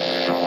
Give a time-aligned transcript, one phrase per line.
[0.00, 0.39] Show.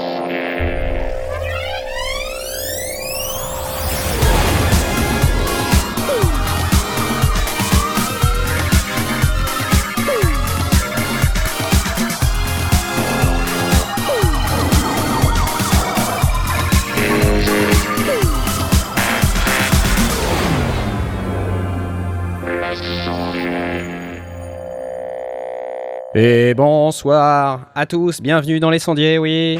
[26.25, 29.59] Et bonsoir à tous, bienvenue dans les sondiers, oui.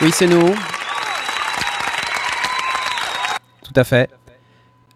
[0.00, 0.52] Oui, c'est nous.
[3.62, 4.10] Tout à fait.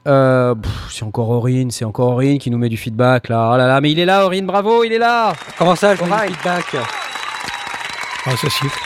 [0.09, 0.57] Euh,
[0.91, 3.53] c'est encore Aurine, c'est encore Aurine qui nous met du feedback là.
[3.55, 5.33] Oh là là, mais il est là, Aurine, bravo, il est là.
[5.57, 8.81] Comment ça, je du feedback Ah, ça siffle.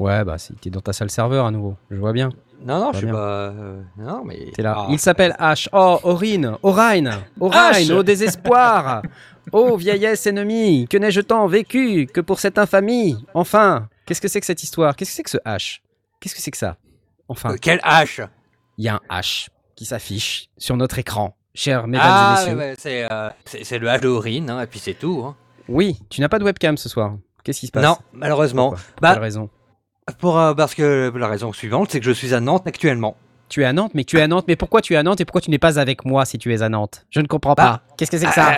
[0.00, 2.30] Ouais, bah t'es dans ta salle serveur à nouveau, je vois bien.
[2.64, 3.14] Non, non, je suis bien.
[3.14, 3.20] pas.
[3.20, 4.50] euh, non, mais.
[4.54, 4.74] T'es là.
[4.78, 4.86] Ah.
[4.90, 5.68] Il s'appelle H.
[5.72, 9.02] Oh, Aurine, Orine, Orine, au désespoir.
[9.50, 13.24] Ô vieillesse ennemie, que n'ai-je tant vécu que pour cette infamie?
[13.34, 14.94] Enfin, qu'est-ce que c'est que cette histoire?
[14.94, 15.80] Qu'est-ce que c'est que ce H?
[16.20, 16.76] Qu'est-ce que c'est que ça?
[17.28, 18.20] Enfin, Euh, Quelle hache
[18.78, 22.56] il y a un H qui s'affiche sur notre écran, chers mesdames et Ah, messieurs.
[22.56, 25.22] ouais, ouais, c'est euh, c'est- c'est le hein, et puis c'est tout.
[25.26, 25.36] hein.
[25.68, 27.16] Oui, tu n'as pas de webcam ce soir.
[27.44, 27.82] Qu'est-ce qui se passe?
[27.84, 28.70] Non, malheureusement.
[28.70, 28.84] Pourquoi?
[28.94, 29.50] Pour Bah- quelle raison?
[30.18, 33.16] Pour, euh, parce que la raison suivante, c'est que je suis à Nantes actuellement.
[33.48, 35.20] Tu es à Nantes, mais tu es à Nantes, mais pourquoi tu es à Nantes
[35.20, 37.06] et pourquoi tu n'es pas avec moi si tu es à Nantes?
[37.10, 37.94] Je ne comprends Bah, pas.
[37.96, 38.52] Qu'est-ce que c'est que ça?
[38.52, 38.56] Euh,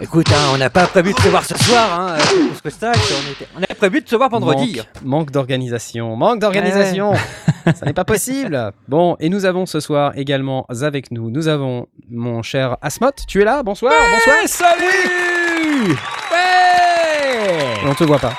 [0.00, 2.58] Écoute, hein, on n'a pas prévu de se voir ce soir, hein, euh, pour ce
[2.58, 3.46] spectacle, on, était...
[3.54, 4.76] on avait prévu de se voir vendredi.
[4.76, 7.12] Manque, manque d'organisation, manque d'organisation.
[7.74, 8.72] Ça n'est pas possible.
[8.88, 13.10] Bon, et nous avons ce soir également avec nous, nous avons mon cher Asmot.
[13.28, 13.62] Tu es là?
[13.62, 14.36] Bonsoir, bonsoir.
[14.46, 15.92] Salut
[16.32, 18.32] Et On te voit pas.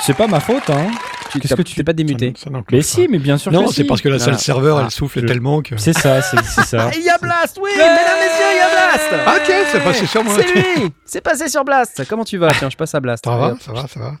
[0.00, 0.90] C'est pas ma faute, hein.
[1.32, 2.32] Tu Qu'est-ce que tu- t'es pas démuté.
[2.36, 2.82] Ça- Mais pas.
[2.82, 3.84] si, mais bien sûr Non, que c'est si.
[3.84, 4.38] parce que la salle Ah.
[4.38, 4.82] serveur, Ah.
[4.84, 5.76] elle souffle Je- tellement que.
[5.78, 6.88] C'est ça, c'est ça.
[6.88, 7.88] Ah, il y a Blast, oui, mesdames,
[8.20, 9.24] messieurs, il y a Blast.
[9.26, 10.34] Ah, tiens, c'est passé sur moi.
[10.36, 10.92] C'est lui.
[11.06, 12.02] C'est passé sur Blast.
[12.08, 12.50] Comment tu vas?
[12.52, 13.24] Tiens, je passe à Blast.
[13.24, 14.12] Ça va, ça va, ça va.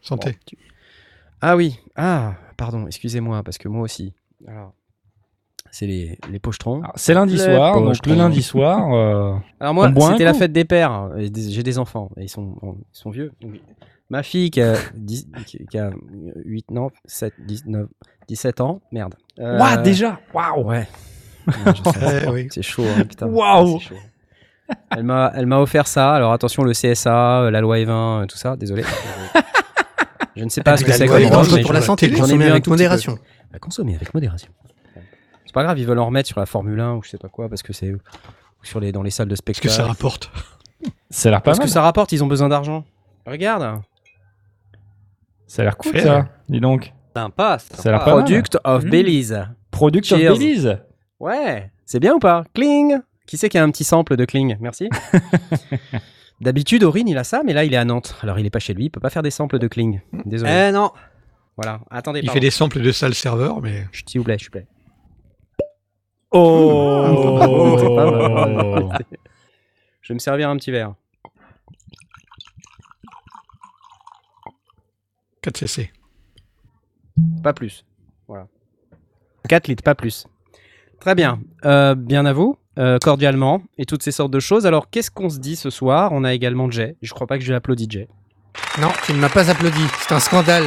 [0.00, 0.36] Santé.
[1.40, 1.78] Ah oui.
[1.96, 2.86] Ah, pardon.
[2.86, 4.14] Excusez-moi parce que moi aussi.
[4.46, 4.72] Alors,
[5.70, 6.82] c'est les les pochetrons.
[6.96, 8.92] C'est lundi Les soir, donc le lundi soir.
[8.94, 11.10] euh, Alors moi, c'était la fête des pères.
[11.16, 13.32] Des- J'ai des enfants et ils sont, ils sont vieux.
[14.12, 15.90] Ma fille qui a, 10 qui qui a
[16.44, 17.86] 8, non, 7, 19,
[18.28, 18.82] 17 ans.
[18.92, 19.14] Merde.
[19.38, 20.20] Euh, Ouah, déjà?
[20.34, 20.86] Waouh Ouais.
[21.48, 22.46] Eh oui.
[22.50, 23.26] C'est chaud, hein, putain.
[23.26, 23.80] Waouh.
[24.90, 26.12] Elle m'a, elle m'a offert ça.
[26.12, 28.54] Alors attention, le CSA, euh, la loi E20, euh, tout ça.
[28.54, 28.84] Désolé.
[30.36, 32.48] Je ne sais pas ce que c'est comme drogue, pour la santé, j'en ai consommer
[32.48, 33.18] avec modération.
[33.62, 34.52] Consommer avec modération.
[35.46, 37.28] C'est pas grave, ils veulent en remettre sur la Formule 1 ou je sais pas
[37.28, 37.94] quoi parce que c'est
[38.62, 39.68] sur les dans les salles de spectacle.
[39.68, 40.30] que ça rapporte
[41.08, 41.66] Ça a l'air pas Parce mal.
[41.66, 42.84] que ça rapporte, ils ont besoin d'argent.
[43.26, 43.82] Regarde.
[45.52, 46.28] Ça a l'air cool, ça.
[46.48, 46.94] Dis donc.
[47.14, 48.24] Sympa, Ça a l'air pas mal.
[48.24, 48.88] Product of Mmh.
[48.88, 49.46] Belize.
[49.70, 50.32] Product Cheers.
[50.32, 50.78] of Belize.
[51.20, 52.44] Ouais, c'est bien ou pas?
[52.54, 52.96] Kling
[53.26, 54.88] Qui c'est qui a un petit sample de Kling Merci.
[56.40, 58.16] D'habitude, Aurine, il a ça, mais là, il est à Nantes.
[58.22, 60.00] Alors, il est pas chez lui, il peut pas faire des samples de Kling.
[60.24, 60.68] Désolé.
[60.68, 60.90] Eh non,
[61.56, 61.80] Voilà.
[61.90, 62.34] Attendez, Il pardon.
[62.34, 63.86] fait des samples de salle serveur, mais.
[63.92, 64.66] Chut, S'il vous plaît, s'il vous plaît.
[66.30, 68.98] Oh, C'est pas mal.
[70.00, 70.94] Je vais me servir un petit verre.
[75.42, 75.92] 4 cc.
[77.42, 77.84] Pas plus.
[78.28, 78.46] Voilà.
[79.48, 80.26] 4 litres, pas plus.
[81.00, 81.40] Très bien.
[81.64, 84.66] Euh, bien à vous, euh, cordialement, et toutes ces sortes de choses.
[84.66, 86.12] Alors, qu'est-ce qu'on se dit ce soir?
[86.12, 86.96] On a également Jay.
[87.02, 88.08] Je crois pas que je l'ai applaudi, Jay.
[88.80, 89.82] Non, tu ne m'as pas applaudi.
[90.00, 90.64] C'est un scandale.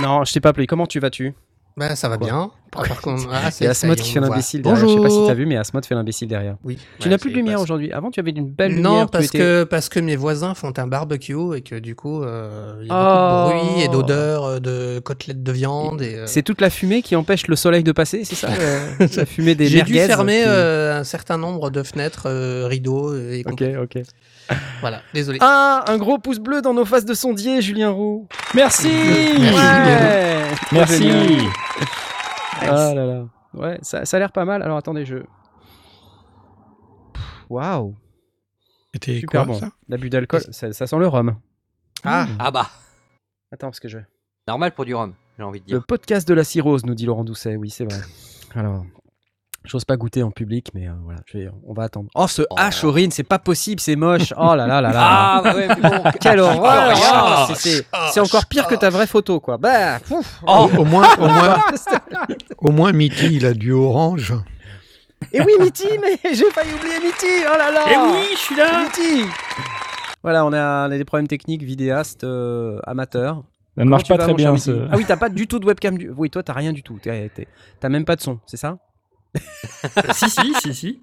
[0.00, 0.66] Non, je t'ai pas appelé.
[0.66, 1.34] Comment tu vas-tu?
[1.80, 2.50] Bah, ça va Quoi bien.
[2.70, 4.80] Par contre, ah, C'est Asmod qui fait l'imbécile derrière.
[4.80, 5.02] Je sais Bonjour.
[5.04, 6.56] pas si t'as vu, mais Asmod fait l'imbécile derrière.
[6.62, 6.78] Oui.
[6.98, 7.90] Tu Ouais, n'as plus de lumière aujourd'hui.
[7.90, 8.90] Avant, tu avais une belle lumière.
[8.92, 12.22] Non, parce étais- que, parce que mes voisins font un barbecue et que du coup,
[12.22, 13.48] euh, il y a Oh.
[13.48, 16.02] beaucoup de bruit et d'odeurs euh, de côtelettes de viande.
[16.02, 18.90] Et, euh, C'est toute la fumée qui empêche le soleil de passer, c'est ça euh,
[19.16, 23.16] La fumée des J'ai dû fermer qui- euh, un certain nombre de fenêtres, euh, rideaux
[23.16, 24.02] et Ok, ok.
[24.80, 25.02] Voilà.
[25.14, 25.38] Désolé.
[25.40, 28.26] Ah, un gros pouce bleu dans nos faces de sondier, Julien Roux.
[28.54, 28.88] Merci.
[28.88, 30.44] Ouais.
[30.72, 31.10] Merci.
[32.62, 33.24] Ah là là.
[33.54, 34.62] Ouais, ça, ça a l'air pas mal.
[34.62, 35.16] Alors attendez, je.
[37.48, 37.96] Waouh,
[38.94, 39.58] C'était super quoi, bon.
[39.58, 41.36] ça L'abus d'alcool, ça, ça sent le rhum.
[42.04, 42.70] Ah, ah bah,
[43.52, 43.98] Attends, parce que je.
[44.46, 45.86] normal pour du rhum, j'ai envie de Le dire.
[45.86, 47.56] podcast de la cirrhose, nous dit Laurent Doucet.
[47.56, 48.00] Oui, c'est vrai.
[48.54, 48.84] Alors,
[49.64, 52.08] j'ose pas goûter en public, mais euh, voilà, je vais- on va attendre.
[52.14, 52.54] Oh, ce Oh.
[52.56, 54.32] H, Aurine, c'est pas possible, c'est moche.
[54.36, 55.00] Oh là là là là.
[55.02, 56.02] Ah ouais, mais bon.
[56.20, 59.56] Quelle horreur Ah, Oh, c'est- C'est encore pire que ta vraie photo, quoi.
[59.58, 60.40] Bah, ouf.
[60.46, 61.58] Oh, Au moins, au moins,
[62.58, 64.34] au moins, Mitty, il a du orange.
[65.32, 67.44] Et oui, Mitty, mais j'ai failli oublier Mitty.
[67.52, 67.80] Oh là là.
[67.90, 68.82] Eh oui, je suis là.
[68.84, 69.24] Mitty.
[70.22, 73.42] Voilà, on a, on a des problèmes techniques, vidéaste, euh, amateur.
[73.76, 74.56] Ça ne marche pas très bien.
[74.56, 74.86] Ce...
[74.90, 75.96] Ah oui, t'as pas du tout de webcam.
[75.96, 76.10] Du...
[76.16, 76.98] Oui, toi, t'as rien du tout.
[77.80, 78.78] T'as même pas de son, c'est ça?
[80.12, 81.00] si, si, si, si.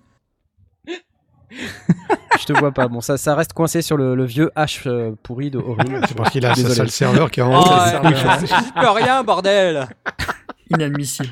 [2.40, 2.88] je te vois pas.
[2.88, 6.02] Bon, ça, ça reste coincé sur le, le vieux H euh, pourri de Aurine.
[6.08, 6.76] C'est parce qu'il a sa Désolé.
[6.76, 8.48] sale serveur qui a Oh, enlevé.
[8.48, 9.88] j'y peux rien, bordel
[10.70, 11.30] Inadmissible.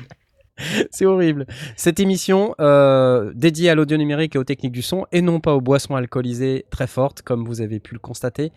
[0.90, 1.46] C'est horrible.
[1.76, 5.54] Cette émission euh, dédiée à l'audio numérique et aux techniques du son, et non pas
[5.54, 8.52] aux boissons alcoolisées très fortes, comme vous avez pu le constater,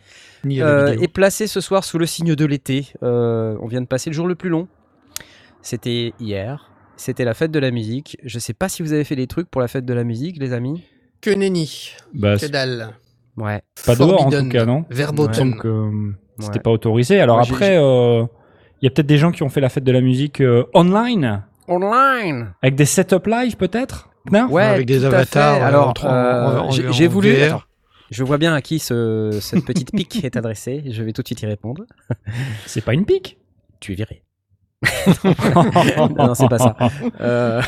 [0.46, 2.88] euh, est placée ce soir sous le signe de l'été.
[3.04, 4.70] Euh, on vient de passer le jour le plus long.
[5.62, 6.69] C'était hier.
[7.00, 8.18] C'était la fête de la musique.
[8.26, 10.36] Je sais pas si vous avez fait des trucs pour la fête de la musique,
[10.38, 10.84] les amis.
[11.22, 11.92] Que nenni.
[12.14, 12.90] Bah, Que c'est dalle.
[13.38, 13.62] Ouais.
[13.86, 15.52] pas dehors en tout cas, non Verboten.
[15.52, 16.60] Donc, euh, c'était Ouais.
[16.60, 17.22] pas autorisé.
[17.22, 18.26] Alors Moi, après, euh,
[18.82, 20.66] il y a peut-être des gens qui ont fait la fête de la musique euh,
[20.74, 22.54] online, Online.
[22.62, 24.10] avec des setup live peut-être?
[24.30, 24.48] Non?
[24.50, 27.34] Ouais, Avec des avatars, euh, Alors, euh, j'ai voulu.
[27.42, 27.62] Attends,
[28.12, 30.84] je vois bien à qui ce- cette petite pique est adressée.
[30.92, 31.86] Je vais tout de suite y répondre.
[32.66, 33.38] C'est pas une pique
[33.80, 34.24] Tu es viré.
[35.26, 36.76] Non, non, c'est pas ça.
[37.20, 37.62] Euh,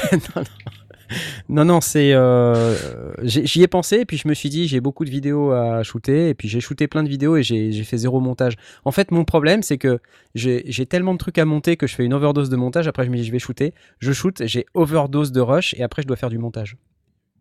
[1.50, 1.82] non, non.
[1.82, 2.14] C'est.
[2.14, 2.76] euh,
[3.24, 6.30] J'y ai pensé, et puis je me suis dit, j'ai beaucoup de vidéos à shooter,
[6.30, 8.56] et puis j'ai shooté plein de vidéos et j'ai fait zéro montage.
[8.86, 10.00] En fait, mon problème, c'est que
[10.36, 12.88] j'ai tellement de trucs à monter que je fais une overdose de montage.
[12.88, 13.74] Après, je me dis, je vais shooter.
[14.00, 16.78] Je shoot, j'ai overdose de rush, et après, je dois faire du montage.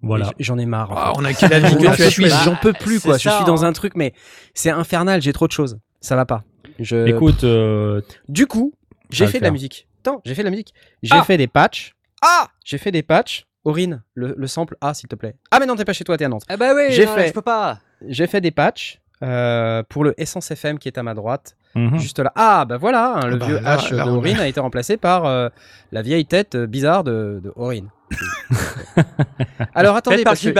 [0.02, 0.32] Voilà.
[0.38, 0.90] J'en ai marre.
[0.92, 1.20] en fait.
[1.20, 3.18] on a que tu as J'en peux plus, quoi.
[3.18, 3.68] Je suis dans hein.
[3.68, 4.14] un truc, mais
[4.54, 5.78] c'est infernal, j'ai trop de choses.
[6.00, 6.42] Ça va pas.
[6.78, 7.06] Je...
[7.06, 8.72] Écoute, euh, Du coup,
[9.10, 9.86] j'ai le fait de la musique.
[10.04, 10.72] Attends, j'ai fait de la musique.
[11.02, 11.94] J'ai Ah fait des patchs.
[12.22, 13.44] Ah J'ai fait des patchs.
[13.64, 15.34] Aurine, le, le sample A, s'il te plaît.
[15.50, 16.44] Ah, mais non, t'es pas chez toi, t'es à Nantes.
[16.48, 17.78] Ah bah oui, J'ai fait- je peux pas.
[18.08, 21.56] J'ai fait des patchs euh, pour le Essence FM qui est à ma droite.
[21.74, 21.98] mhm.
[21.98, 22.32] Juste là.
[22.36, 24.60] Ah, bah voilà, hein, le Ah bah, vieux là- H là, de Aurine a été
[24.60, 25.50] remplacé par euh,
[25.92, 27.90] la vieille tête euh, bizarre de, de Aurine.
[29.74, 30.52] Alors attendez, parce que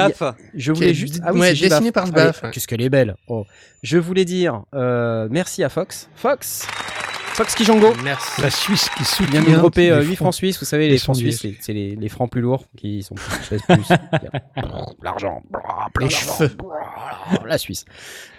[0.54, 1.20] je voulais juste.
[1.20, 1.70] d- ouais, c'est Gibaf.
[1.70, 2.50] dessiné par Ah oui, ouais.
[2.52, 3.16] Qu'est-ce qu'elle est belle.
[3.28, 3.44] Oh.
[3.82, 6.08] Je voulais dire euh, merci à Fox.
[6.14, 6.66] Fox
[7.32, 7.94] Fox Kijongo.
[8.04, 8.40] Merci.
[8.42, 9.40] La Suisse qui Il soutient.
[9.40, 10.24] vient de dropper les euh, 8 fonds.
[10.26, 10.58] francs suisses.
[10.58, 13.14] Vous savez, les francs suisses, c'est les, les francs plus lourds qui sont
[13.48, 13.88] pèsent plus.
[15.02, 15.42] L'argent.
[16.00, 16.50] Les cheveux.
[17.46, 17.84] La Suisse.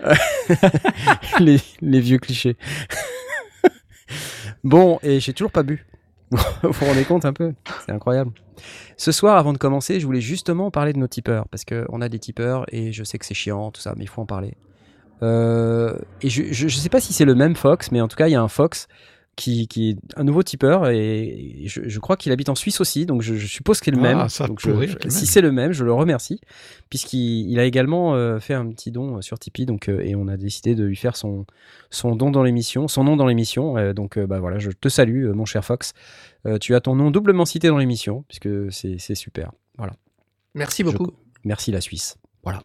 [0.06, 0.14] Euh,
[1.40, 2.58] les, les vieux clichés.
[4.64, 5.86] bon, et j'ai toujours pas bu.
[6.32, 6.38] vous
[6.72, 7.54] vous rendez compte un peu?
[7.86, 8.32] C'est incroyable.
[8.98, 12.10] Ce soir, avant de commencer, je voulais justement parler de nos tipeurs, parce qu'on a
[12.10, 14.54] des tipeurs, et je sais que c'est chiant, tout ça, mais il faut en parler.
[15.24, 18.16] Euh, et je, je, je sais pas si c'est le même Fox, mais en tout
[18.18, 18.88] cas, il y a un Fox
[19.38, 23.06] qui, qui est un nouveau tipeur, et, je, je crois qu'il habite en Suisse aussi,
[23.06, 24.30] donc je, je suppose que c'est le Ah, même.
[24.30, 26.42] ça Donc je- si c'est le même, je le remercie,
[26.90, 30.16] puisqu'il il a également euh, fait un petit don euh, sur Tipeee, donc, euh, et
[30.16, 31.46] on a décidé de lui faire son,
[31.92, 33.78] son don dans l'émission, son nom dans l'émission.
[33.78, 35.94] euh, donc euh, bah voilà, je te salue, euh, mon cher Fox.
[36.46, 39.52] Euh, tu as ton nom doublement cité dans l'émission, puisque c'est c'est super.
[39.78, 39.94] Voilà.
[40.56, 41.08] Merci beaucoup.
[41.46, 42.18] Merci la Suisse.
[42.44, 42.62] Voilà.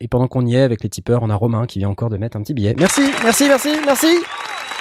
[0.00, 2.16] Et pendant qu'on y est avec les tipeurs, on a Romain qui vient encore de
[2.16, 2.74] mettre un petit billet.
[2.78, 4.16] Merci, merci, merci, merci.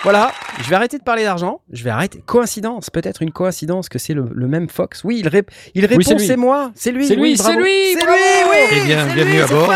[0.03, 1.61] Voilà, je vais arrêter de parler d'argent.
[1.71, 2.21] Je vais arrêter.
[2.25, 5.03] Coïncidence, peut-être une coïncidence que c'est le, le même Fox.
[5.05, 7.07] Oui, il, rép- il répond, c'est c'est moi, c'est lui.
[7.07, 8.11] C'est lui, oui, c'est lui, c'est lui,
[8.51, 8.57] oui.
[8.71, 9.71] Eh bien, c'est bienvenue lui, à c'est bord.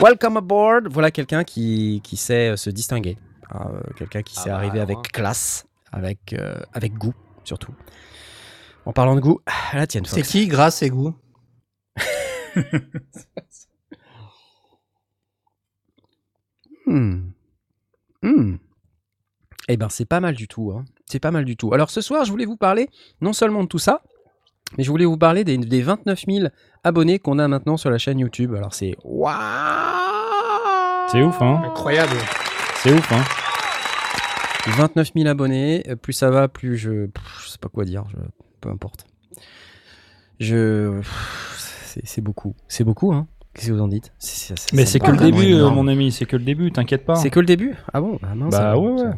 [0.00, 0.88] Welcome aboard.
[0.90, 3.16] Voilà quelqu'un qui, qui sait euh, se distinguer.
[3.48, 5.02] Ah, euh, quelqu'un qui Ah sait bah, arriver avec hein.
[5.12, 7.14] classe, avec, euh, avec goût,
[7.44, 7.72] surtout.
[8.84, 9.40] En parlant de goût,
[9.72, 10.28] la tienne, C'est Fox.
[10.28, 11.14] qui, grâce et goût?
[16.86, 17.30] Hmm.
[18.22, 18.56] Hmm.
[19.68, 20.72] Eh ben, c'est pas mal du tout.
[20.72, 20.84] Hein.
[21.06, 21.72] C'est pas mal du tout.
[21.72, 22.88] Alors, ce soir, je voulais vous parler
[23.20, 24.02] non seulement de tout ça,
[24.76, 26.46] mais je voulais vous parler des, des 29 000
[26.82, 28.54] abonnés qu'on a maintenant sur la chaîne YouTube.
[28.54, 28.96] Alors, c'est.
[29.04, 29.32] Waouh
[31.10, 32.16] C'est ouf, hein Incroyable.
[32.76, 33.22] C'est ouf, hein
[34.66, 35.82] 29 000 abonnés.
[36.02, 37.06] Plus ça va, plus je.
[37.06, 38.04] pff, je sais pas quoi dire.
[38.10, 38.16] je-
[38.60, 39.06] Peu importe.
[40.40, 40.98] Je.
[40.98, 41.73] pff,
[42.04, 42.54] c'est- beaucoup.
[42.68, 44.12] C'est beaucoup, hein Qu'est-ce que vous en dites?
[44.72, 45.72] Mais c'est que le début, énorme.
[45.72, 47.14] euh, mon ami, c'est que le début, t'inquiète pas.
[47.14, 47.76] C'est que le début?
[47.92, 48.18] Ah bon?
[48.22, 49.10] Ah mince, Bah ouais, ça- ouais.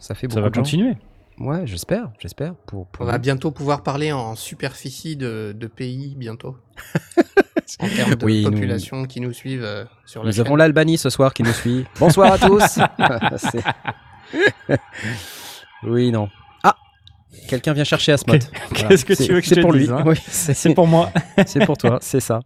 [0.00, 0.62] Ça fait beaucoup Ça va de gens.
[0.62, 0.94] continuer.
[1.38, 2.54] Ouais, j'espère, j'espère.
[2.66, 6.56] Pour, pour On va bientôt pouvoir parler en superficie de, de pays bientôt.
[7.80, 10.46] en termes de Oui, nous- population qui nous suivent euh, sur la Nous chaîne.
[10.46, 11.84] avons l'Albanie ce soir qui nous suit.
[12.00, 12.78] Bonsoir à tous.
[15.84, 16.28] Oui, non.
[17.48, 18.42] Quelqu'un vient chercher Asmod.
[18.70, 18.88] Voilà.
[18.88, 19.94] Qu'est-ce que tu veux que je C'est te pour dise, lui.
[19.96, 21.10] hein Oui, c'est pour moi.
[21.46, 22.40] c'est pour toi, c'est ça.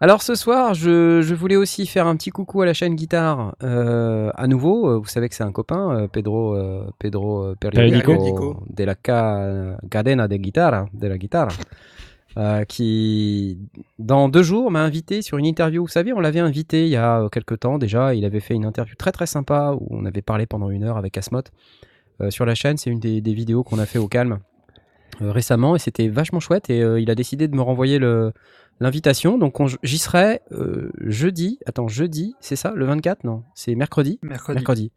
[0.00, 3.54] Alors ce soir, je, je voulais aussi faire un petit coucou à la chaîne guitare.
[3.62, 8.62] Euh, à nouveau, euh, vous savez que c'est un copain, euh, Pedro, euh, Pedro Periodico.
[8.68, 11.48] de la ca- cadena de guitara, de la guitare,
[12.36, 13.56] euh, qui
[14.00, 15.82] dans deux jours m'a invité sur une interview.
[15.82, 18.14] Vous savez, on l'avait invité il y a quelques temps déjà.
[18.14, 20.98] Il avait fait une interview très très sympa où on avait parlé pendant une heure
[20.98, 21.44] avec Asmot
[22.30, 22.76] sur la chaîne.
[22.76, 24.38] C'est une des, des vidéos qu'on a fait au calme
[25.22, 26.70] euh, récemment et c'était vachement chouette.
[26.70, 28.32] Et euh, il a décidé de me renvoyer le
[28.80, 29.38] l'invitation.
[29.38, 31.58] Donc on- j'y serai euh, jeudi.
[31.66, 34.18] Attends, jeudi, c'est ça Le 24 Non, c'est mercredi.
[34.22, 34.56] Mercredi.
[34.56, 34.92] Mercredi.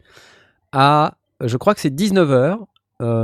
[0.72, 2.58] À, je crois que c'est 19h.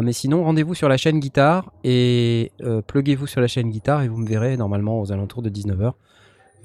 [0.04, 4.08] mais sinon, rendez-vous sur la chaîne guitare et euh, pluguez-vous sur la chaîne guitare et
[4.08, 5.94] vous me verrez normalement aux alentours de 19h.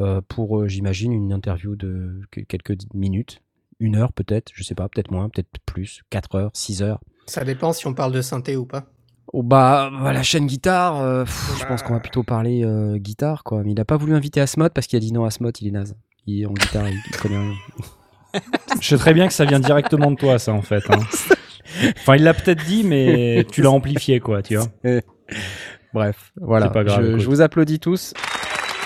[0.01, 3.41] euh, pour, euh, j'imagine, une interview de que- quelques minutes,
[3.81, 7.01] une heure peut-être, je sais pas, peut-être moins, peut-être plus, 4 heures, 6 heures.
[7.29, 8.85] Ça dépend si on parle de synthé ou pas.
[9.33, 11.67] Oh bah, bah, la chaîne guitare, euh, pff, je Bah.
[11.69, 13.63] pense qu'on va plutôt parler euh, guitare quoi.
[13.63, 15.71] Mais il a pas voulu inviter Asmod parce qu'il a dit non Asmod, il est
[15.73, 15.95] naze.
[16.27, 17.53] Il, en guitare, il, il connaît rien.
[18.81, 20.83] Je sais très bien que ça vient directement de toi, ça, en fait.
[20.91, 20.99] hein.
[21.99, 24.67] Enfin, il l'a peut-être dit, mais tu l'as amplifié, quoi, tu vois.
[25.95, 26.67] Bref, voilà.
[26.67, 28.13] C'est pas grave, je, vous applaudis tous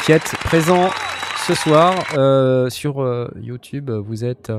[0.05, 0.91] qui êtes présents
[1.47, 3.91] ce soir euh, sur euh, YouTube.
[3.91, 4.53] Vous êtes,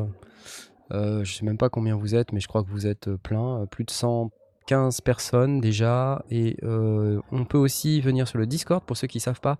[0.91, 3.17] euh, je sais même pas combien vous êtes, mais je crois que vous êtes euh,
[3.17, 6.23] plein, euh, plus de 115 personnes déjà.
[6.29, 9.57] Et euh, on peut aussi venir sur le Discord pour ceux qui savent pas.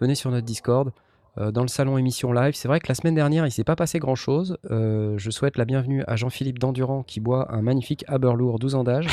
[0.00, 0.90] Venez sur notre Discord.
[1.38, 3.76] euh, Dans le salon émission live, c'est vrai que la semaine dernière il s'est pas
[3.76, 4.58] passé grand chose.
[4.70, 9.06] je souhaite la bienvenue à Jean-Philippe Dandurand qui boit un magnifique Haberlour 12 ans d'âge,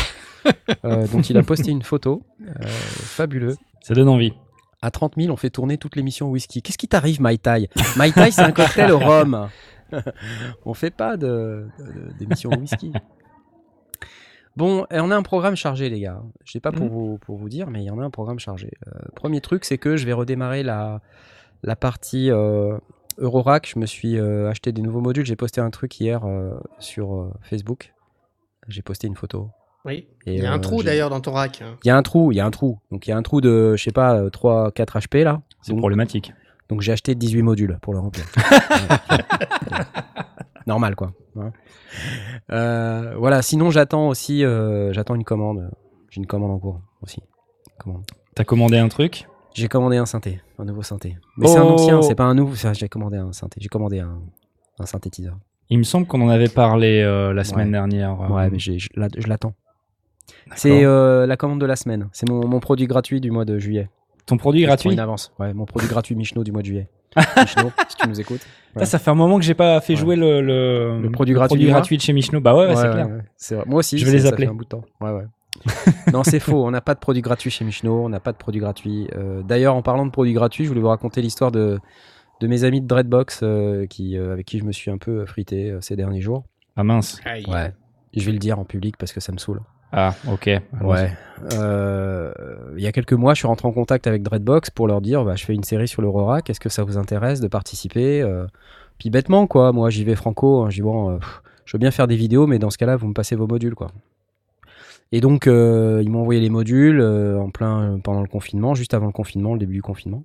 [0.83, 2.23] dont il a posté une photo.
[2.65, 3.55] Fabuleux.
[3.81, 4.33] Ça donne envie.
[4.81, 6.61] À 30 000, on fait tourner toute l'émission whisky.
[6.61, 7.69] Qu'est-ce qui t'arrive, Mai Tai?
[7.97, 9.47] Mai Tai, c'est un cocktail au rhum.
[10.65, 12.91] on fait pas de- de- d'émission whisky.
[14.55, 16.21] Bon, et on a un programme chargé, les gars.
[16.43, 18.37] Je sais pas pour, vous, pour vous dire, mais il y en a un programme
[18.37, 18.71] chargé.
[18.87, 21.01] Euh, premier truc, c'est que je vais redémarrer la,
[21.63, 22.77] la partie euh,
[23.17, 23.67] Eurorack.
[23.73, 25.25] Je me suis euh, acheté des nouveaux modules.
[25.25, 27.93] J'ai posté un truc hier euh, sur euh, Facebook.
[28.67, 29.49] J'ai posté une photo.
[29.85, 30.07] Oui.
[30.27, 31.63] Et, Il y a un euh, trou d'ailleurs dans ton rack.
[31.63, 31.75] hein.
[31.83, 32.77] Il y a un trou, il y a un trou.
[32.91, 35.41] Donc il y a un trou de, je sais pas, euh, 3, 4 HP là.
[35.63, 36.31] C'est Donc- problématique.
[36.69, 38.25] Donc j'ai acheté 18 modules pour le remplir.
[40.67, 41.11] Normal quoi.
[42.51, 45.69] Euh, voilà, sinon j'attends aussi euh, j'attends une commande.
[46.09, 47.21] J'ai une commande en cours aussi.
[47.79, 48.03] Commande.
[48.35, 49.27] T'as commandé un truc?
[49.53, 51.17] J'ai commandé un synthé, un nouveau synthé.
[51.37, 51.73] Mais c'est un Oh.
[51.73, 52.55] ancien, c'est pas un nouveau.
[52.73, 53.59] J'ai commandé un synthé.
[53.61, 54.19] J'ai commandé un,
[54.79, 55.37] un synthétiseur.
[55.69, 57.71] Il me semble qu'on en avait parlé euh, la semaine Ouais.
[57.73, 58.19] dernière.
[58.31, 59.53] Ouais, mais je l'a- je l'attends.
[60.55, 62.09] C'est la commande de la semaine.
[62.13, 63.89] C'est mon, mon produit gratuit du mois de juillet.
[64.25, 65.33] Ton produit gratuit Une avance.
[65.39, 66.87] Ouais, mon produit gratuit Michno du mois de juillet.
[67.37, 68.41] Michno, si tu nous écoutes.
[68.83, 69.99] Ça fait un moment que j'ai pas fait Ouais.
[69.99, 72.39] jouer le, le, Le produit gratuit du mois gratuit de chez Michno.
[72.41, 73.07] Bah ouais, ouais, c'est Ouais, clair.
[73.07, 73.21] ouais, ouais.
[73.37, 73.65] C'est vrai.
[73.67, 74.45] Moi aussi, Je vais les ça appeler.
[74.47, 74.83] fait un bout de temps.
[75.01, 75.25] Ouais, ouais.
[76.11, 76.65] non, c'est faux.
[76.65, 78.03] On n'a pas de produit gratuit chez Michno.
[78.05, 79.07] On n'a pas de produit gratuit.
[79.15, 81.79] Euh, D'ailleurs, en parlant de produits gratuits, je voulais vous raconter l'histoire de,
[82.39, 85.25] de mes amis de Dreadbox euh, qui, euh, avec qui je me suis un peu
[85.27, 86.43] frité euh, ces derniers jours.
[86.75, 87.19] Ah mince.
[87.25, 87.45] Aïe.
[88.15, 89.61] Je vais le dire en public parce que ça me saoule.
[89.93, 90.49] Ah, ok.
[91.53, 92.33] Euh,
[92.75, 95.23] il y a quelques mois, je suis rentré en contact avec Dreadbox pour leur dire
[95.23, 98.47] bah, je fais une série sur l'Aurora, qu'est-ce que ça vous intéresse de participer Euh,
[98.97, 101.19] Puis bêtement, quoi, moi j'y vais franco, hein, je euh,
[101.65, 103.75] je veux bien faire des vidéos, mais dans ce cas-là, vous me passez vos modules,
[103.75, 103.91] quoi.
[105.11, 109.11] Et donc, ils m'ont envoyé les modules en plein pendant le confinement, juste avant le
[109.11, 110.23] confinement, le début du confinement.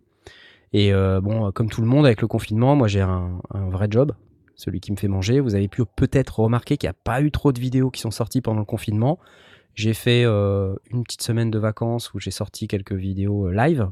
[0.72, 3.38] Et bon, comme tout le monde avec le confinement, moi j'ai un
[3.70, 4.12] vrai job,
[4.56, 5.40] celui qui me fait manger.
[5.40, 8.10] Vous avez pu peut-être remarquer qu'il n'y a pas eu trop de vidéos qui sont
[8.10, 9.18] sorties pendant le confinement.
[9.78, 13.88] J'ai fait euh, une petite semaine de vacances où j'ai sorti quelques vidéos euh, live.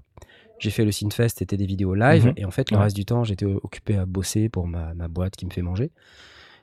[0.59, 2.27] J'ai fait le Synfest, c'était des vidéos live.
[2.27, 2.33] Mhm.
[2.39, 2.83] Et en fait, le Ouais.
[2.83, 5.93] reste du temps, j'étais occupé à bosser pour ma, ma boîte qui me fait manger.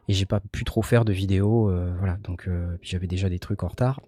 [0.09, 1.69] Et j'ai pas pu trop faire de vidéos.
[1.69, 2.49] euh, voilà, donc
[2.81, 4.01] j'avais déjà des trucs en retard.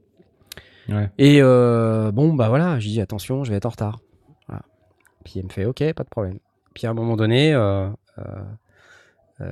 [0.89, 1.09] Ouais.
[1.17, 4.01] Et bon, bah voilà, j'ai dit attention, je vais être en retard.
[4.49, 4.63] Voilà.
[5.23, 6.39] Puis elle me fait ok, pas de problème.
[6.73, 7.89] Puis à un moment donné, euh,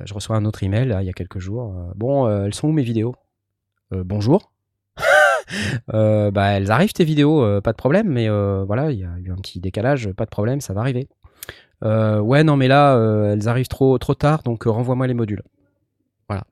[0.04, 1.74] je reçois un autre email là, il y a quelques jours.
[1.74, 3.14] euh, bon, euh, elles sont où mes vidéos?
[3.90, 4.50] Bonjour.
[5.92, 9.04] Euh, bah elles arrivent tes vidéos, euh, pas de problème, mais euh, voilà, il y
[9.04, 11.08] a eu un petit décalage, pas de problème, ça va arriver.
[11.82, 12.96] Ouais, non, mais là,
[13.32, 15.42] elles arrivent trop, trop tard, donc renvoie-moi les modules.
[16.28, 16.44] Voilà.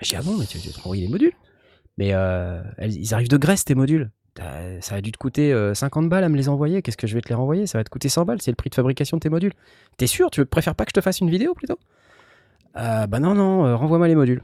[0.00, 1.32] J'ai dit, ah bon, mais tu, tu te renvoyer les modules?
[1.98, 4.10] Mais elles- ils arrivent de Grèce, tes modules.
[4.80, 6.82] Ça a dû te coûter euh, 50 balles à me les envoyer.
[6.82, 7.66] Qu'est-ce que je vais te les renvoyer?
[7.66, 9.54] Ça va te coûter 100 balles, c'est le prix de fabrication de tes modules.
[9.96, 10.30] T'es sûr?
[10.30, 11.78] Tu préfères pas que je te fasse une vidéo plutôt?
[12.74, 14.42] Bah non, non, renvoie-moi les modules.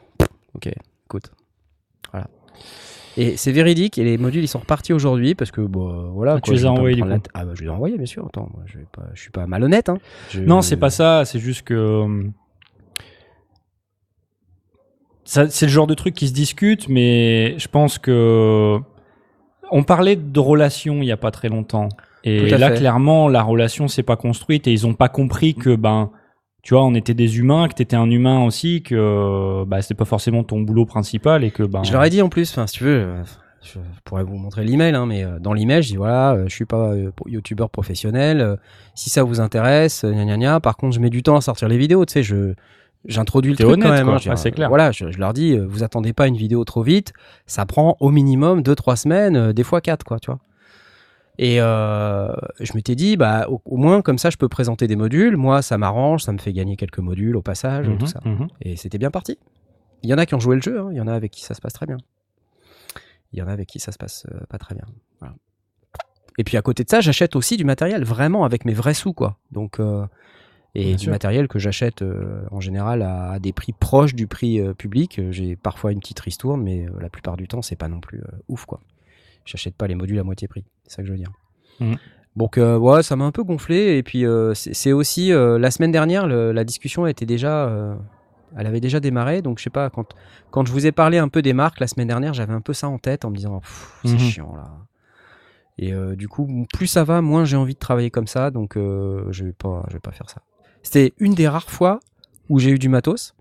[0.55, 0.71] Ok,
[1.07, 1.31] écoute.
[2.11, 2.27] Voilà.
[3.17, 6.35] Et c'est véridique, et les modules ils sont repartis aujourd'hui parce que bon, voilà.
[6.37, 7.23] Ah, tu les as envoyés, du la coup.
[7.23, 8.25] t- Ah bah je les ai envoyés, bien sûr.
[8.27, 9.89] Attends, moi, je, vais pas, je suis pas malhonnête.
[9.91, 9.99] Hein.
[10.31, 11.25] Je- Non, c'est pas ça.
[11.25, 11.75] C'est juste que.
[11.75, 12.25] euh,
[15.25, 18.79] C'est le genre de truc qui se discute, mais je pense que.
[19.75, 21.89] On parlait de relation il y a pas très longtemps.
[22.25, 22.77] Et là, fait.
[22.77, 26.11] clairement, la relation s'est pas construite et ils ont pas compris que, ben,
[26.63, 30.05] tu vois, on était des humains, que t'étais un humain aussi, que bah, c'était pas
[30.05, 31.83] forcément ton boulot principal et que, ben.
[31.85, 33.07] Je leur ai dit en plus, enfin, si tu veux,
[33.63, 36.55] je pourrais vous montrer l'email, hein, mais euh, dans l'email, je dis voilà, euh, je
[36.55, 38.57] suis pas euh, youtubeur professionnel.
[38.95, 40.61] si ça vous intéresse, gna gna gna.
[40.61, 42.05] Par contre, je mets du temps à sortir les vidéos.
[42.07, 42.55] Tu sais, je
[43.07, 44.05] j'introduis le truc honnête, quand même.
[44.07, 44.15] quoi.
[44.17, 44.69] hein, Ah, c'est clair.
[44.69, 47.13] Voilà, je, je leur dis, vous attendez pas une vidéo trop vite.
[47.47, 50.39] Ça prend au minimum 2-3 semaines, des fois 4 quoi, tu vois.
[51.39, 54.97] Et euh, je m'étais dit, bah, au, au moins comme ça, je peux présenter des
[54.97, 55.37] modules.
[55.37, 58.21] Moi, ça m'arrange, ça me fait gagner quelques modules au passage, Mhm, tout ça.
[58.25, 58.49] mhm.
[58.61, 59.39] Et c'était bien parti.
[60.03, 60.89] Il y en a qui ont joué le jeu, hein.
[60.91, 61.97] il y en a avec qui ça se passe très bien.
[63.33, 64.85] Il y en a avec qui ça se passe euh, pas très bien.
[65.21, 65.35] Voilà.
[66.39, 69.13] Et puis à côté de ça, j'achète aussi du matériel vraiment avec mes vrais sous,
[69.15, 69.39] quoi.
[69.53, 70.05] Donc, euh,
[70.75, 71.11] Et Bien du sûr.
[71.13, 72.03] matériel que j'achète
[72.51, 75.21] en général à, à des prix proches du prix public.
[75.31, 78.65] J'ai parfois une petite ristourne, mais la plupart du temps, c'est pas non plus ouf,
[78.67, 78.81] quoi.
[79.45, 80.65] J'achète pas les modules à moitié prix.
[80.87, 81.33] C'est ça que je veux dire.
[81.81, 81.97] Mhm.
[82.37, 83.97] Donc, euh, ouais, ça m'a un peu gonflé.
[83.99, 87.97] Et puis, euh, c'est aussi euh, la semaine dernière, le- la discussion était déjà.
[88.57, 89.41] elle avait déjà démarré.
[89.43, 90.15] Donc, je sais pas, quand,
[90.51, 92.75] quand je vous ai parlé un peu des marques la semaine dernière, j'avais un peu
[92.75, 93.61] ça en tête en me disant,
[94.05, 94.19] c'est Mhm.
[94.19, 94.71] chiant là.
[95.79, 98.51] Et du coup, plus ça va, moins j'ai envie de travailler comme ça.
[98.51, 100.43] Donc, je vais pas, je vais pas faire ça.
[100.83, 102.01] C'était une des rares fois
[102.51, 103.35] où j'ai eu du matos.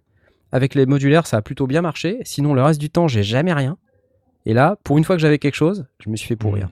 [0.53, 2.19] Avec les modulaires, ça a plutôt bien marché.
[2.23, 3.77] Sinon, le reste du temps, j'ai jamais rien.
[4.45, 6.69] Et là, pour une fois que j'avais quelque chose, je me suis fait pourrir.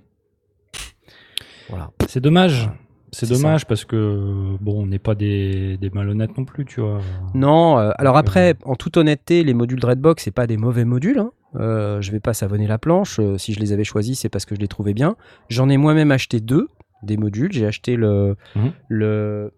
[1.69, 1.91] Voilà.
[2.07, 2.69] C'est dommage.
[3.11, 6.99] C'est dommage parce que bon, on n'est pas des, des malhonnêtes non plus, tu vois.
[7.33, 10.85] Non, euh, alors Donc, après, en toute honnêteté, les modules Dreadbox, c'est pas des mauvais
[10.85, 11.17] modules.
[11.17, 11.31] Hein.
[11.55, 13.19] Euh, je vais pas savonner la planche.
[13.19, 15.15] Euh, si je les avais choisis, c'est parce que je les trouvais bien.
[15.49, 16.67] J'en ai moi-même acheté deux
[17.01, 17.51] des modules.
[17.51, 18.71] J'ai acheté le, Mhm.
[18.89, 19.53] le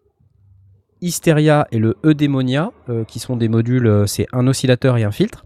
[1.01, 5.11] Hysteria et le Eudemonia, euh, qui sont des modules, euh, c'est un oscillateur et un
[5.11, 5.45] filtre.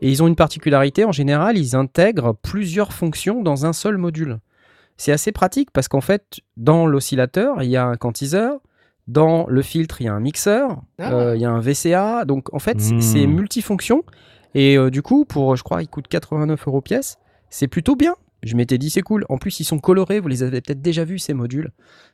[0.00, 4.38] Et ils ont une particularité, en général, ils intègrent plusieurs fonctions dans un seul module.
[4.96, 8.60] C'est assez pratique parce qu'en fait, dans l'oscillateur, il y a un quantiseur,
[9.08, 11.12] dans le filtre, il y a un mixeur, Ah.
[11.12, 12.24] euh, il y a un VCA.
[12.24, 13.00] Donc en fait, c'est- Hmm.
[13.00, 14.04] c'est multifonction.
[14.54, 17.18] Et euh, du coup, pour, je crois, il coûte 89 euros pièce.
[17.50, 18.14] C'est plutôt bien.
[18.42, 19.24] Je m'étais dit, c'est cool.
[19.28, 20.18] En plus, ils sont colorés.
[20.20, 21.72] Vous les avez peut-être déjà vus, ces modules.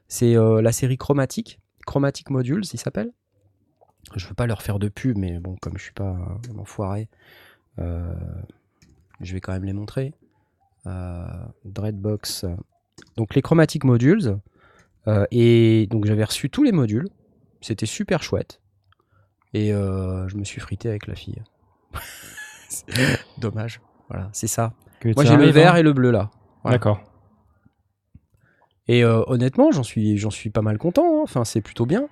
[0.09, 1.61] C'est euh, la série chromatique.
[1.87, 3.13] Chromatic Modules, ils s'appellent.
[4.17, 6.17] Je veux pas leur faire de pub, mais bon, comme je suis pas
[6.55, 7.09] un enfoiré,
[7.79, 8.13] euh,
[9.21, 10.13] je vais quand même les montrer.
[10.87, 11.25] Euh,
[11.65, 12.45] Dreadbox.
[13.17, 14.39] Donc les Chromatic Modules.
[15.09, 17.09] Euh, et donc j'avais reçu tous les modules.
[17.61, 18.61] C'était super chouette.
[19.55, 21.43] Et euh, je me suis frité avec la fille.
[23.39, 23.81] Dommage.
[24.09, 24.73] Voilà, c'est ça.
[25.01, 25.79] Que Moi j'ai le vert hein.
[25.79, 26.31] et le bleu là.
[26.63, 26.79] Voilà.
[26.79, 27.01] D'accord.
[28.89, 31.05] Et euh, honnêtement, j'en suis, j'en suis pas mal content.
[31.05, 31.21] hein.
[31.23, 32.09] Enfin, c'est plutôt bien.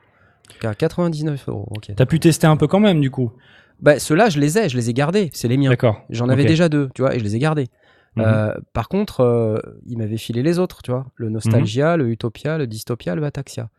[0.60, 1.66] Car 99 euros.
[1.70, 1.92] Ok.
[1.96, 3.32] T'as pu tester un peu quand même, du coup?
[3.80, 5.30] Bah, ceux-là, je les ai, je les ai gardés.
[5.32, 5.70] C'est les miens.
[5.70, 6.02] D'accord.
[6.10, 7.68] J'en avais déjà deux, tu vois, et je les ai gardés.
[8.16, 8.24] Mhm.
[8.26, 11.06] Euh, par contre, euh, il m'avait filé les autres, tu vois.
[11.14, 13.70] Le Nostalgia, le Utopia, le Dystopia, le Ataxia.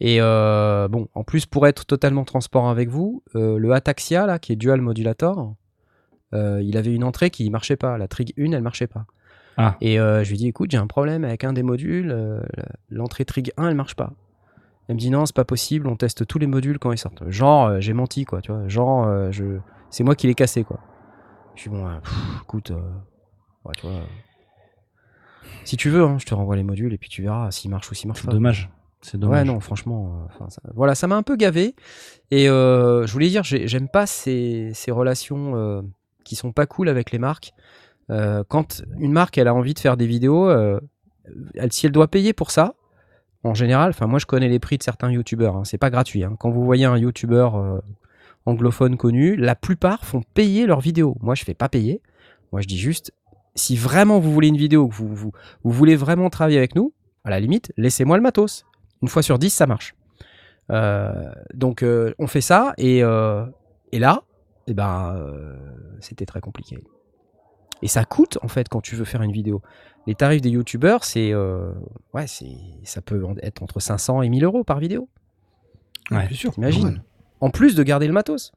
[0.00, 4.52] Et euh, bon, en plus, pour être totalement transparent avec vous, le Ataxia, là, qui
[4.52, 5.54] est dual modulator,
[6.32, 7.98] il avait une entrée qui marchait pas.
[7.98, 9.06] La Trig 1, elle marchait pas.
[9.56, 9.76] Ah.
[9.80, 12.42] Et je lui dis, écoute, j'ai un problème avec un des modules.
[12.90, 14.12] L'entrée Trig 1, elle marche pas.
[14.88, 17.22] Elle me dit, non, c'est pas possible, on teste tous les modules quand ils sortent.
[17.28, 18.66] Genre, j'ai menti, quoi, tu vois.
[18.66, 19.58] Genre, je...
[19.90, 20.80] c'est moi qui l'ai cassé, quoi.
[21.54, 22.72] Je suis bon, pff, écoute,
[23.64, 24.00] euh, ouais, tu vois.
[25.64, 27.90] Si tu veux, hein, je te renvoie les modules et puis tu verras s'ils marchent
[27.90, 28.32] ou s'ils marchent pas.
[28.32, 28.70] dommage.
[29.00, 29.38] C'est dommage.
[29.40, 31.74] Ouais, non, franchement, euh, ça- voilà, ça m'a un peu gavé.
[32.30, 35.82] Et euh, je voulais dire, j'ai- j'aime pas ces, ces relations euh,
[36.24, 37.52] qui sont pas cool avec les marques.
[38.48, 42.34] Quand une marque, elle a envie de faire des vidéos, elle, si elle doit payer
[42.34, 42.74] pour ça,
[43.42, 45.56] en général, enfin, moi, je connais les prix de certains youtubeurs.
[45.56, 46.22] hein, c'est pas gratuit.
[46.22, 46.36] hein.
[46.38, 47.80] Quand vous voyez un youtubeur
[48.44, 51.16] anglophone connu, la plupart font payer leurs vidéos.
[51.22, 52.02] Moi, je fais pas payer.
[52.52, 53.12] Moi, je dis juste,
[53.54, 56.92] si vraiment vous voulez une vidéo, que vous, vous, vous voulez vraiment travailler avec nous,
[57.24, 58.64] à la limite, laissez-moi le matos.
[59.02, 59.94] Une fois sur dix, ça marche.
[60.70, 63.44] Euh, donc, euh, on fait ça, et, euh,
[63.90, 64.22] et là,
[64.66, 65.16] eh ben,
[66.00, 66.78] c'était très compliqué.
[67.82, 69.60] Et ça coûte, en fait, quand tu veux faire une vidéo.
[70.06, 71.34] Les tarifs des youtubeurs, c'est.
[71.34, 75.08] ouais, c'est, ça peut être entre 500 et 1000 euros par vidéo.
[76.10, 76.26] Ouais.
[76.26, 76.52] Bien sûr.
[76.52, 77.02] T'imagines.
[77.40, 78.52] En plus de garder le matos.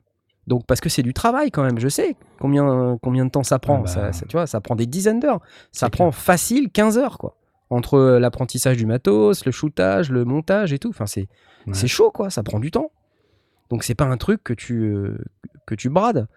[0.47, 3.57] Donc, parce que c'est du travail quand même, je sais combien, combien de temps ça
[3.59, 3.77] prend.
[3.77, 3.87] Ah bah.
[3.87, 5.39] ça, ça- tu vois, ça prend des dizaines d'heures.
[5.71, 7.35] Ça prend facile 15 heures, quoi.
[7.71, 10.89] Entre l'apprentissage du matos, le shootage, le montage et tout.
[10.89, 11.27] Enfin, c'est,
[11.65, 11.73] Ouais.
[11.73, 12.29] c'est chaud, quoi.
[12.29, 12.91] Ça prend du temps.
[13.71, 15.17] Donc, c'est pas un truc que tu, euh,
[15.65, 16.27] que tu brades.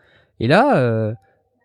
[0.41, 1.13] Et là, euh,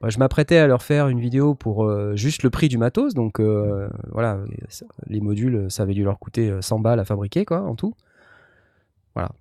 [0.01, 3.13] bah, je m'apprêtais à leur faire une vidéo pour euh, juste le prix du matos.
[3.13, 4.39] Donc, euh, voilà,
[5.07, 7.93] les modules, ça avait dû leur coûter euh, 100 balles à fabriquer, quoi, en tout.
[9.15, 9.31] Voilà.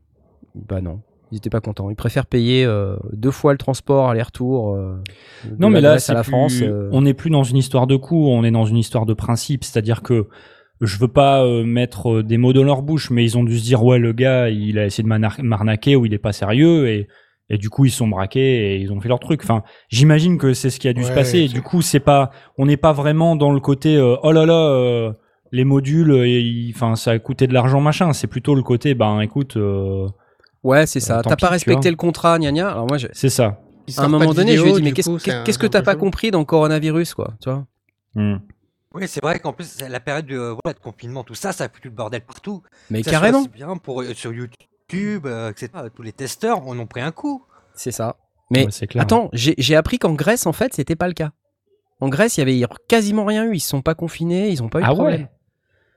[0.55, 1.01] Bah non.
[1.33, 1.90] Ils étaient pas contents.
[1.90, 4.75] Ils préfèrent payer euh, deux fois le transport aller-retour.
[4.77, 4.95] euh,
[5.59, 6.61] Non, mais là, à la plus- France.
[6.62, 9.14] euh, on n'est plus dans une histoire de coût, on est dans une histoire de
[9.14, 9.64] principe.
[9.64, 10.29] C'est-à-dire que
[10.81, 13.64] je veux pas euh, mettre des mots dans leur bouche, mais ils ont dû se
[13.64, 16.88] dire ouais, le gars, il a essayé de m'arna- m'arnaquer ou il est pas sérieux
[16.88, 17.09] et
[17.51, 19.40] et du coup ils se sont braqués et ils ont fait leur truc.
[19.42, 21.40] Enfin, j'imagine que c'est ce qui a dû se passer.
[21.40, 24.47] Et du coup, c'est pas, on n'est pas vraiment dans le côté euh, oh là
[24.47, 24.68] là.
[24.71, 25.12] euh,
[25.55, 28.14] les modules, enfin, ça a coûté de l'argent, machin.
[28.14, 30.07] C'est plutôt le côté, ben, écoute, euh,
[30.62, 31.22] Ouais, c'est ça.
[31.22, 32.70] tant T'as pas respecté le contrat, gna gna.
[32.70, 33.59] Alors moi, je- c'est ça.
[33.98, 36.38] À un moment donné, je lui ai dit, mais qu'est-ce que t'as pas compris dans
[36.40, 37.64] le coronavirus, quoi Tu vois?
[38.14, 38.37] Hmm.
[38.94, 41.53] Oui, c'est vrai qu'en plus, c'est la période de, euh, voilà, de confinement, tout ça,
[41.53, 42.62] ça a foutu le bordel partout.
[42.90, 43.44] Mais Que ça soit carrément.
[43.44, 45.70] bien pour, euh, sur YouTube, euh, etc.
[45.96, 47.42] Tous les testeurs en ont pris un coup.
[47.75, 48.16] C'est ça.
[48.51, 49.03] Mais Ouais, clair.
[49.03, 51.31] attends, j'ai j'ai appris qu'en Grèce, en fait, c'était pas le cas.
[52.01, 53.55] En Grèce, il y avait quasiment rien eu.
[53.57, 55.20] Ils se sont pas confinés, ils ont pas eu Ah de problème.
[55.22, 55.31] ouais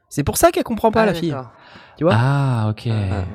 [0.08, 1.36] C'est pour ça qu'elle comprend pas la fille.
[1.98, 2.14] Tu vois?
[2.16, 2.88] Ah, ok.
[2.90, 3.26] Ah.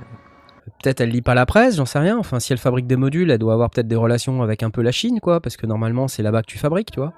[0.82, 2.18] Peut-être elle lit pas la presse, j'en sais rien.
[2.18, 4.82] Enfin, si elle fabrique des modules, elle doit avoir peut-être des relations avec un peu
[4.82, 7.12] la Chine, quoi, parce que normalement c'est là-bas que tu fabriques, tu vois.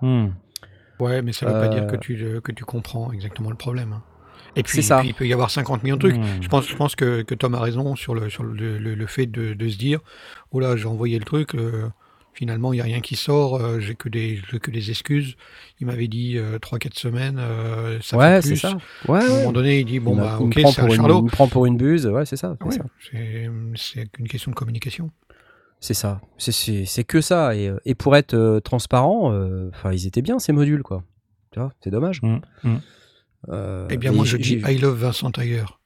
[0.00, 0.28] Hmm.
[1.00, 3.56] Ouais, mais ça veut pas Euh, dire que tu, le- que tu comprends exactement le
[3.56, 3.92] problème.
[3.94, 4.02] hein.
[4.56, 4.98] Et puis, ça.
[5.00, 6.16] puis, il peut y avoir 50 millions de trucs.
[6.16, 6.40] Hmm.
[6.40, 9.06] Je pense, je pense que, que Tom a raison sur le, sur le, le- le
[9.06, 9.98] fait de, de se dire
[10.52, 11.88] Oh là, j'ai envoyé le truc, euh,
[12.34, 15.36] finalement, il n'y a rien qui sort, euh, j'ai que des, j'ai que des excuses.
[15.80, 18.56] Il m'avait dit 3-4 semaines, euh, ça ouais, fait c'est plus.
[18.58, 18.76] ça.
[19.08, 20.80] Ouais, À un moment donné, il dit Bon, il, bah, il me ok, prend c'est
[20.80, 21.18] un pour une, charlot.
[21.20, 22.56] il me prend pour une buse, ouais, c'est ça.
[22.60, 25.10] c'est Ouais, qu'une question de communication.
[25.80, 26.20] C'est ça.
[26.38, 27.54] C'est- que ça.
[27.54, 31.02] Et, euh, et pour être euh, transparent, euh, enfin, ils étaient bien ces modules, quoi.
[31.52, 32.20] Tu vois, c'est dommage.
[32.22, 32.38] Hmm.
[33.50, 35.80] Euh, Eh bien, moi, je dis I love Vincent Tailleur.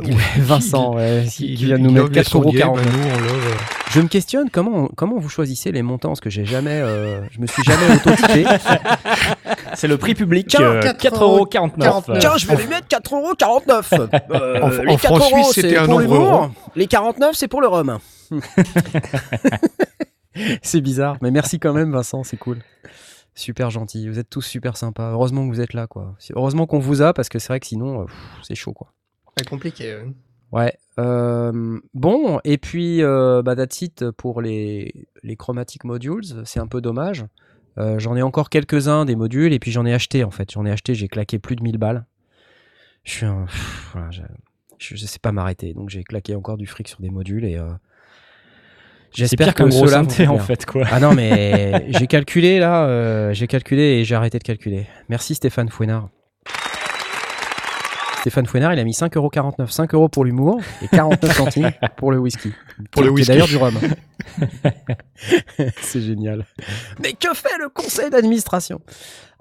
[0.00, 2.34] Ouais, Vincent, ouais, qui, Il- qui vient il nous mettre love les 4,49
[2.66, 2.74] euros.
[2.74, 3.54] bah, nous, on love, euh,
[3.90, 7.40] Je me questionne comment, comment vous choisissez les montants parce que j'ai jamais, euh, je
[7.40, 8.44] me suis jamais auto-tiqué.
[9.74, 10.46] C'est le prix public.
[10.48, 12.18] Tiens, euh, 4,49 4,49€.
[12.20, 14.08] Tiens, je vais lui mettre 4,49€.
[14.30, 16.52] Euh, En- les en 4 francs euros, suisses, c'est c'était un pour nombre.
[16.76, 17.98] Les 49, c'est pour le rhum.
[20.62, 22.58] c'est bizarre, mais merci quand même, Vincent, c'est cool.
[23.34, 25.10] Super gentil, vous êtes tous super sympas.
[25.12, 26.14] Heureusement que vous êtes là, quoi.
[26.34, 28.04] Heureusement qu'on vous a parce que c'est vrai que sinon, euh,
[28.42, 28.92] c'est chaud, quoi.
[29.36, 29.96] C'est compliqué.
[30.52, 30.76] Ouais.
[30.98, 36.24] euh, bon, et puis, euh, bah, that's it pour les, les chromatic modules.
[36.44, 37.24] C'est un peu dommage.
[37.78, 40.50] Euh, j'en ai encore quelques-uns des modules, et puis j'en ai acheté, en fait.
[40.50, 42.04] J'en ai acheté, j'ai claqué plus de 1000 balles.
[43.04, 43.44] Je suis un...
[43.44, 44.10] pff, voilà,
[44.78, 47.56] je, sais pas m'arrêter, donc j'ai claqué encore du fric sur des modules, et...
[47.56, 47.70] euh,
[49.12, 50.84] J'espère que synthé en fait quoi.
[50.90, 54.86] Ah non, mais j'ai calculé là, euh, j'ai calculé et j'ai arrêté de calculer.
[55.08, 56.10] Merci Stéphane Fouenard.
[58.20, 59.68] Stéphane Fouenard, il a mis 5,49€.
[59.70, 62.52] 5 euros pour l'humour et 49 centimes pour le whisky.
[62.90, 63.28] Pour le Qui whisky.
[63.28, 63.74] d'ailleurs du rhum.
[65.80, 66.44] C'est génial.
[67.02, 68.80] Mais que fait le conseil d'administration?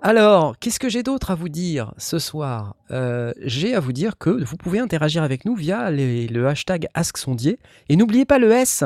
[0.01, 2.75] Alors, qu'est-ce que j'ai d'autre à vous dire ce soir?
[2.91, 6.87] Euh, J'ai à vous dire que vous pouvez interagir avec nous via les- le hashtag
[6.93, 7.59] AskSondier.
[7.89, 8.83] Et n'oubliez pas le S.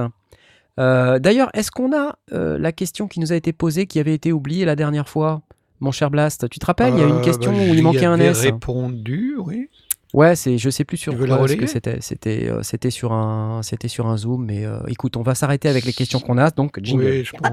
[0.79, 4.15] Euh, D'ailleurs, est-ce qu'on a euh, la question qui nous a été posée, qui avait
[4.15, 5.43] été oubliée la dernière fois?
[5.83, 7.83] Mon cher Blast, tu te rappelles, il y a une Euh, question bah, où il
[7.83, 8.41] manquait un S.
[8.41, 9.69] répondu, oui.
[10.13, 11.97] Ouais, c'est, je sais plus sur quoi ce que relayer c'était.
[11.99, 14.45] C'était, euh, c'était sur un, c'était sur un zoom.
[14.45, 16.51] Mais euh, écoute, on va s'arrêter avec les questions qu'on a.
[16.51, 17.03] Donc, jingle.
[17.03, 17.51] Oui, je pense.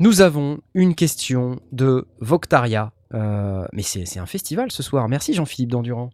[0.00, 2.92] Nous avons une question de Voctaria.
[3.14, 5.08] Euh, mais c'est, c'est un festival ce soir.
[5.08, 6.10] Merci Jean-Philippe Dandurand.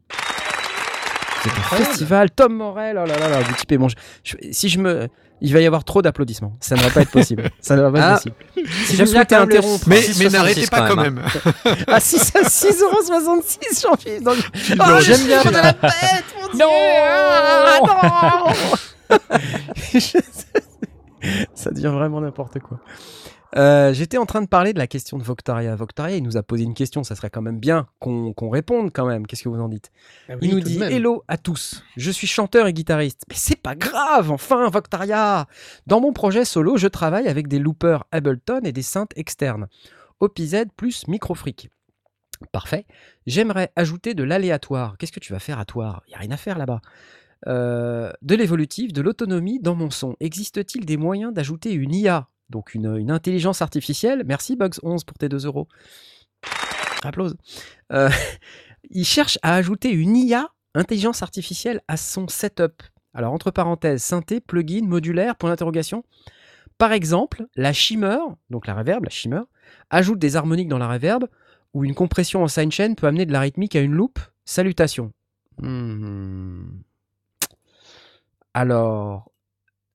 [1.42, 2.30] C'est un festival.
[2.30, 2.98] Tom Morel.
[3.02, 5.08] Oh là là là, vous typez je- je- si je me,
[5.40, 6.56] il va y avoir trop d'applaudissements.
[6.60, 7.50] Ça ne va pas être possible.
[7.60, 8.14] Ça ne va pas être Ah.
[8.14, 8.34] possible.
[8.86, 9.84] Si je le- interrompre.
[9.88, 11.74] Mais, 6,66 mais n'arrêtez pas quand même, même.
[11.86, 14.28] Ah, 6 6,66€ Jean-Philippe
[14.80, 15.42] Oh, j'aime bien.
[15.50, 16.64] la bête, mon Dieu.
[16.64, 17.80] Ah,
[19.10, 19.18] non
[21.54, 22.78] Ça devient vraiment n'importe quoi.
[23.56, 25.74] Euh, J'étais en train de parler de la question de Voctaria.
[25.76, 27.04] Voctaria, il nous a posé une question.
[27.04, 29.26] Ça serait quand même bien qu'on réponde quand même.
[29.26, 29.92] Qu'est-ce que vous en dites
[30.28, 30.82] Ah oui, Il nous dit.
[30.82, 31.84] Hello à tous.
[31.96, 33.22] Je suis chanteur et guitariste.
[33.28, 35.46] Mais c'est pas grave, enfin, Voctaria.
[35.86, 39.68] Dans mon projet solo, je travaille avec des loopers Ableton et des synths externes.
[40.20, 41.70] OPZ plus Microfreak.
[42.52, 42.86] Parfait.
[43.26, 44.96] J'aimerais ajouter de l'aléatoire.
[44.98, 46.02] Qu'est-ce que tu vas faire à toi?
[46.06, 46.80] Il n'y a rien à faire là-bas.
[47.46, 50.16] Euh, de l'évolutif, de l'autonomie dans mon son.
[50.20, 55.28] Existe-t-il des moyens d'ajouter une IA Donc une, une intelligence artificielle Merci Bugs11 pour tes
[55.28, 55.68] 2 euros.
[57.02, 57.36] Applause.
[57.92, 58.10] Euh,
[58.90, 62.82] il cherche à ajouter une IA, intelligence artificielle, à son setup.
[63.14, 66.04] Alors entre parenthèses, synthé, plugin, modulaire, point d'interrogation.
[66.78, 68.18] Par exemple, la shimmer,
[68.50, 69.42] donc la reverb, la shimmer,
[69.90, 71.26] ajoute des harmoniques dans la reverb,
[71.72, 74.18] ou une compression en sidechain peut amener de la rythmique à une loupe.
[74.44, 75.12] Salutations.
[75.58, 76.64] Hmm.
[78.52, 79.30] Alors,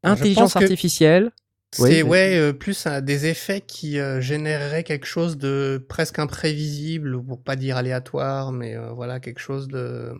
[0.04, 1.32] intelligence que- artificielle.
[1.72, 7.16] C'est Oui, ouais, euh, plus des effets qui euh, généreraient quelque chose de presque imprévisible,
[7.16, 10.14] ou pour pas dire aléatoire, mais euh, voilà, quelque chose de,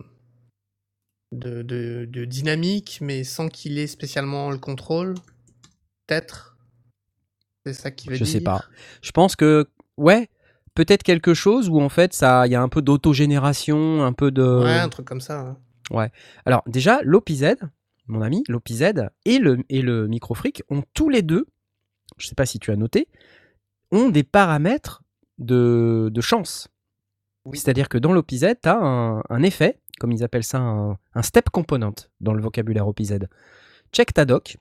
[1.32, 5.14] de, de, de dynamique, mais sans qu'il ait spécialement le contrôle.
[6.06, 6.56] Peut-être?
[7.66, 8.32] C'est ça qui veut Je dire?
[8.34, 8.64] sais pas.
[9.02, 10.28] Je pense que, ouais,
[10.74, 14.30] peut-être quelque chose où en fait, ça, il y a un peu d'autogénération, un peu
[14.30, 14.42] de.
[14.42, 15.40] Ouais, un truc comme ça.
[15.40, 15.56] hein.
[16.46, 17.56] Alors déjà, l'OPZ,
[18.10, 18.92] mon ami, l'OPZ
[19.24, 20.08] et le, et le
[20.68, 21.46] ont tous les deux,
[22.18, 23.08] je sais pas si tu as noté,
[23.90, 25.02] ont des paramètres
[25.38, 26.68] de, de chance.
[27.52, 31.22] C'est-à-dire que dans l'OPZ, tu as un, un effet, comme ils appellent ça, un, un
[31.22, 33.18] step component dans le vocabulaire OPZ.
[33.92, 34.58] Check ta doc,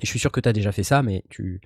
[0.00, 1.60] et je suis sûr que tu as déjà fait ça, mais tu,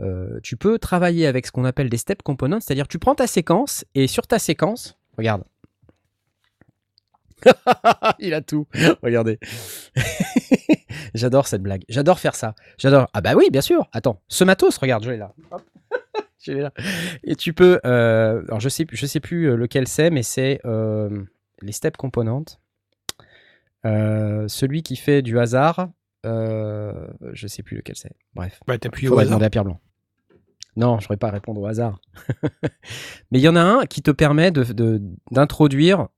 [0.00, 3.26] euh, tu peux travailler avec ce qu'on appelle des step components, c'est-à-dire tu prends ta
[3.26, 5.44] séquence, et sur ta séquence, regarde,
[8.18, 8.66] il a tout.
[9.02, 9.38] Regardez.
[11.14, 11.84] J'adore cette blague.
[11.88, 12.54] J'adore faire ça.
[12.78, 13.08] J'adore.
[13.12, 13.86] Ah bah oui, bien sûr.
[13.92, 15.32] Attends, ce matos, regarde, je l'ai là.
[15.50, 15.62] Hop.
[16.42, 16.72] je l'ai là.
[17.22, 17.80] Et tu peux.
[17.84, 21.24] euh, alors je sais, je sais plus euh, lequel c'est, mais c'est euh,
[21.62, 22.44] les step components.
[23.86, 25.88] Euh, celui qui fait du hasard,
[26.24, 28.12] je sais plus lequel c'est.
[28.34, 29.42] Bref, Bah, t'appuies au hasard.
[29.42, 29.80] à Pierre Blanc.
[30.76, 32.00] Non, je ne pas à répondre au hasard.
[33.30, 36.08] Mais il y en a un qui te permet de- de- d'introduire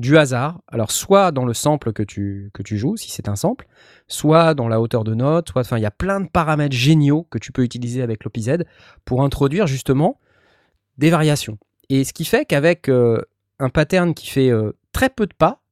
[0.00, 0.60] du hasard.
[0.68, 3.66] Alors, soit dans le sample que tu, que tu joues, si c'est un sample,
[4.08, 7.26] soit dans la hauteur de note, soit, enfin, il y a plein de paramètres géniaux
[7.30, 8.64] que tu peux utiliser avec l'OPZ
[9.04, 10.18] pour introduire justement
[10.98, 11.58] des variations.
[11.88, 13.20] Et ce qui fait qu'avec euh,
[13.58, 15.62] un pattern qui fait euh, très peu de pas,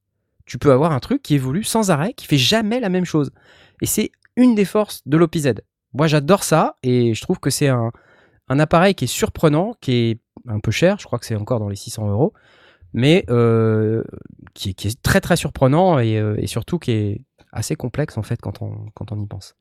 [0.47, 3.31] tu peux avoir un truc qui évolue sans arrêt, qui fait jamais la même chose.
[3.83, 5.55] Et c'est une des forces de l'OPZ.
[5.95, 7.91] Moi, j'adore ça et je trouve que c'est un,
[8.49, 11.61] un appareil qui est surprenant, qui est un peu cher, je crois que c'est encore
[11.61, 12.33] dans les 600 euros,
[12.93, 14.03] mais euh,
[14.55, 18.41] qui, est, très très surprenant et, euh, et surtout qui est assez complexe en fait
[18.41, 19.57] quand on, y pense.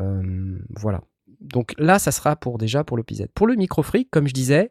[0.00, 1.02] Euh, voilà.
[1.40, 3.26] Donc là, ça sera pour déjà pour l'OPZ.
[3.34, 4.70] Pour le microfreak, comme je disais,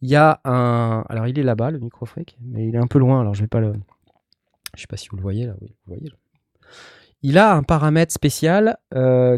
[0.00, 1.04] il y a un.
[1.08, 3.48] Alors il est là-bas, le microfreak, mais il est un peu loin, alors je vais
[3.48, 3.72] pas le.
[4.74, 5.54] Je sais pas si vous le voyez là.
[5.60, 6.12] Oui, vous le voyez.
[7.22, 8.78] Il a un paramètre spécial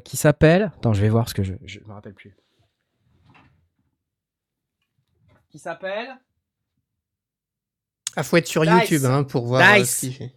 [0.05, 0.73] qui s'appelle.
[0.77, 1.55] Attends, je vais voir ce que je.
[1.65, 2.37] Je me rappelle plus.
[5.51, 6.17] Qui s'appelle.
[8.17, 8.73] Ah, faut être sur Dice.
[8.91, 9.97] YouTube hein, pour voir euh, Dice.
[9.97, 10.33] ce qu'il fait.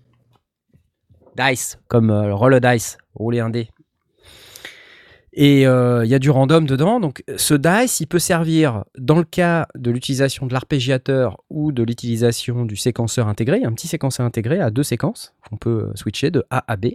[1.37, 3.69] Dice, comme euh, le roll a dice, rouler un dé.
[5.35, 6.99] Et euh, il y a du random dedans.
[6.99, 11.81] Donc ce dice, il peut servir dans le cas de l'utilisation de l'arpégiateur ou de
[11.81, 13.57] l'utilisation du séquenceur intégré.
[13.57, 16.63] Il y a un petit séquenceur intégré à deux séquences qu'on peut switcher de A
[16.71, 16.89] à B.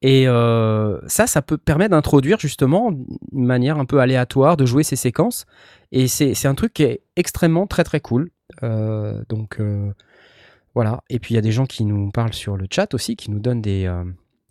[0.00, 2.90] Et euh, ça, ça peut permettre d'introduire justement
[3.32, 5.46] une manière un peu aléatoire de jouer ces séquences.
[5.90, 8.30] Et c'est c'est un truc qui est extrêmement très très cool.
[8.62, 9.92] Euh, donc euh,
[10.74, 11.02] voilà.
[11.10, 13.30] Et puis il y a des gens qui nous parlent sur le chat aussi, qui
[13.30, 13.86] nous donnent des.
[13.86, 14.04] euh,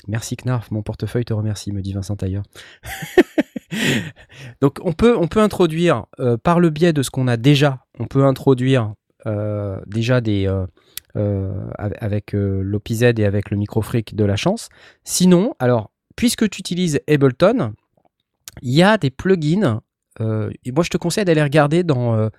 [0.07, 2.43] Merci Knarf, mon portefeuille te remercie, me dit Vincent Tailleur.
[4.61, 6.05] Donc on peut, on peut introduire
[6.43, 8.93] par le biais de ce qu'on a déjà, on peut introduire
[9.85, 10.69] déjà des av-
[11.99, 14.69] avec l'OPZ et avec le microfreak de la chance.
[15.03, 17.73] Sinon, alors puisque tu utilises Ableton,
[18.61, 19.81] il y a des plugins.
[20.19, 22.15] Euh, et moi, je te conseille d'aller regarder dans.
[22.15, 22.29] euh,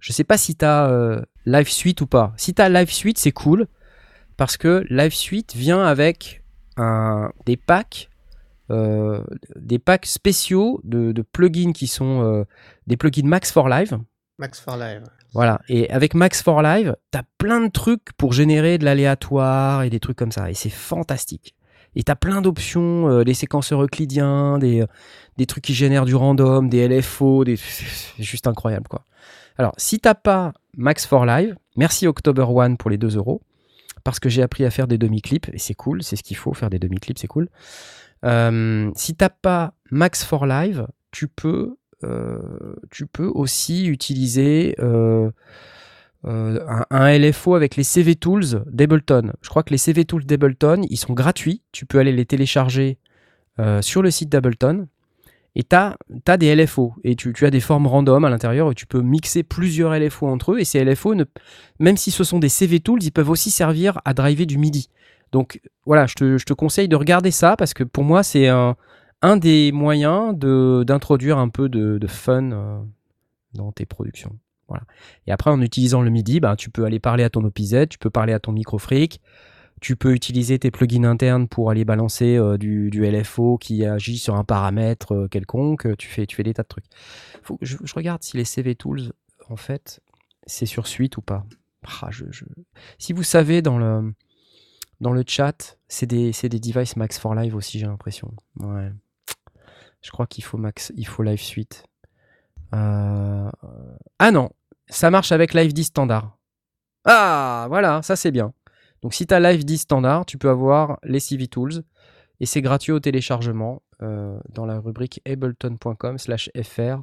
[0.00, 2.32] je sais pas si tu as Live Suite ou pas.
[2.36, 3.66] Si tu as Live Suite, c'est cool
[4.36, 6.42] parce que Live Suite vient avec
[6.78, 8.08] un, des packs,
[8.70, 9.22] euh,
[9.56, 12.44] des packs spéciaux de, de plugins qui sont euh,
[12.86, 13.98] des plugins Max for Live.
[14.38, 15.02] Max for Live.
[15.34, 15.60] Voilà.
[15.68, 20.00] Et avec Max for Live, t'as plein de trucs pour générer de l'aléatoire et des
[20.00, 20.50] trucs comme ça.
[20.50, 21.54] Et c'est fantastique.
[21.98, 24.86] Et t'as plein d'options, euh, des séquenceurs euclidiens, des, euh,
[25.36, 27.56] des trucs qui génèrent du random, des LFO, des...
[28.16, 29.04] c'est juste incroyable quoi.
[29.58, 33.42] Alors, si t'as pas Max for Live, merci October One pour les 2 euros.
[34.04, 36.54] Parce que j'ai appris à faire des demi-clips et c'est cool, c'est ce qu'il faut,
[36.54, 37.48] faire des demi-clips, c'est cool.
[38.24, 42.38] Euh, si t'as pas Max for Live, tu peux, euh,
[42.92, 44.76] tu aussi utiliser
[46.24, 49.32] un, un LFO avec les CV Tools d'Ableton.
[49.40, 51.62] Je crois que les CV Tools d'Ableton, ils sont gratuits.
[51.72, 52.98] Tu peux aller les télécharger
[53.60, 54.86] euh, sur le site d'Ableton.
[55.56, 56.94] Et tu as, des LFO.
[57.02, 60.52] Et tu, as des formes random à l'intérieur où tu peux mixer plusieurs LFO entre
[60.52, 60.60] eux.
[60.60, 61.14] Et ces LFO,
[61.80, 64.88] même si ce sont des CV Tools, ils peuvent aussi servir à driver du MIDI.
[65.32, 68.76] Donc voilà, je te, conseille de regarder ça parce que pour moi, c'est un,
[69.36, 72.78] des moyens d'introduire un peu de, de fun euh,
[73.54, 74.38] dans tes productions.
[75.26, 77.98] Et après, en utilisant le MIDI, ben, tu peux aller parler à ton OPZ, tu
[77.98, 79.20] peux parler à ton microfreak,
[79.80, 84.34] tu peux utiliser tes plugins internes pour aller balancer euh, du, LFO qui agit sur
[84.34, 85.96] un paramètre euh, quelconque.
[85.96, 86.86] Tu fais, tu fais des tas de trucs.
[87.42, 89.12] Faut je, je regarde si les CV Tools,
[89.48, 90.00] en fait,
[90.46, 91.44] c'est sur suite ou pas.
[92.02, 92.10] Ah,
[92.98, 94.12] Si vous savez dans le,
[95.00, 98.32] dans le chat, c'est des, des devices Max for Live aussi, j'ai l'impression.
[98.58, 98.90] Ouais.
[100.02, 101.84] Je crois qu'il faut Max, il faut Live Suite.
[102.74, 103.50] Euh,
[104.18, 104.50] Ah non,
[104.88, 106.36] ça marche avec Live 10 standard.
[107.04, 108.52] Ah, voilà, ça c'est bien.
[109.02, 111.82] Donc si tu as Live 10 standard, tu peux avoir les CV Tools
[112.40, 117.02] et c'est gratuit au téléchargement euh, dans la rubrique ableton.com slash fr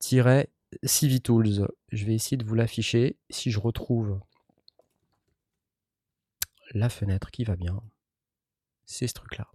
[0.00, 1.68] CV Tools.
[1.92, 4.20] Je vais essayer de vous l'afficher si je retrouve
[6.72, 7.80] la fenêtre qui va bien.
[8.86, 9.46] C'est ce truc-là.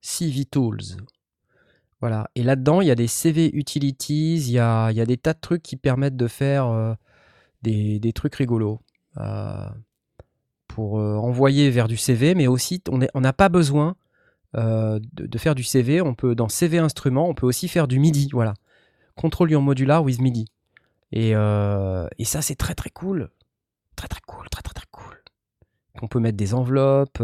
[0.00, 0.96] CV Tools.
[2.02, 2.28] Voilà.
[2.34, 5.16] Et là-dedans, il y a des CV Utilities, il y a, il y a des
[5.16, 6.94] tas de trucs qui permettent de faire euh,
[7.62, 8.80] des, des trucs rigolos.
[9.18, 9.68] euh,
[10.66, 13.94] pour euh, envoyer vers du CV, mais aussi on n'a pas besoin
[14.54, 16.00] de, faire du CV.
[16.02, 18.30] On peut dans CV instrument, on peut aussi faire du MIDI.
[18.32, 18.54] Voilà.
[19.14, 20.46] Control your modular with MIDI.
[21.12, 23.30] Et, et ça, c'est très très cool.
[23.96, 25.22] Très très cool, très très très cool.
[26.00, 27.22] On peut mettre des enveloppes.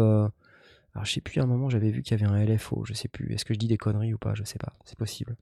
[0.95, 2.93] Alors je sais plus, à un moment j'avais vu qu'il y avait un LFO, je
[2.93, 3.33] sais plus.
[3.33, 4.33] Est-ce que je dis des conneries ou pas?
[4.35, 5.35] Je sais pas, c'est possible.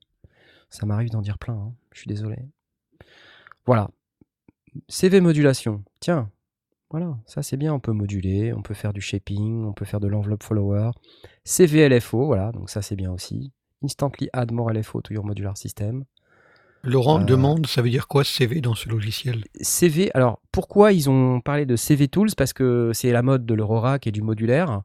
[0.70, 1.72] Ça m'arrive d'en dire plein, hein.
[1.92, 2.36] je suis désolé.
[3.66, 3.90] Voilà.
[4.88, 5.82] CV modulation.
[6.00, 6.30] Tiens,
[6.90, 10.00] Voilà, ça c'est bien, on peut moduler, on peut faire du shaping, on peut faire
[10.00, 10.90] de l'enveloppe follower.
[11.44, 13.52] CVLFO, voilà, donc ça c'est bien aussi.
[13.82, 16.04] Instantly add more LFO to your modular system.
[16.82, 19.44] Laurent Euh, demande, ça veut dire quoi CV dans ce logiciel?
[19.60, 22.30] CV, alors pourquoi ils ont parlé de CV Tools?
[22.36, 24.82] Parce que c'est la mode de l'Eurorack et du modulaire.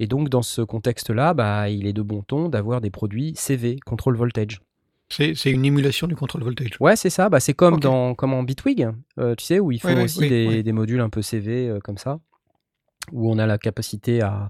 [0.00, 3.78] Et donc dans ce contexte-là, bah, il est de bon ton d'avoir des produits CV,
[3.84, 4.60] control voltage.
[5.10, 6.70] C'est une émulation du contrôle voltage.
[6.80, 7.28] Ouais, c'est ça.
[7.28, 10.20] Bah, c'est comme, dans, comme en Bitwig, euh, tu sais, où ils font Ouais, aussi
[10.20, 12.20] des, des modules un peu CV euh, comme ça,
[13.12, 14.48] où on a la capacité à,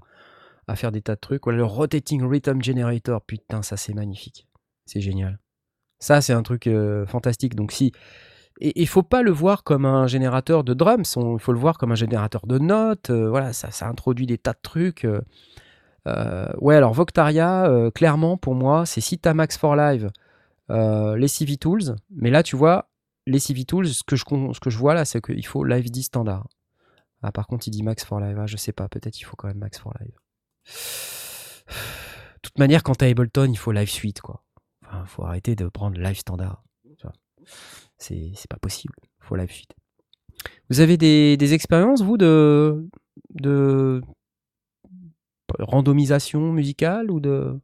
[0.67, 1.43] à faire des tas de trucs.
[1.43, 4.47] Voilà, le Rotating Rhythm Generator, putain, ça c'est magnifique.
[4.85, 5.39] C'est génial.
[5.99, 7.55] Ça, c'est un truc euh, fantastique.
[7.55, 7.91] Donc, si.
[8.63, 11.77] Et il faut pas le voir comme un générateur de drums, il faut le voir
[11.77, 13.09] comme un générateur de notes.
[13.09, 15.03] euh, voilà, ça, introduit des tas de trucs.
[15.05, 15.21] euh.
[16.07, 20.11] Euh, ouais, alors Voctaria, euh, clairement, pour moi, c'est Citamax for Live,
[20.69, 21.95] les CV Tools.
[22.11, 22.89] Mais là, tu vois,
[23.27, 25.63] les CV Tools, ce que je, con- ce que je vois là, c'est qu'il faut
[25.63, 26.47] Live 10 standard.
[27.23, 28.37] Ah, par contre, il dit Max for Live.
[28.39, 30.15] Ah, je sais pas, peut-être il faut quand même Max for Live.
[32.35, 34.43] De toute manière, quand t'as Ableton, il faut Live Suite, quoi.
[34.85, 36.63] Enfin, faut arrêter de prendre Live standard.
[38.01, 38.31] Tu.
[38.35, 38.93] C'est pas possible.
[39.19, 39.71] faut Live Suite.
[40.69, 42.87] Vous avez des, des expériences, vous, de,
[43.35, 44.01] de
[45.59, 47.59] randomisation musicale ou de.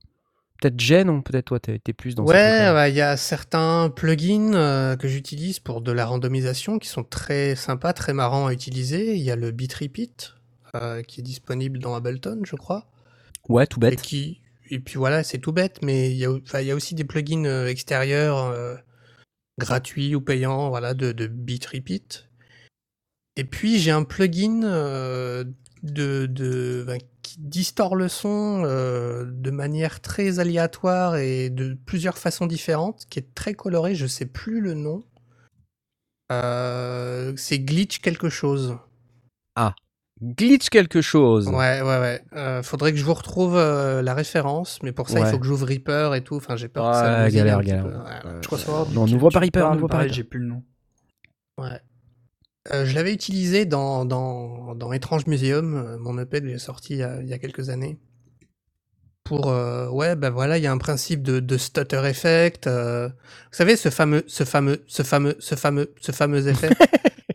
[0.59, 3.91] Peut-être Jen, hein, peut-être toi, t'es t'es plus dans Ouais, bah, il y a certains
[3.95, 8.53] plugins euh, que j'utilise pour de la randomisation qui sont très sympas, très marrants à
[8.53, 9.15] utiliser.
[9.15, 10.33] Il y a le Bitrepeat
[10.75, 12.87] euh, qui est disponible dans Ableton, je crois.
[13.49, 14.01] Ouais, tout Et, bête.
[14.01, 14.41] qui...
[14.71, 16.31] et puis voilà, c'est tout bête, mais il y, a...
[16.61, 18.75] il y a aussi des plugins euh, extérieurs euh,
[19.57, 22.29] gratuits ou payants voilà, de, de Bitrepeat.
[23.35, 25.43] Et puis j'ai un plugin euh,
[25.83, 32.17] de, de, ben, qui distord le son euh, de manière très aléatoire et de plusieurs
[32.17, 35.03] façons différentes, qui est très coloré, je sais plus le nom.
[36.31, 38.77] Euh, c'est glitch quelque chose.
[40.21, 41.47] Glitch quelque chose.
[41.47, 42.21] Ouais, ouais, ouais.
[42.35, 45.27] Euh, faudrait que je vous retrouve euh, la référence, mais pour ça, Ouais.
[45.27, 46.35] il faut que j'ouvre Reaper et tout.
[46.35, 47.83] Enfin, j'ai peur que Ouais, ça bousille galère, galère.
[47.83, 47.89] peu.
[48.29, 48.89] Ouais, je crois savoir.
[48.91, 50.13] Non, tu pas Reaper, n'ouvre pas Reaper.
[50.13, 50.63] J'ai plus le nom.
[51.59, 51.79] Ouais.
[52.73, 56.99] Euh, je l'avais utilisé dans, dans, dans Étrange Museum, mon EP que j'ai sorti il
[56.99, 57.97] y, a, il y a quelques années.
[59.23, 62.65] Pour, euh, ouais, ben voilà, il y a un principe de, de stutter effect.
[62.67, 63.13] euh, vous
[63.51, 66.69] savez, ce fameux, ce fameux, ce fameux, ce fameux, ce fameux effet.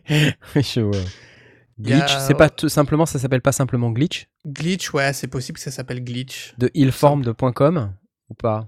[0.55, 0.97] Je vois.
[1.83, 4.27] Glitch, c'est pas tout simplement, ça s'appelle pas simplement glitch?
[4.47, 6.53] Glitch, ouais, c'est possible que ça s'appelle glitch.
[6.57, 7.93] de illform de .com
[8.29, 8.67] ou pas?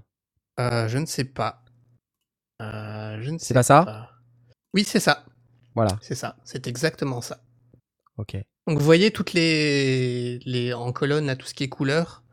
[0.60, 1.64] Euh, je ne sais pas.
[2.62, 4.10] Euh, je ne sais pas ça?
[4.74, 5.24] Oui, c'est ça.
[5.74, 6.36] Voilà, C'est ça.
[6.44, 7.42] C'est exactement ça.
[8.16, 8.36] ok.
[8.66, 12.24] Donc vous voyez toutes les, les en colonne là tout ce qui est couleur?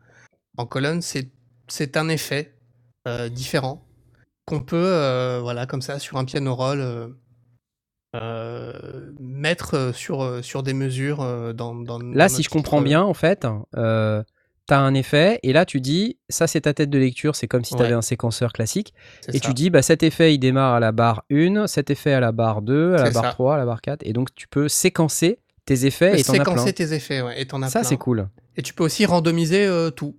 [0.56, 1.30] En colonne c'est
[1.68, 2.58] c'est un effet
[3.06, 3.86] euh, différent
[4.44, 7.14] qu'on peut euh, voilà comme ça sur un piano roll
[8.14, 8.72] euh,
[9.18, 11.18] mettre euh, sur euh, sur des mesures
[11.54, 13.46] dans, dans Là, dans si je comprends bien, en fait,
[13.76, 14.22] euh,
[14.66, 17.64] t'as un effet et là tu dis, ça c'est ta tête de lecture, c'est comme
[17.64, 17.94] si t'avais Ouais.
[17.94, 18.94] un séquenceur classique.
[19.28, 19.40] Et ça.
[19.40, 22.32] tu dis, bah, cet effet il démarre à la barre 1, cet effet à la
[22.32, 23.30] barre 2, à la barre ça.
[23.32, 24.02] 3, à la barre 4.
[24.06, 26.44] Et donc tu peux séquencer tes effets Tu peux et t'en as plein.
[26.52, 28.28] séquencer tes effets ouais, et t'en as Ça c'est cool.
[28.56, 30.16] Et tu peux aussi randomiser euh, tout.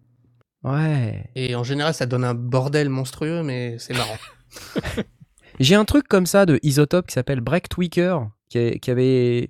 [0.63, 1.23] Ouais.
[1.35, 4.17] Et en général ça donne un bordel monstrueux mais c'est marrant.
[5.59, 9.49] J'ai un truc comme ça de Isotope qui s'appelle Break Tweaker, qui, est- qui avait.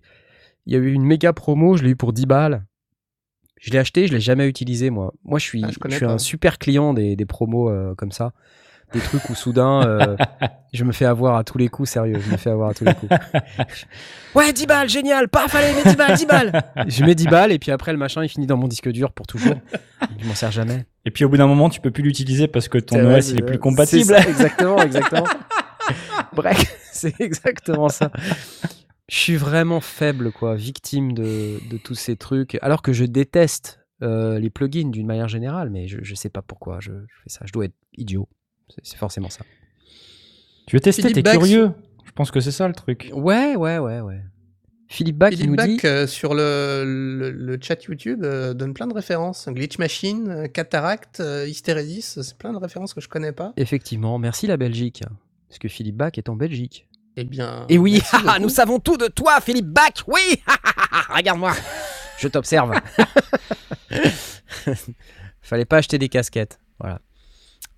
[0.67, 2.63] Il y a eu une méga promo, je l'ai eu pour 10 balles.
[3.61, 5.13] Je l'ai acheté, je l'ai jamais utilisé moi.
[5.23, 8.33] Moi je suis, Ah, je suis un super client des, des promos euh, comme ça.
[8.93, 10.15] Des trucs où soudain euh,
[10.73, 12.85] je me fais avoir à tous les coups, sérieux, je me fais avoir à tous
[12.85, 13.11] les coups.
[14.35, 16.63] ouais, 10 balles, génial, paf, allez, mets 10 balles, 10 balles.
[16.87, 19.11] Je mets 10 balles et puis après le machin il finit dans mon disque dur
[19.11, 19.55] pour toujours.
[20.19, 20.85] Je m'en sers jamais.
[21.05, 23.39] Et puis au bout d'un moment, tu peux plus l'utiliser parce que ton OS il
[23.39, 24.05] est plus compatible.
[24.05, 25.25] ça, exactement, exactement.
[26.33, 28.11] Bref, c'est exactement ça.
[29.07, 32.57] Je suis vraiment faible, quoi, victime de, de tous ces trucs.
[32.61, 36.41] Alors que je déteste euh, les plugins d'une manière générale, mais je, je sais pas
[36.41, 37.41] pourquoi je, je fais ça.
[37.45, 38.27] Je dois être idiot.
[38.69, 39.45] C'est- C'est forcément ça.
[40.67, 41.37] Tu veux tester, Philippe t'es Bax.
[41.37, 41.71] curieux.
[42.03, 43.11] Je pense que c'est ça le truc.
[43.13, 44.21] Ouais, ouais, ouais, ouais.
[44.87, 45.79] Philippe Bach, il Philippe nous Bach, dit.
[45.85, 49.47] euh, sur le, le, le chat YouTube euh, donne plein de références.
[49.49, 53.53] Glitch Machine, Cataract, euh, Hystérésis, c'est plein de références que je connais pas.
[53.57, 55.01] Effectivement, merci la Belgique.
[55.55, 56.85] Parce que Philippe Bach est en Belgique.
[57.15, 57.65] Eh bien.
[57.69, 58.41] Et oui, merci beaucoup.
[58.41, 60.03] nous savons tout de toi, Philippe Bach.
[60.05, 60.41] Oui,
[61.09, 61.53] regarde-moi,
[62.17, 62.73] je t'observe.
[65.41, 66.59] Fallait pas acheter des casquettes.
[66.77, 66.99] Voilà.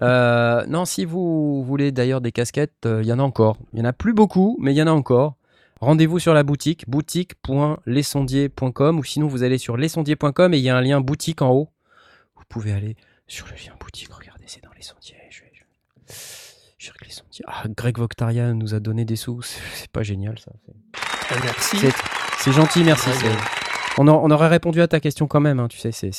[0.01, 3.59] Euh, non, si vous voulez d'ailleurs des casquettes, euh, il y en a encore.
[3.73, 5.35] Il y en a plus beaucoup, mais il y en a encore.
[5.79, 10.77] Rendez-vous sur la boutique, boutique.lesondier.com ou sinon vous allez sur lesondier.com et il y a
[10.77, 11.69] un lien boutique en haut.
[12.37, 12.95] Vous pouvez aller
[13.27, 14.11] sur le lien boutique.
[14.11, 15.17] Regardez, c'est dans les sondiers.
[15.29, 15.61] Je vais, je...
[17.09, 17.45] sondiers.
[17.47, 19.41] Ah, Greg Voctaria nous a donné des sous.
[19.73, 20.51] C'est pas génial ça.
[20.65, 21.77] C'est- Euh, merci.
[22.39, 23.09] c'est- gentil, merci.
[23.97, 26.11] On, a- on aurait répondu à ta question quand même, hein, tu sais, c'est-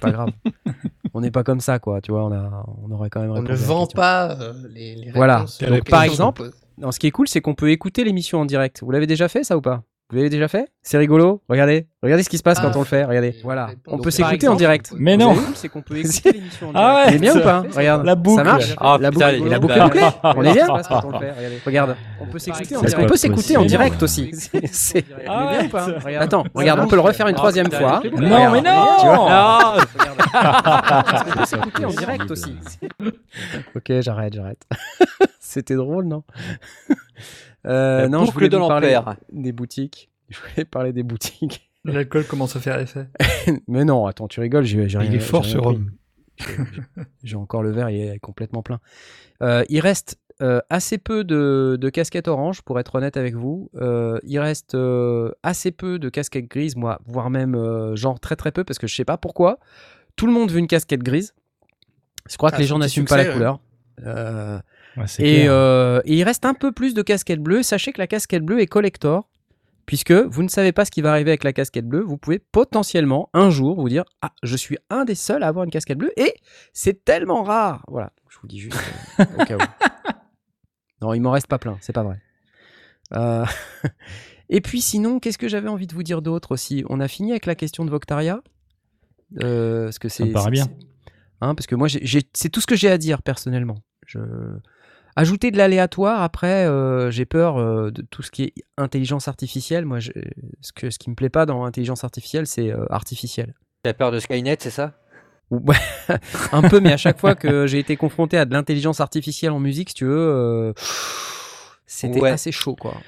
[0.00, 0.30] pas grave.
[1.14, 3.34] on n'est pas comme ça, quoi, tu vois, on, a, on aurait quand même On
[3.34, 5.38] répondu ne à la vend pas euh, les, les Voilà.
[5.38, 5.58] réponses.
[5.58, 6.50] Donc, aux par exemple.
[6.78, 8.80] Non, ce qui est cool, c'est qu'on peut écouter l'émission en direct.
[8.82, 9.82] Vous l'avez déjà fait, ça ou pas?
[10.10, 10.70] Vous l'avez déjà fait?
[10.82, 11.42] C'est rigolo.
[11.50, 13.04] Regardez, regardez ce qui se passe Ah, quand on le fait.
[13.04, 13.68] Regardez, voilà.
[13.86, 14.90] On peut s'écouter en direct.
[14.96, 15.36] Mais non.
[15.54, 16.88] c'est qu'on peut écouter l'émission en direct.
[16.90, 17.62] Ah ouais, Il est bien ou pas?
[17.76, 18.36] Regarde, La boucle.
[18.38, 18.74] Ça marche?
[18.78, 20.00] Ah, La putain, boucle, il la est boucle est bouclée.
[20.24, 21.00] On est bien Ah.
[21.02, 21.30] qu'on le fait.
[21.32, 21.96] Regardez, regarde.
[22.22, 23.04] On peut s'écouter en C'est direct.
[23.04, 24.30] On peut s'écouter en direct aussi?
[24.32, 25.86] C'est- c'est- Ah On est bien ou pas?
[26.20, 28.00] Attends, regarde, on peut le refaire une troisième fois.
[28.18, 28.86] Non, mais non.
[30.34, 32.56] On peut s'écouter en direct aussi?
[33.76, 34.62] Ok, j'arrête, j'arrête.
[35.38, 36.22] C'était drôle, non?
[37.66, 38.96] Euh, Non, je voulais vous parler
[39.32, 40.10] des boutiques.
[40.28, 41.70] Je voulais parler des boutiques.
[41.84, 43.08] L'alcool commence à faire effet.
[43.66, 45.90] Mais non, attends, tu rigoles, j'ai rien Il est fort ce rhum.
[47.24, 48.78] J'ai encore le verre, il est complètement plein.
[49.42, 53.70] Euh, il reste euh, assez peu de, de casquettes orange, pour être honnête avec vous.
[53.76, 58.36] Euh, il reste euh, assez peu de casquettes grises, moi, voire même euh, genre très
[58.36, 59.58] très peu, parce que je sais pas pourquoi.
[60.16, 61.32] Tout le monde veut une casquette grise.
[62.28, 63.60] Je crois Ah, que les c'est gens n'assument pas la couleur.
[64.98, 67.62] Euh, Ouais, et, euh, il reste un peu plus de casquettes bleues.
[67.62, 69.28] Sachez que la casquette bleue est collector,
[69.86, 72.02] puisque vous ne savez pas ce qui va arriver avec la casquette bleue.
[72.02, 75.64] Vous pouvez potentiellement un jour vous dire Ah, je suis un des seuls à avoir
[75.64, 76.34] une casquette bleue, et
[76.72, 77.84] c'est tellement rare.
[77.88, 78.78] Voilà, je vous dis juste
[79.20, 79.60] euh, au cas où.
[81.00, 82.20] Non, il m'en reste pas plein, c'est pas vrai.
[83.14, 83.46] Euh,
[84.48, 86.84] et puis sinon, qu'est-ce que j'avais envie de vous dire d'autre aussi?
[86.88, 88.40] On a fini avec la question de Voctaria.
[89.38, 90.66] Parce que Ça me paraît bien.
[91.40, 93.76] Hein, parce que moi, c'est tout ce que j'ai à dire personnellement.
[94.06, 94.18] Je...
[95.20, 99.84] Ajouter de l'aléatoire, après, euh, j'ai peur euh, de tout ce qui est intelligence artificielle.
[99.84, 100.12] Moi, je-
[100.60, 103.54] ce, que, ce qui me plaît pas dans intelligence artificielle, c'est euh, artificiel.
[103.82, 104.94] T'as peur de Skynet, c'est ça?
[105.50, 105.74] Ouais,
[106.52, 109.58] un peu, mais à chaque fois que j'ai été confronté à de l'intelligence artificielle en
[109.60, 110.72] musique, si tu veux, euh,
[111.86, 112.30] c'était Ouais.
[112.30, 113.00] assez chaud, quoi.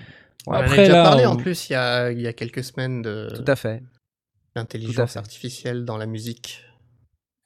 [0.47, 2.27] On en a Après, déjà là, parlé on- en plus il y a, il y
[2.27, 3.83] a quelques semaines de Tout à fait.
[4.57, 6.65] l'intelligence artificielle dans la musique.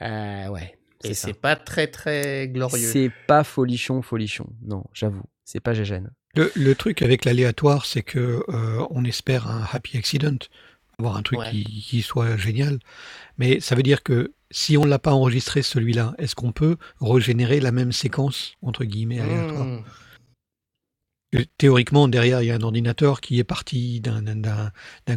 [0.03, 0.79] Euh, ouais.
[1.05, 2.87] Et c'est pas très très glorieux.
[2.89, 4.47] C'est pas folichon, folichon.
[4.63, 5.23] Non, j'avoue.
[5.45, 6.11] C'est pas gégène.
[6.35, 10.37] Le, le truc avec l'aléatoire, c'est que euh, on espère un happy accident,
[10.99, 11.51] avoir un truc Ouais.
[11.51, 12.79] qui, qui soit génial.
[13.39, 17.61] Mais ça veut dire que si on l'a pas enregistré celui-là, est-ce qu'on peut régénérer
[17.61, 19.65] la même séquence entre guillemets aléatoire?
[19.65, 19.85] Mmh.
[21.35, 24.23] Euh, Théoriquement, derrière, il y a un ordinateur qui est parti d'un-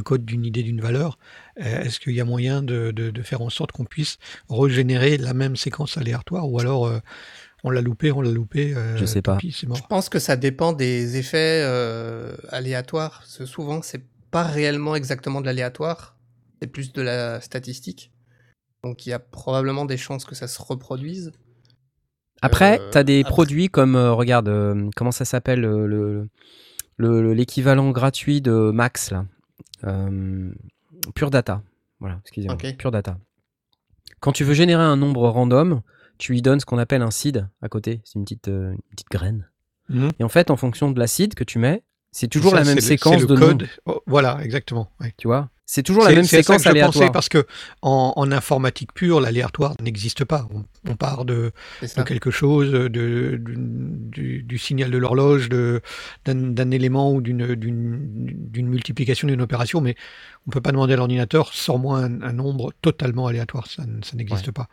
[0.03, 1.18] code, d'une idée, d'une valeur.
[1.59, 4.18] Euh, Est-ce qu'il y a moyen de, de- de faire en sorte qu'on puisse
[4.49, 6.99] régénérer la même séquence aléatoire ou alors euh,
[7.63, 9.38] on l'a loupé, on l'a loupé, euh, Je sais pas.
[9.38, 9.88] pis, c'est Je mort.
[9.88, 13.20] pense que ça dépend des effets euh, aléatoires.
[13.20, 16.18] Parce que souvent, c'est pas réellement exactement de l'aléatoire,
[16.61, 18.11] c'est plus de la statistique.
[18.84, 21.32] Donc il y a probablement des chances que ça se reproduise.
[22.42, 25.88] Après, Euh, tu as des après- produits comme, euh, regarde, euh, comment ça s'appelle, le
[27.00, 29.26] le- le- l'équivalent gratuit de Max, là.
[31.16, 31.62] Pure Data.
[32.00, 32.56] Voilà, excusez-moi.
[32.56, 32.76] Ok.
[32.78, 33.18] Pure Data.
[34.20, 35.82] Quand tu veux générer un nombre random,
[36.18, 38.02] tu lui donnes ce qu'on appelle un seed à côté.
[38.04, 39.48] C'est une petite, euh, une petite graine.
[39.90, 40.10] Mhm.
[40.20, 42.64] Et en fait, en fonction de la seed que tu mets, c'est toujours Ça, la
[42.66, 43.68] même séquence c'est le de code.
[43.86, 44.92] Oh, voilà, exactement.
[45.00, 45.14] ouais.
[45.18, 45.50] tu vois?
[45.70, 47.11] C'est toujours la même à ça séquence que je aléatoire.
[47.11, 47.45] parce que
[47.82, 50.47] en, en informatique pure, l'aléatoire n'existe pas.
[50.53, 51.51] On, on part de,
[52.05, 58.68] quelque chose, de, de- du, du signal de l'horloge, d'un élément ou d'une- d'une d'une
[58.70, 59.95] multiplication d'une opération, mais
[60.47, 63.68] on peut pas demander à l'ordinateur sors-moi un, un nombre totalement aléatoire.
[63.68, 63.84] Ça,
[64.15, 64.68] n'existe pas.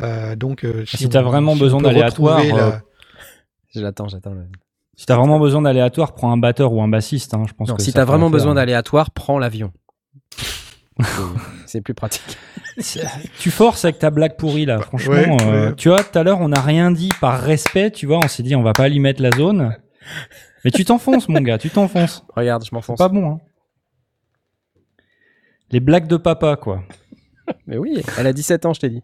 [0.00, 2.72] Euh, donc, euh, Si on- t'as vraiment on besoin d'aléatoire, la- euh,
[3.74, 4.32] J'attends, j'attends.
[4.34, 4.46] le-
[4.96, 7.34] Si t'as vraiment besoin d'aléatoire, prends un batteur ou un bassiste.
[7.34, 9.72] hein, je pense Non, que si t'as fera vraiment besoin d'aléatoire, prends l'avion.
[11.66, 12.36] C'est- plus pratique.
[13.38, 15.12] Tu forces avec ta blague pourrie là, franchement.
[15.14, 15.74] ouais, euh, ouais.
[15.76, 18.42] Tu vois, tout à l'heure, on n'a rien dit par respect, tu vois, on s'est
[18.42, 19.76] dit on va pas y mettre la zone.
[20.64, 22.24] Mais tu t'enfonces, mon gars, tu t'enfonces.
[22.34, 22.98] Regarde, je C'est m'enfonce.
[22.98, 23.40] pas bon, hein.
[25.70, 26.82] Les blagues de papa, quoi.
[27.66, 29.02] Mais oui, elle a 17 ans, je t'ai dit.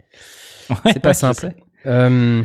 [0.70, 1.50] Ouais, C'est pas ouais, simple.
[1.86, 2.42] Euh,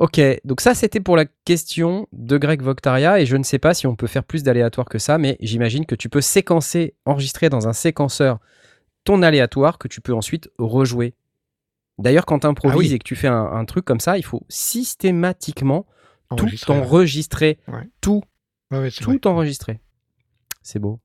[0.00, 3.74] ok, donc ça c'était pour la question de Greg Voctaria et je ne sais pas
[3.74, 7.48] si on peut faire plus d'aléatoire que ça, mais j'imagine que tu peux séquencer, enregistrer
[7.50, 8.38] dans un séquenceur
[9.04, 11.14] ton aléatoire que tu peux ensuite rejouer.
[11.98, 12.94] D'ailleurs, quand tu improvises Ah oui.
[12.94, 15.86] et que tu fais un, un truc comme ça, il faut systématiquement
[16.36, 16.78] tout enregistrer, ouais.
[16.80, 17.88] enregistrer, Ouais.
[18.00, 18.22] tout,
[18.70, 19.20] Ouais, ouais, c'est tout vrai.
[19.26, 19.80] enregistrer.
[20.62, 21.00] C'est beau.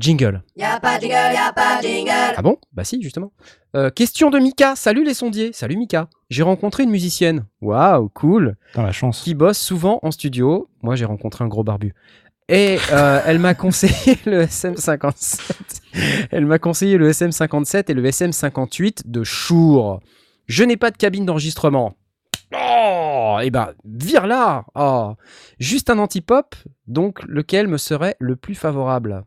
[0.00, 0.42] Jingle.
[0.56, 2.10] Y'a pas de jingle, y'a pas de jingle.
[2.10, 2.56] Ah bon?
[2.72, 3.32] Bah si, justement.
[3.76, 4.74] Euh, question de Mika.
[4.74, 5.52] Salut les sondiers.
[5.52, 6.08] Salut Mika.
[6.30, 7.44] J'ai rencontré une musicienne.
[7.60, 8.56] Waouh, cool.
[8.68, 9.20] Putain, la chance.
[9.20, 10.70] Qui bosse souvent en studio.
[10.82, 11.94] Moi, j'ai rencontré un gros barbu.
[12.48, 15.38] Et euh, elle m'a conseillé le SM57.
[16.30, 20.00] Elle m'a conseillé le SM57 et le SM58 de Shure.
[20.46, 21.94] Je n'ai pas de cabine d'enregistrement.
[22.54, 24.64] Oh, et ben, vire là.
[24.74, 25.14] Oh.
[25.58, 29.24] Juste un anti-pop, donc lequel me serait le plus favorable?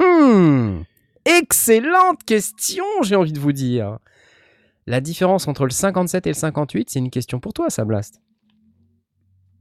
[0.00, 0.82] Hmm.
[1.24, 3.98] Excellente question, j'ai envie de vous dire.
[4.86, 8.20] La différence entre le 57 et le 58, c'est une question pour toi, ça, Blast.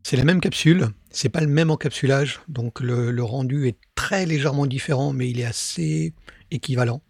[0.03, 4.65] C'est la même capsule, c'est pas le même encapsulage, donc le rendu est très légèrement
[4.65, 6.13] différent, mais il est assez
[6.49, 7.01] équivalent.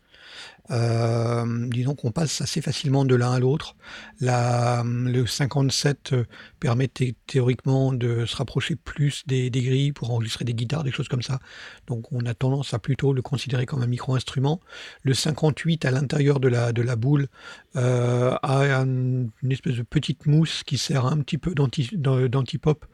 [0.72, 3.76] Euh, disons qu'on passe assez facilement de l'un à l'autre.
[4.20, 6.26] La- Le 57 euh,
[6.60, 11.08] permet thé- théoriquement de se rapprocher plus des, grilles pour enregistrer des guitares, des choses
[11.08, 11.40] comme ça.
[11.88, 14.60] Donc on a tendance à plutôt le considérer comme un micro-instrument.
[15.04, 17.28] Le 58 à l'intérieur de la, de la boule
[17.76, 22.28] euh, a un- une espèce de petite mousse qui sert un petit peu d'anti- d'an-
[22.28, 22.86] d'anti-pop.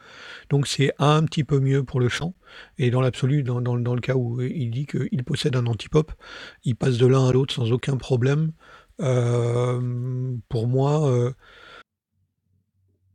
[0.49, 2.34] Donc c'est un petit peu mieux pour le chant.
[2.78, 6.12] Et dans l'absolu, dans, dans- dans le cas où il dit qu'il possède un anti-pop,
[6.64, 8.51] il passe de l'un à l'autre sans aucun problème.
[9.01, 11.32] Euh, pour moi, euh,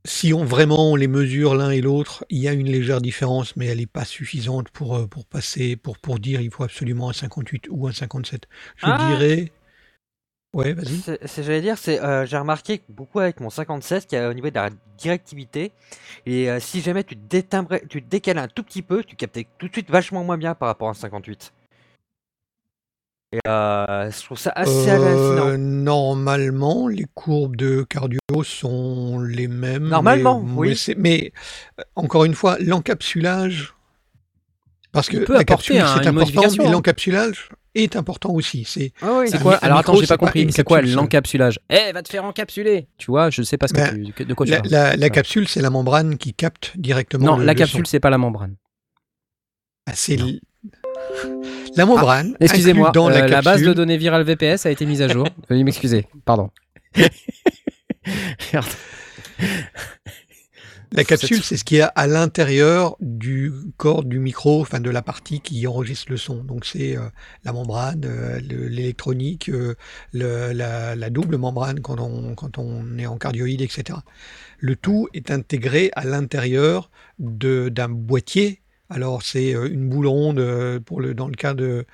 [0.05, 3.57] si on vraiment on les mesure l'un et l'autre, il y a une légère différence,
[3.57, 7.11] mais elle n'est pas suffisante pour, euh, pour passer, pour, pour dire il faut absolument
[7.11, 8.45] un 58 ou un 57.
[8.77, 9.07] Je Ah.
[9.11, 9.53] dirais.
[10.55, 10.97] Ouais, vas-y.
[10.99, 14.49] C'est- J'allais dire, c'est euh, j'ai remarqué beaucoup avec mon 57 qui a au niveau
[14.49, 15.73] de la directivité.
[16.27, 19.15] Et euh, si jamais tu te, détimbrais- tu te décales un tout petit peu, tu
[19.15, 21.53] captais tout de suite vachement moins bien par rapport à un 58.
[23.33, 25.59] Et euh, je trouve ça assez hallucinant.
[25.59, 29.89] normalement, les courbes de cardio sont les mêmes.
[29.89, 30.95] Normalement, mais, oui.
[30.97, 31.33] Mais,
[31.95, 33.75] encore une fois, l'encapsulage.
[34.93, 38.65] Parce que la capsule, un- c'est une important, mais l'encapsulage est important aussi.
[38.65, 40.47] C'est Ah oui, quoi un Alors micro, attends, j'ai pas compris.
[40.51, 43.79] C'est quoi l'encapsulage Eh, va te faire encapsuler Tu vois, je sais pas ce que
[43.81, 44.71] Ben, tu, de quoi tu la, parles.
[44.73, 47.27] la- la capsule, c'est la membrane qui capte directement.
[47.27, 48.57] Non, le- la le capsule, c'est pas la membrane.
[49.87, 50.41] Ah, c'est l-
[51.77, 52.35] la membrane.
[52.41, 55.09] Excusez-moi, inclue dans euh, la, la, base de données Viral VPS a été mise à
[55.09, 55.27] jour.
[55.51, 56.51] Veuillez m'excuser, pardon.
[58.53, 58.67] Merde.
[60.91, 64.89] La capsule, c'est ce qu'il y a à l'intérieur du corps du micro, enfin de
[64.89, 66.43] la partie qui enregistre le son.
[66.43, 67.03] Donc c'est euh,
[67.45, 69.75] la membrane, euh, le- l'électronique, euh,
[70.15, 73.99] la, la double membrane quand on, quand on est en cardioïde, etc.
[74.59, 78.63] Le tout est intégré à l'intérieur de- d'un boîtier.
[78.91, 81.85] Alors c'est euh, une boule ronde euh, pour le, dans le cas de,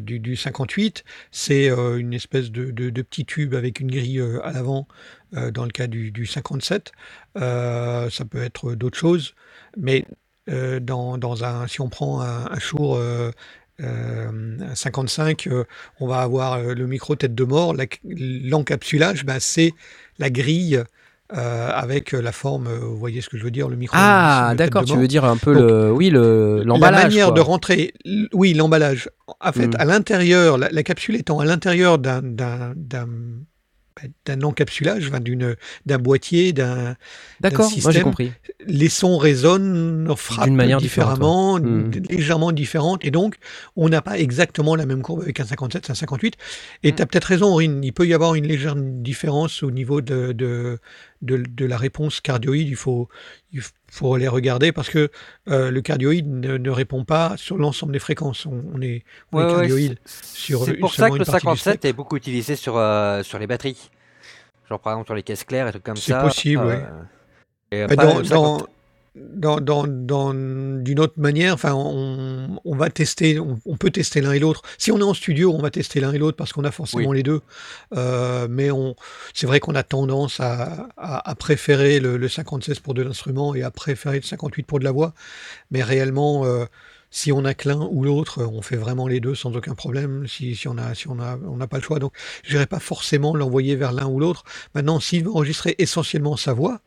[0.00, 1.04] du, du 58.
[1.30, 2.70] C'est euh, une espèce de,
[3.02, 4.88] petit tube avec une grille à l'avant
[5.32, 6.92] dans le cas du, du 57.
[7.38, 9.34] Euh, ça peut être d'autres choses,
[9.76, 10.04] mais
[10.50, 12.46] euh, dans, dans un, si on prend un,
[12.96, 13.30] euh,
[13.80, 15.64] euh, un 55, euh,
[16.00, 17.74] on va avoir euh, le micro tête de mort.
[17.74, 19.72] La- L'encapsulage, ben, c'est
[20.18, 20.82] la grille
[21.36, 23.96] euh, avec la forme, euh, vous voyez ce que je veux dire, le micro.
[23.98, 27.04] Ah, d'accord, tu veux dire un peu Donc, le, oui, le La l'emballage.
[27.04, 27.34] manière quoi.
[27.36, 27.94] de rentrer,
[28.32, 29.08] oui, l'emballage.
[29.40, 29.76] En fait, Mm.
[29.78, 33.06] à l'intérieur, la, la capsule étant à l'intérieur d'un d'un d'un
[34.26, 35.54] d'un encapsulage, d'une
[35.84, 36.96] d'un boîtier, d'un
[37.40, 38.32] D'accord, moi j'ai compris.
[38.66, 41.90] les sons résonnent, frappent D'une manière différemment, Mm.
[41.90, 43.36] d- légèrement différente, et donc
[43.76, 46.36] on n'a pas exactement la même courbe avec un 57, un 58.
[46.82, 46.94] Et Mm.
[46.96, 50.32] tu as peut-être raison, Aurine, il peut y avoir une légère différence au niveau de,
[50.32, 50.78] de,
[51.22, 52.68] de, de la réponse cardioïde.
[52.68, 53.08] Il faut,
[53.52, 55.10] il faut les regarder parce que
[55.48, 58.44] euh, le cardioïde ne, ne répond pas sur l'ensemble des fréquences.
[58.46, 59.98] On, on est, on est Ouais, ouais, cardioïde.
[60.04, 61.86] c'est- sur, C'est pour ça que le une partie du 57 spectre.
[61.86, 63.90] est beaucoup utilisé sur, euh, sur les batteries.
[64.68, 66.22] Genre par exemple sur les caisses claires et trucs comme C'est ça.
[66.22, 66.84] possible, euh, ouais.
[67.72, 68.60] et Bah, pas dans, le 50.
[68.60, 68.66] dans,
[69.14, 74.20] dans, dans, dans- d'une autre manière, enfin, on, on va tester, on, on peut tester
[74.22, 74.62] l'un et l'autre.
[74.78, 77.12] Si on est en studio, on va tester l'un et l'autre parce qu'on a forcément
[77.12, 77.40] les deux.
[77.94, 78.96] Euh, mais on,
[79.34, 83.54] c'est vrai qu'on a tendance à, à, à préférer le, le 56 pour de l'instrument
[83.54, 85.12] et à préférer le 58 pour de la voix.
[85.70, 86.64] Mais réellement, euh,
[87.10, 90.26] si on a que l'un ou l'autre, on fait vraiment les deux sans aucun problème.
[90.26, 91.98] Si, si on a, si on a, on n'a pas le choix.
[91.98, 94.44] Donc, je n'irai pas forcément l'envoyer vers l'un ou l'autre.
[94.74, 96.80] Maintenant, s'il veut enregistrer essentiellement sa voix,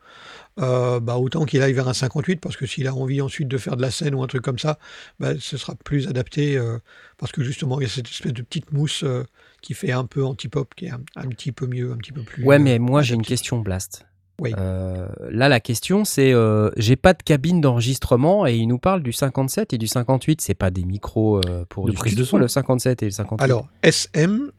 [0.60, 3.58] euh, bah, autant qu'il aille vers un 58 parce que s'il a envie ensuite de
[3.58, 4.78] faire de la scène ou un truc comme ça,
[5.20, 6.78] bah, ce sera plus adapté euh,
[7.18, 9.24] parce que justement il y a cette espèce de petite mousse euh,
[9.62, 12.22] qui fait un peu anti-pop qui est un, un petit peu mieux, un petit peu
[12.22, 12.44] plus.
[12.44, 14.06] Ouais, mais moi j'ai une question, Blast.
[14.40, 14.52] Oui.
[14.58, 19.02] Euh, là, la question c'est euh, j'ai pas de cabine d'enregistrement et il nous parle
[19.02, 20.40] du 57 et du 58.
[20.40, 22.36] C'est pas des micros euh, pour De du prise de son.
[22.36, 23.42] le 57 et le 58.
[23.44, 24.50] Alors SM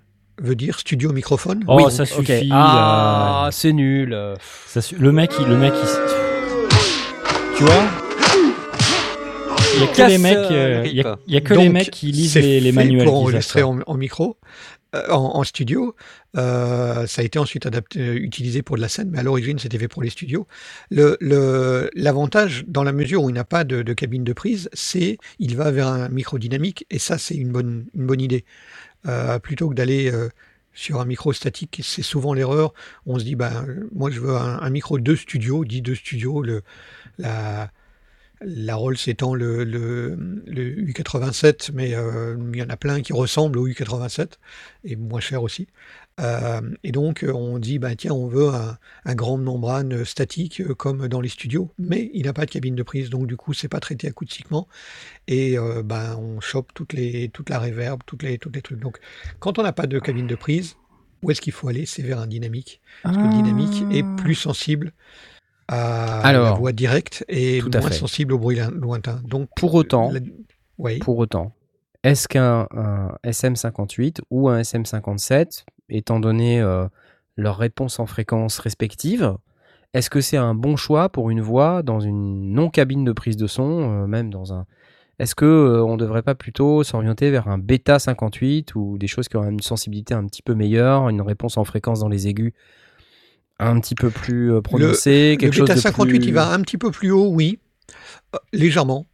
[0.42, 1.64] veut dire studio microphone.
[1.68, 2.50] Oh, Oui, ça suffit.
[2.52, 3.50] Ah, là.
[3.52, 4.14] c'est nul.
[4.14, 4.36] euh.
[4.68, 7.58] Ça su- Le mec, il, le mec, il...
[7.58, 7.84] tu vois?
[9.76, 11.38] Il y a que Casse, les mecs, euh, euh, le il y a, il y
[11.38, 13.06] a que les mecs qui lisent les, les manuels.
[13.06, 14.38] pour enregistrer en, en micro,
[14.96, 15.96] euh, en, en studio.
[16.36, 19.60] Euh, ça a été ensuite adapté, euh, utilisé pour de la scène, mais à l'origine
[19.60, 20.48] c'était fait pour les studios.
[20.90, 24.68] Le- le- L'avantage, dans la mesure où il n'a pas de, de cabine de prise,
[24.74, 28.46] c'est il va vers un micro dynamique, et ça c'est une bonne, une bonne idée.
[29.08, 30.30] Euh, plutôt que d'aller euh,
[30.74, 32.74] sur un micro statique, c'est souvent l'erreur.
[33.06, 36.62] On se dit, ben, moi je veux un, micro de studio, dit de studio, le,
[37.18, 37.72] la,
[38.42, 43.14] La Rolls étant le, le, le U87, mais euh, il y en a plein qui
[43.14, 44.34] ressemblent au U87
[44.84, 45.68] et moins cher aussi.
[46.20, 50.62] Euh, et donc euh, on dit bah tiens on veut un, un grand membrane statique
[50.62, 53.38] euh, comme dans les studios, mais il n'a pas de cabine de prise, donc du
[53.38, 54.68] coup c'est pas traité acoustiquement
[55.28, 58.80] et euh, ben on chope toutes les toute la réverb, toutes les toutes les trucs.
[58.80, 58.98] Donc
[59.40, 60.76] quand on n'a pas de cabine de prise,
[61.22, 61.86] où est-ce qu'il faut aller?
[61.86, 62.82] C'est vers un dynamique.
[63.04, 64.94] Parce que le dynamique est plus sensible
[65.68, 69.22] à la voix directe et moins sensible au bruit loin- lointain.
[69.26, 70.20] Donc Pour autant, la-
[70.80, 71.00] oui.
[71.00, 71.54] Pour autant,
[72.04, 76.88] est-ce qu'un un SM58 ou un SM57, étant donné euh,
[77.36, 79.36] leurs réponses en fréquence respectives,
[79.94, 83.48] est-ce que c'est un bon choix pour une voix dans une non-cabine de prise de
[83.48, 84.66] son, euh, même dans un...
[85.20, 89.28] Est-ce que euh, on devrait pas plutôt s'orienter vers un bêta 58 ou des choses
[89.28, 92.54] qui ont une sensibilité un petit peu meilleure, une réponse en fréquence dans les aigus
[93.60, 96.28] un petit peu plus prononcée, Le quelque chose Beta de 58, plus...
[96.28, 97.58] il va un petit peu plus haut, oui,
[98.54, 99.08] légèrement.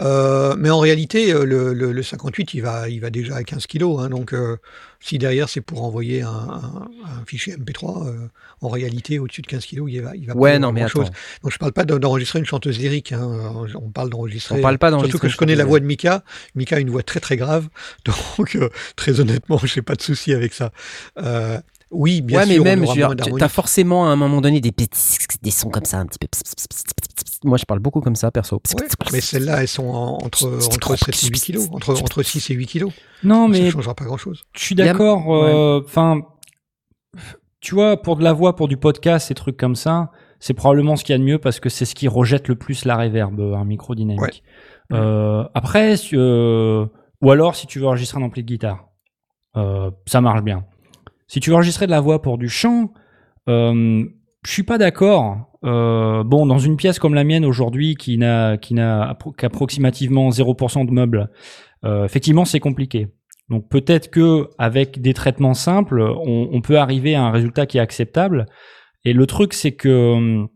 [0.00, 3.42] Euh, mais en réalité, euh, le, le- le 58, il va, il va déjà à
[3.44, 4.08] 15 kg.
[4.08, 4.56] donc, euh,
[5.00, 8.28] si derrière c'est pour envoyer un, un- un fichier MP3, euh,
[8.62, 10.80] en réalité, au-dessus de 15 kg, il va, il va pas Ouais, y non, mais
[10.80, 11.06] grand-chose.
[11.06, 11.14] attends.
[11.42, 13.12] Donc, je parle pas de- d'enregistrer une chanteuse lyrique.
[13.12, 14.58] hein, On parle d'enregistrer.
[14.58, 16.24] On parle pas Surtout d'enregistrer que je connais la voix de Mika.
[16.54, 17.68] Mika a une voix très très grave.
[18.38, 18.58] Donc,
[18.96, 20.72] très honnêtement, j'ai pas de souci avec ça.
[21.92, 23.40] Oui, bien ouais, sûr, mais même, d'harmonie.
[23.40, 26.28] t'as forcément à un moment donné des petits, des sons comme ça, un petit peu.
[27.44, 28.60] Moi, je parle beaucoup comme ça, perso.
[28.78, 32.50] Ouais, mais celles-là, elles sont en- entre, entre 7 et 8 kilos, entre, entre 6
[32.50, 32.92] et 8 kilos.
[33.24, 34.42] Non, Ça mais ne changera pas grand-chose.
[34.54, 35.32] Je suis d'accord.
[35.34, 36.20] euh, Enfin,
[37.60, 40.96] tu vois, pour de la voix, pour du podcast, ces trucs comme ça, c'est probablement
[40.96, 42.96] ce qu'il y a de mieux parce que c'est ce qui rejette le plus la
[42.96, 44.42] réverb, euh, un micro dynamique.
[44.92, 46.84] Euh, après, si, euh,
[47.22, 48.88] ou alors si tu veux enregistrer un ampli de guitare,
[49.56, 50.64] euh, ça marche bien.
[51.28, 52.92] Si tu veux enregistrer de la voix pour du chant,
[53.48, 54.04] euh,
[54.44, 55.50] je suis pas d'accord.
[55.64, 60.30] Euh, bon, dans une pièce comme la mienne aujourd'hui, qui n'a qui n'a appro- qu'approximativement
[60.30, 61.30] 0% de meubles,
[61.84, 63.08] euh, effectivement, c'est compliqué.
[63.50, 67.80] Donc peut-être que avec des traitements simples, on, peut arriver à un résultat qui est
[67.80, 68.46] acceptable.
[69.04, 70.48] Et le truc, c'est que hum,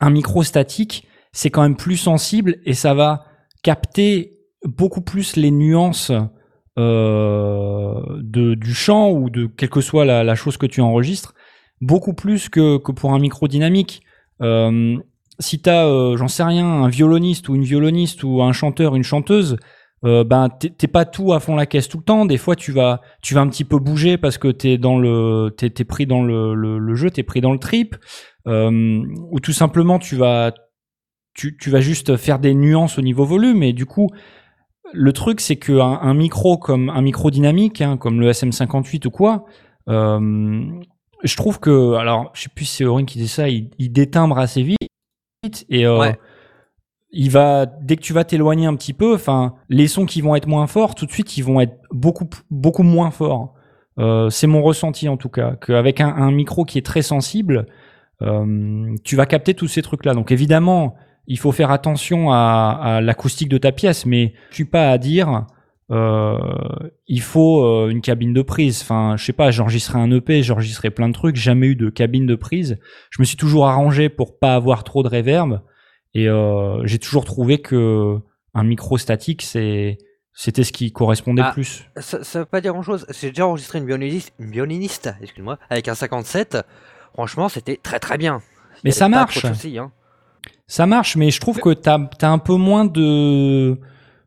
[0.00, 3.24] un micro statique, c'est quand même plus sensible et ça va
[3.62, 6.12] capter beaucoup plus les nuances
[6.78, 11.34] euh, de, du chant ou de quelle que soit la, la chose que tu enregistres,
[11.82, 14.02] beaucoup plus que, que pour un micro dynamique.
[14.40, 14.96] Euh,
[15.38, 19.02] si tu as, j'en sais rien, un violoniste ou une violoniste ou un chanteur, une
[19.02, 19.58] chanteuse,
[20.04, 22.26] euh, ben t'es pas tout à fond la caisse tout le temps.
[22.26, 25.54] Des fois, tu vas, tu vas un petit peu bouger parce que t'es dans le,
[25.56, 27.96] t'es pris dans le, le, le jeu, t'es pris dans le trip,
[28.48, 30.52] euh, ou tout simplement tu vas,
[31.34, 33.62] tu, tu vas juste faire des nuances au niveau volume.
[33.62, 34.08] Et du coup,
[34.92, 39.10] le truc c'est que un, micro comme un micro dynamique, hein, comme le SM58 ou
[39.10, 39.44] quoi,
[39.88, 40.66] euh,
[41.22, 43.92] je trouve que, alors, je sais plus si c'est Aurine qui dit ça, il, il
[43.92, 46.18] détimbre assez vite et euh, Ouais.
[47.10, 50.34] il va dès que tu vas t'éloigner un petit peu, enfin, les sons qui vont
[50.36, 53.54] être moins forts, tout de suite, ils vont être beaucoup beaucoup moins forts.
[53.98, 57.66] Euh, c'est mon ressenti en tout cas, qu'avec un, un micro qui est très sensible,
[58.22, 60.14] euh, tu vas capter tous ces trucs-là.
[60.14, 60.94] Donc évidemment,
[61.26, 64.98] il faut faire attention à, à l'acoustique de ta pièce, mais je suis pas à
[64.98, 65.44] dire
[65.92, 66.38] euh,
[67.06, 68.80] il faut euh, une cabine de prise.
[68.82, 72.26] Enfin, je sais pas, j'enregistrais un EP, j'enregistrais plein de trucs, jamais eu de cabine
[72.26, 72.78] de prise.
[73.10, 75.60] Je me suis toujours arrangé pour pas avoir trop de reverb
[76.14, 78.16] et euh, j'ai toujours trouvé que
[78.54, 79.98] un micro statique c'est
[80.34, 81.52] c'était ce qui correspondait Ah.
[81.52, 81.84] plus.
[81.98, 83.06] Ça, ça veut pas dire grand chose.
[83.20, 86.58] J'ai déjà enregistré une violoniste, une violoniste excuse-moi, avec un 57.
[87.12, 88.40] Franchement, c'était très très bien.
[88.82, 89.40] Mais Il ça marche.
[89.46, 89.92] soucis, hein.
[90.66, 93.78] Ça marche, mais je trouve que t'as as un peu moins de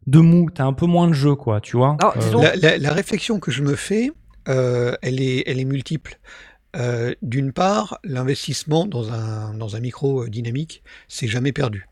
[0.07, 1.97] de mou, t'as un peu moins de jeu quoi, tu vois.
[1.99, 4.11] Alors, Euh, disons- La, la- la réflexion que je me fais,
[4.47, 6.19] euh, elle, est, elle est multiple.
[6.75, 11.87] Euh, D'une part, l'investissement dans un, dans un micro dynamique, c'est jamais perdu.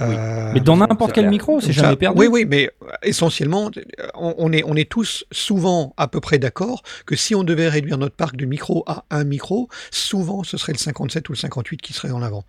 [0.00, 2.18] Euh, mais dans n'importe quel micro, c'est jamais perdu.
[2.18, 3.70] Oui, oui, mais euh, essentiellement,
[4.14, 7.68] on, on est, on est tous souvent à peu près d'accord que si on devait
[7.68, 11.38] réduire notre parc de micros à un micro, souvent ce serait le 57 ou le
[11.38, 12.44] 58 qui serait en avant,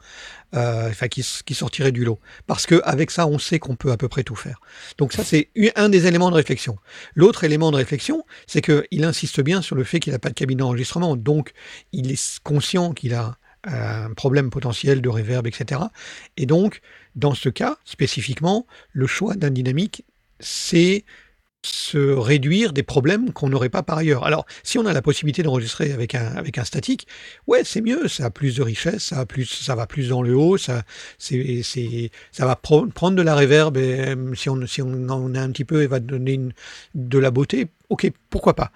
[0.56, 1.24] euh, enfin qui,
[1.54, 2.20] sortirait du lot.
[2.48, 4.62] Parce que avec ça, on sait qu'on peut à peu près tout faire.
[4.98, 6.78] Donc ça, c'est un des éléments de réflexion.
[7.14, 10.34] L'autre élément de réflexion, c'est qu'il insiste bien sur le fait qu'il n'a pas de
[10.34, 11.18] cabine d'enregistrement.
[11.18, 11.52] Donc,
[11.92, 13.36] il est conscient qu'il a
[13.66, 15.82] un problème potentiel de reverb, etc.
[16.38, 16.82] Et donc,
[17.16, 20.06] dans ce cas, spécifiquement, le choix d'un dynamique,
[20.40, 21.06] c'est
[21.66, 24.26] se réduire des problèmes qu'on n'aurait pas par ailleurs.
[24.26, 27.08] Alors, si on a la possibilité d'enregistrer avec un, avec un statique,
[27.48, 30.22] ouais, c'est mieux, ça a plus de richesse, ça, a plus, ça va plus dans
[30.22, 30.84] le haut, ça,
[31.18, 31.64] c'est,
[32.34, 35.40] ça va pro- prendre de la reverb, et euh, si on, si on en a
[35.40, 36.54] un petit peu, et va donner une,
[36.96, 38.72] de la beauté, ok, pourquoi pas.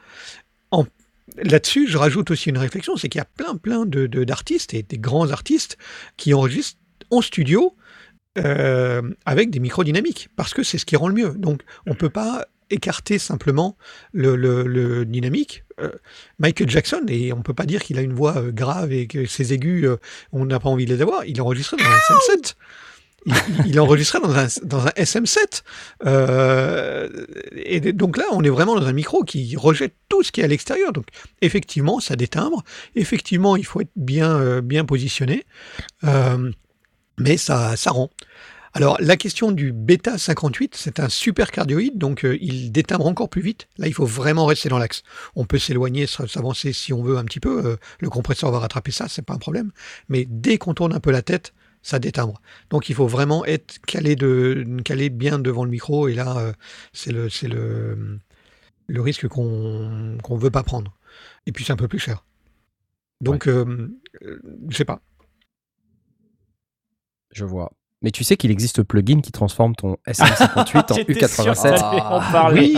[1.36, 4.82] Là-dessus, je rajoute aussi une réflexion, c'est qu'il y a plein, plein de- d'artistes, et
[4.82, 5.78] des grands artistes,
[6.16, 6.80] qui enregistrent
[7.12, 7.76] en studio,
[8.38, 11.34] euh, avec des micros dynamiques, parce que c'est ce qui rend le mieux.
[11.38, 13.78] Donc, on peut pas écarter simplement
[14.14, 15.64] le, le- le dynamique.
[15.80, 15.90] Euh,
[16.40, 19.26] Michael Jackson, et on peut pas dire qu'il a une voix euh, grave et que
[19.26, 19.88] ses aigus,
[20.34, 21.24] on n'a pas envie de les avoir.
[21.26, 22.56] Il enregistrait dans un SM7.
[23.26, 23.34] Il,
[23.66, 25.64] il- il enregistrait dans un, dans un SM7.
[26.06, 27.10] Euh,
[27.56, 30.44] et donc là, on est vraiment dans un micro qui rejette tout ce qui est
[30.44, 30.92] à l'extérieur.
[30.94, 31.06] Donc,
[31.42, 32.64] effectivement, ça détimbre.
[32.96, 35.46] Effectivement, il faut être bien, euh, bien positionné.
[36.04, 36.52] Euh,
[37.20, 38.10] mais ça, ça rend.
[38.74, 43.30] Alors, la question du bêta 58, c'est un super cardioïde, donc euh, il détimbre encore
[43.30, 43.68] plus vite.
[43.78, 45.04] Là, il faut vraiment rester dans l'axe.
[45.36, 47.66] On peut s'éloigner, s'avancer si on veut un petit peu.
[47.66, 49.72] euh, le compresseur va rattraper ça, c'est pas un problème.
[50.10, 52.40] Mais dès qu'on tourne un peu la tête, ça détimbre.
[52.70, 56.08] Donc, il faut vraiment être calé, de, calé bien devant le micro.
[56.08, 56.54] Et là, euh,
[56.94, 58.20] c'est le, c'est le,
[58.88, 60.96] le risque qu'on qu'on veut pas prendre.
[61.48, 62.26] Et puis, c'est un peu plus cher.
[63.22, 63.90] Donc, euh,
[64.70, 65.02] je sais pas.
[67.38, 67.72] Je vois.
[68.02, 71.50] Mais tu sais qu'il existe le plugin qui transforme ton SM58 en J'étais sûr que
[71.52, 71.62] U87.
[71.62, 72.74] t'allais en parler.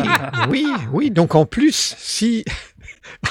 [0.49, 1.11] Oui, oui, oui.
[1.11, 2.43] Donc en plus, si.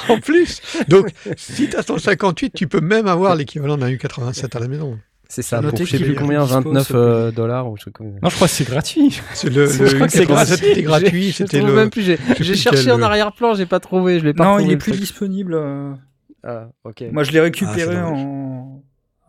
[0.08, 4.56] En plus, donc si tu as ton 58, tu peux même avoir l'équivalent d'un U87
[4.56, 4.98] à la maison.
[5.28, 7.04] C'est ça, pour je sais plus combien, dispo, 29 ce plugin.
[7.06, 7.90] euh, dollars ou je sais.
[8.00, 9.20] Non, je crois que c'est gratuit.
[9.34, 11.72] C'est le, Je le crois que c'est U87 était gratuit, c'était le.
[11.74, 12.02] même plus.
[12.40, 14.18] J'ai cherché quel, en arrière-plan, j'ai pas trouvé.
[14.18, 15.00] Je l'ai pas Non, il est plus truc.
[15.02, 15.54] disponible.
[15.54, 15.92] euh.
[16.44, 17.04] Ah, ok.
[17.12, 18.18] Moi, je l'ai Ah, récupéré dommage.
[18.24, 18.57] en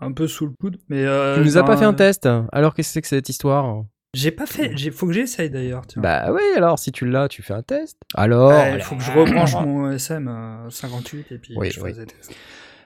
[0.01, 2.73] un peu sous le coude, mais euh, Tu nous as pas fait un test Alors
[2.73, 3.83] qu'est-ce que c'est que cette histoire?
[4.15, 4.71] J'ai pas fait.
[4.75, 5.85] J'ai faut que j'essaye d'ailleurs.
[5.85, 6.01] tiens.
[6.01, 7.97] Bah oui, alors si tu l'as, tu fais un test.
[8.15, 11.79] Alors Ouais, il faut que je rebranche mon SM euh, 58 et puis Oui, je
[11.81, 11.91] oui.
[11.93, 12.33] ferai des tests.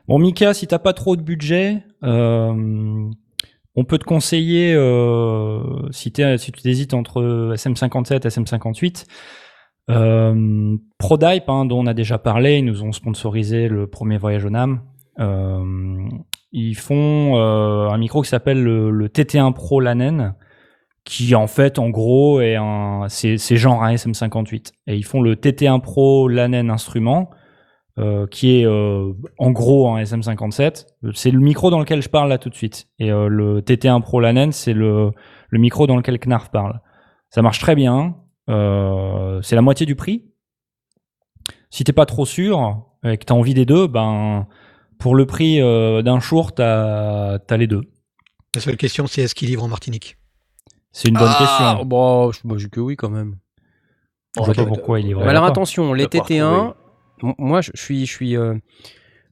[0.08, 3.10] Bon, Mika, si t'as pas trop de budget, euh,
[3.76, 5.62] on peut te conseiller, euh,
[5.92, 9.06] si, t'es- si tu hésites entre SM57 et SM58,
[9.90, 14.44] euh, ProDype, hein, dont on a déjà parlé, ils nous ont sponsorisé le premier voyage
[14.46, 14.82] au NAM.
[15.20, 15.64] Euh,
[16.54, 20.36] ils font euh, un micro qui s'appelle le, le TT1 Pro Lanen,
[21.04, 24.72] qui en fait, en gros, est un, c'est, genre un SM58.
[24.88, 27.32] Et ils font le TT1 Pro Lanen instrument,
[27.98, 30.86] euh, qui est euh, en gros un SM57.
[31.14, 32.88] C'est le micro dans lequel je parle là tout de suite.
[33.00, 35.12] Et le TT1 Pro Lanen, c'est le,
[35.50, 36.82] le micro dans lequel Knarf parle.
[37.32, 38.16] Ça marche très bien.
[38.48, 40.30] C'est la moitié du prix.
[41.72, 44.48] Si t'es pas trop sûr et que t'as envie des deux, ben
[45.04, 47.82] pour le prix euh, d'un Shure, t'as as les deux.
[48.56, 50.18] La seule question, c'est est-ce qu'il livre en Martinique?
[50.94, 51.38] C'est une bonne Ah,
[51.76, 51.86] question.
[51.86, 53.36] Bon, je moi, je dis que oui quand même.
[54.38, 55.28] Je vois pas pourquoi il Mais vrai.
[55.30, 56.74] alors attention, les T'as pas TT1,
[57.24, 58.56] m- moi je suis, je suis, euh,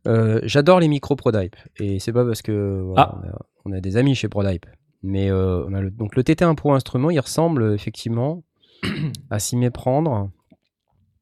[0.07, 3.22] euh, j'adore les micros ProDype et c'est pas parce que voilà, Ah.
[3.24, 4.65] on, a, on a des amis chez ProDype,
[5.03, 8.43] mais euh, on a le, donc le TT1 Pro instrument, il ressemble effectivement
[9.30, 10.30] à s'y méprendre.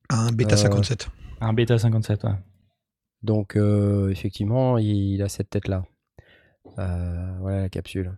[0.10, 1.10] Un bêta Euh, 57.
[1.42, 2.24] Un bêta 57.
[2.24, 2.32] ouais.
[3.24, 5.84] Donc euh, effectivement, il, il a cette tête là.
[6.76, 8.16] voilà la capsule.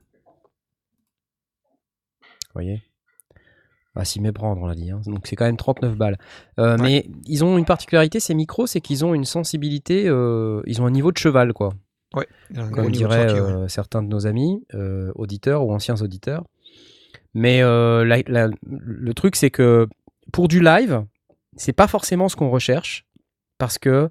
[2.21, 2.81] Vous voyez?
[3.95, 4.89] À s'y méprendre, on l'a dit.
[4.91, 5.01] hein.
[5.05, 6.17] Donc c'est quand même 39 balles.
[6.59, 10.81] Euh, Mais ils ont une particularité, ces micros, c'est qu'ils ont une sensibilité, euh, ils
[10.81, 11.73] ont un niveau de cheval, quoi.
[12.13, 12.27] Ouais.
[12.73, 13.39] Comme diraient ouais.
[13.39, 16.45] euh, certains de nos amis, euh, auditeurs ou anciens auditeurs.
[17.33, 19.87] Mais euh, la- la- le truc, c'est que
[20.33, 21.05] pour du live,
[21.55, 23.05] c'est pas forcément ce qu'on recherche.
[23.57, 24.09] Parce que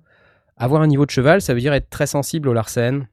[0.61, 3.07] avoir un niveau de cheval, ça veut dire être très sensible au Larsen.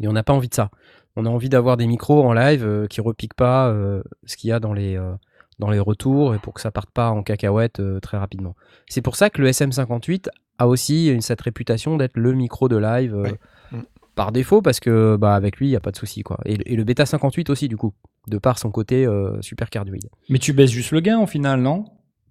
[0.00, 0.70] Et on n'a pas envie de ça.
[1.16, 4.50] On a envie d'avoir des micros en live euh, qui repiquent pas euh, ce qu'il
[4.50, 5.12] y a dans les, euh,
[5.60, 8.56] dans les retours et pour que ça parte pas en cacahuète euh, très rapidement.
[8.88, 10.28] C'est pour ça que le SM58
[10.58, 13.38] a aussi une- cette réputation d'être le micro de live euh, Ouais.
[13.72, 13.82] Mm.
[14.16, 16.22] par défaut parce que bah, avec lui, il n'y a pas de souci.
[16.24, 16.38] quoi.
[16.44, 17.94] Et, et le Beta 58 aussi, du coup,
[18.26, 20.08] de par son côté euh, super cardioïde.
[20.28, 21.84] Mais tu baisses juste le gain au final, non?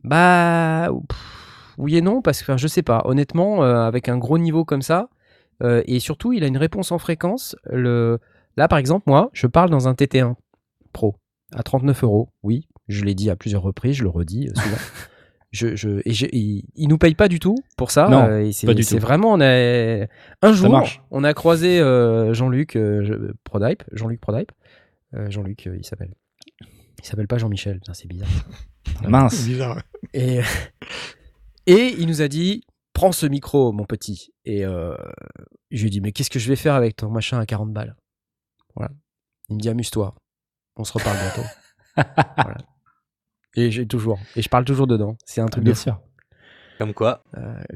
[0.03, 1.17] Bah, pff,
[1.77, 3.01] oui et non, parce que enfin, je sais pas.
[3.05, 5.09] Honnêtement, euh, avec un gros niveau comme ça,
[5.61, 7.55] euh, et surtout, il a une réponse en fréquence.
[7.65, 8.19] Le...
[8.57, 10.35] Là, par exemple, moi, je parle dans un TT1
[10.91, 11.15] Pro
[11.53, 12.29] à 39 euros.
[12.43, 14.77] Oui, je l'ai dit à plusieurs reprises, je le redis euh, souvent.
[15.55, 18.07] Je, je, et je, il, il nous paye pas du tout pour ça.
[18.09, 19.01] Non, euh, c'est, pas du c'est tout.
[19.03, 20.07] vraiment, on a,
[20.41, 21.03] un jour, marche.
[21.11, 24.51] on a croisé euh, Jean-Luc euh, je- Prodype, Jean-Luc Prodype.
[25.15, 26.15] Euh, Jean-Luc, euh, il s'appelle.
[26.97, 28.29] Il s'appelle pas Jean-Michel, c'est bizarre.
[29.07, 29.35] Mince.
[29.35, 29.79] C'est bizarre.
[30.15, 30.39] Et,
[31.67, 34.29] et il nous a dit Prends ce micro, mon petit.
[34.45, 34.95] Et euh,
[35.71, 37.71] je lui ai dit Mais qu'est-ce que je vais faire avec ton machin à 40
[37.73, 37.95] balles?
[38.75, 38.91] Voilà.
[39.49, 40.15] Il me dit Amuse-toi.
[40.75, 41.47] On se reparle bientôt.
[42.37, 42.57] Voilà.
[43.55, 44.17] Et j'ai toujours.
[44.35, 45.15] Et je parle toujours dedans.
[45.25, 45.81] C'est un truc de Bien fou.
[45.83, 45.99] sûr.
[46.79, 47.23] Comme quoi.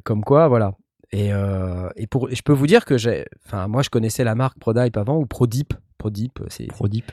[0.03, 0.73] Comme quoi, voilà.
[1.11, 3.25] Et, euh, et pour, et je peux vous dire que j'ai.
[3.45, 5.73] Enfin, moi, je connaissais la marque Prodype avant, ou Prodip.
[5.99, 6.65] Prodip, c'est.
[6.65, 7.11] Prodip.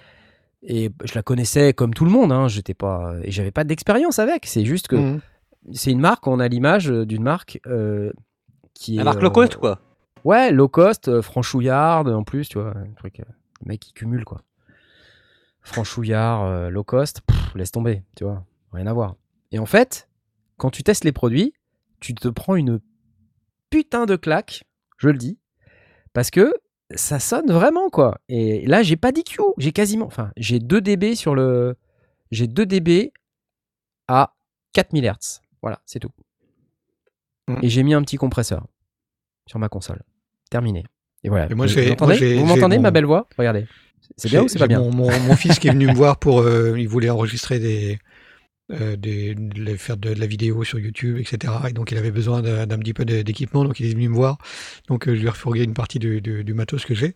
[0.62, 2.32] Et je la connaissais comme tout le monde.
[2.32, 2.48] Hein.
[2.48, 3.14] J'étais pas.
[3.22, 4.46] Et j'avais pas d'expérience avec.
[4.46, 5.20] C'est juste que Mhm.
[5.72, 8.12] C'est une marque, on a l'image euh, d'une marque euh,
[8.74, 8.98] qui est.
[8.98, 9.80] La marque euh, low cost, quoi.
[10.24, 12.76] Ouais, low cost, franchouillarde en plus, tu vois.
[12.76, 14.40] Un truc, le mec qui cumule, quoi.
[15.60, 19.16] franchouillard, low cost, pff, laisse tomber, tu vois, rien à voir.
[19.52, 20.08] Et en fait,
[20.56, 21.52] quand tu testes les produits,
[22.00, 22.80] tu te prends une
[23.68, 24.64] putain de claque,
[24.96, 25.38] je le dis,
[26.14, 26.54] parce que
[26.94, 28.18] ça sonne vraiment quoi.
[28.30, 31.76] Et là, j'ai pas d'IQ, j'ai quasiment, enfin, j'ai 2 dB sur le,
[32.30, 33.12] j'ai 2 dB
[34.08, 34.34] à
[34.72, 35.43] 4000 Hz.
[35.64, 36.10] Voilà, c'est tout.
[37.48, 37.56] Mm.
[37.62, 38.66] Et j'ai mis un petit compresseur
[39.46, 40.02] sur ma console.
[40.50, 40.84] Terminé.
[41.22, 41.50] Et voilà.
[41.50, 43.26] Et moi, Vous m'entendez Vous m'entendez, mon- ma belle voix?
[43.38, 43.66] Regardez.
[44.18, 46.18] C'est bien ou c'est pas bien mon, mon- mon fils qui est venu me voir
[46.18, 46.40] pour.
[46.40, 47.98] euh, il voulait enregistrer des,
[48.72, 51.50] euh, des, de- faire de, de la vidéo sur YouTube, etc.
[51.70, 54.36] Et donc il avait besoin d'un petit peu d'équipement, donc il est venu me voir.
[54.88, 57.14] Donc euh, je lui ai refourgué une partie du, du- du matos que j'ai.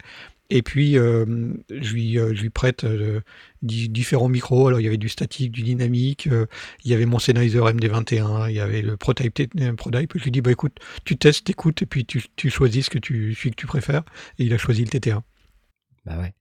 [0.50, 1.26] Et puis euh,
[1.70, 3.20] je, lui, euh, je lui prête euh,
[3.60, 4.68] di- différents micros.
[4.68, 6.46] Alors il y avait du statique, du dynamique, euh,
[6.84, 9.34] il y avait mon Sennheiser MD21, il y avait le ProType.
[9.76, 10.12] ProType.
[10.16, 12.98] Je lui dis bah écoute, tu testes, t'écoutes, et puis tu, tu choisis ce que
[12.98, 14.04] tu, celui que tu préfères.
[14.38, 15.20] Et il a choisi le TT1.
[16.06, 16.32] Bah ouais.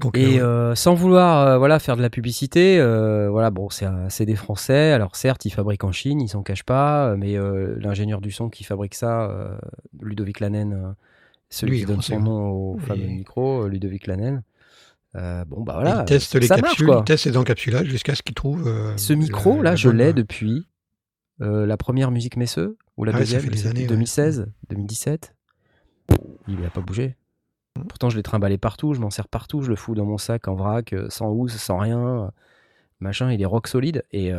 [0.00, 4.24] Donc, Et euh, sans vouloir euh, voilà, faire de la publicité, euh, voilà, bon, c'est
[4.26, 4.92] des Français.
[4.92, 7.36] Alors certes, ils fabriquent en Chine, ils s'en cachent pas, mais
[7.78, 9.58] l'ingénieur du son qui fabrique ça,
[10.00, 10.94] Ludovic Lanen,
[11.50, 12.20] celui Lui, qui donne son ouais.
[12.22, 12.84] nom au Oui.
[12.86, 14.42] fameux micro, Ludovic Lanen.
[15.16, 16.98] euh, bon, bah voilà, il teste les ça marche, capsules, quoi.
[17.00, 18.66] il teste les encapsulages jusqu'à ce qu'il trouve.
[18.68, 20.68] euh, Ce micro, là, je l'ai depuis
[21.40, 23.86] euh, la première musique Messeux, ou la Ah ouais, ça deuxième, plus, années, ouais.
[23.86, 25.34] 2016, 2017.
[26.48, 27.16] Il n'a pas bougé.
[27.76, 27.82] Mm.
[27.84, 30.48] Pourtant, je l'ai trimballé partout, je m'en sers partout, je le fous dans mon sac
[30.48, 32.32] en vrac, sans housse, sans rien.
[33.00, 34.32] Machin, il est rock solide et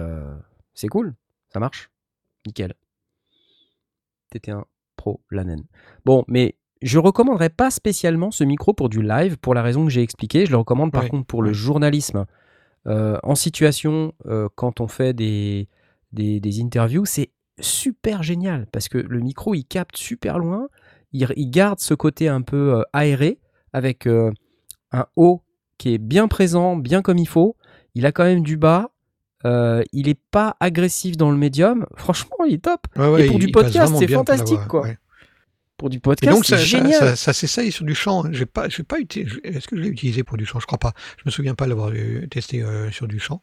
[0.73, 1.15] c'est cool,
[1.53, 1.89] ça marche.
[2.45, 2.73] Nickel.
[4.33, 4.63] TT1
[4.95, 5.63] Pro Lanen.
[6.05, 9.91] Bon, mais je recommanderais pas spécialement ce micro pour du live pour la raison que
[9.91, 10.45] j'ai expliqué.
[10.45, 12.25] Je le recommande par contre pour le journalisme
[12.87, 15.67] euh, en situation euh, quand on fait des,
[16.13, 17.05] des, des interviews.
[17.05, 20.67] C'est super génial parce que le micro il capte super loin.
[21.11, 23.39] Il, il garde ce côté un peu euh, aéré
[23.73, 25.43] avec un haut
[25.77, 27.55] qui est bien présent, bien comme il faut.
[27.95, 28.89] Il a quand même du bas.
[29.45, 31.85] euh, il est pas agressif dans le médium.
[31.95, 32.81] Franchement, il est top.
[32.97, 34.81] Ouais, ouais, Et pour il- du podcast, c'est fantastique, quoi.
[34.83, 34.97] ouais.
[35.79, 36.93] Pour du Et podcast, donc c'est ça, ça, génial.
[36.99, 38.25] ça, ça s'essaye sur du chant.
[38.25, 38.29] hein.
[38.31, 39.39] J'ai pas, j'ai pas utilisé.
[39.43, 40.93] Est-ce que je l'ai utilisé pour du chant Je crois pas.
[41.17, 43.41] Je me souviens pas l'avoir euh, testé euh, sur du chant.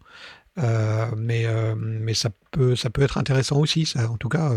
[0.59, 3.84] Euh, mais euh, mais ça peut ça peut être intéressant aussi.
[3.84, 4.53] Ça, en tout cas,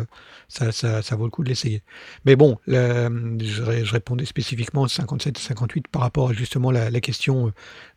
[0.48, 1.82] ça, ça, ça vaut le coup de l'essayer.
[2.26, 6.72] Mais bon, la- je, ré- je répondais spécifiquement 57 et 58 par rapport à justement
[6.72, 7.52] la, la question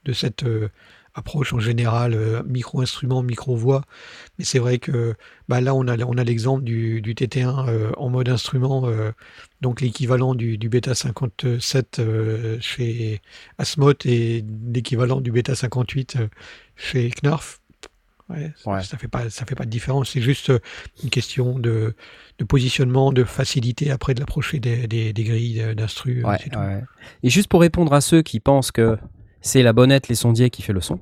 [0.04, 0.44] de cette
[1.14, 3.82] approche en général euh, micro-instrument, micro-voix.
[4.38, 5.14] Mais c'est vrai que
[5.48, 9.10] bah là, on a, on a l'exemple du, du TT1 euh, en mode instrument, euh,
[9.60, 13.20] donc l'équivalent du, du Beta 57 euh, chez
[13.58, 16.28] Asmoth et l'équivalent du Beta 58 euh,
[16.76, 17.58] chez Knarf.
[18.28, 18.82] Ouais, ça- Ouais.
[18.82, 20.10] Ça fait pas, ça fait pas de différence.
[20.10, 20.50] C'est juste
[21.02, 21.94] une question de,
[22.38, 26.24] de positionnement, de facilité après de l'approcher des, des, des grilles d'instru.
[26.60, 26.84] ouais.
[27.22, 28.96] Et juste pour répondre à ceux qui pensent que
[29.43, 30.99] c'est la bonnette les sondiers qui fait le son,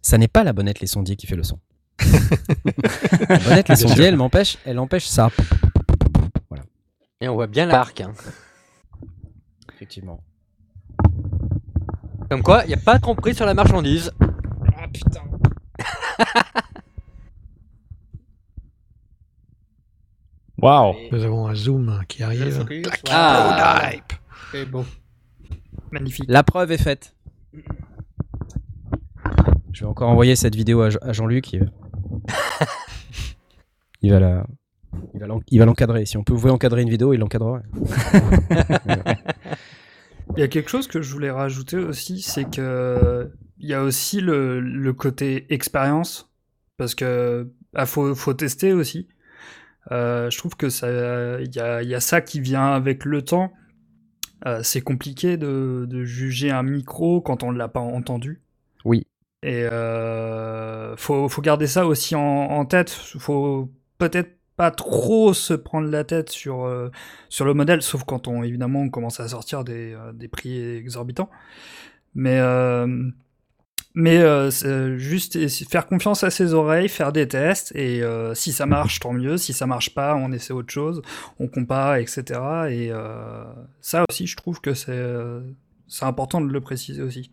[0.00, 1.58] ça n'est pas la bonnette les sondiers qui fait le son.
[3.28, 5.30] la bonnette les sondiers, elle m'empêche, elle empêche ça.
[7.20, 8.00] Et on voit bien la marque.
[8.00, 8.12] hein.
[9.74, 10.20] Effectivement.
[12.30, 14.12] Comme quoi, il n'y a pas de tromperie sur la marchandise.
[14.76, 15.22] Ah putain.
[20.58, 20.94] Waouh.
[21.12, 22.66] Nous avons un zoom qui arrive.
[23.10, 23.44] Ah.
[23.48, 23.78] voilà.
[23.80, 24.12] Prototype.
[24.52, 24.84] C'est beau.
[25.92, 26.24] Magnifique.
[26.28, 27.14] La preuve est faite.
[29.72, 31.52] Je vais encore envoyer cette vidéo à, Jean- à Jean-Luc.
[31.52, 31.70] Il,
[34.02, 34.46] il va la,
[35.48, 36.06] il l'encadrer.
[36.06, 37.62] Si on pouvait encadrer une vidéo, il l'encadrerait.
[40.36, 43.82] Il y a quelque chose que je voulais rajouter aussi, c'est que il y a
[43.82, 46.30] aussi le, le côté expérience,
[46.76, 49.08] parce que ah, faut, faut tester aussi.
[49.90, 53.06] Euh, je trouve que ça, il y a, il y a ça qui vient avec
[53.06, 53.52] le temps.
[54.46, 58.40] Euh, c'est compliqué de, de juger un micro quand on l'a pas entendu.
[58.84, 59.04] Oui.
[59.42, 62.90] Et euh, faut, faut garder ça aussi en, en tête.
[62.90, 66.90] Faut peut-être pas trop se prendre la tête sur, euh,
[67.28, 70.60] sur le modèle, sauf quand on évidemment on commence à sortir des, euh, des prix
[70.76, 71.30] exorbitants.
[72.14, 72.86] Mais euh,
[74.00, 78.32] mais euh, c'est juste essa- faire confiance à ses oreilles, faire des tests et euh,
[78.32, 81.02] si ça marche tant mieux, si ça marche pas, on essaie autre chose,
[81.40, 82.22] on compare, etc.
[82.70, 83.42] Et euh,
[83.80, 85.40] ça aussi, je trouve que c'est euh,
[85.88, 87.32] c'est important de le préciser aussi.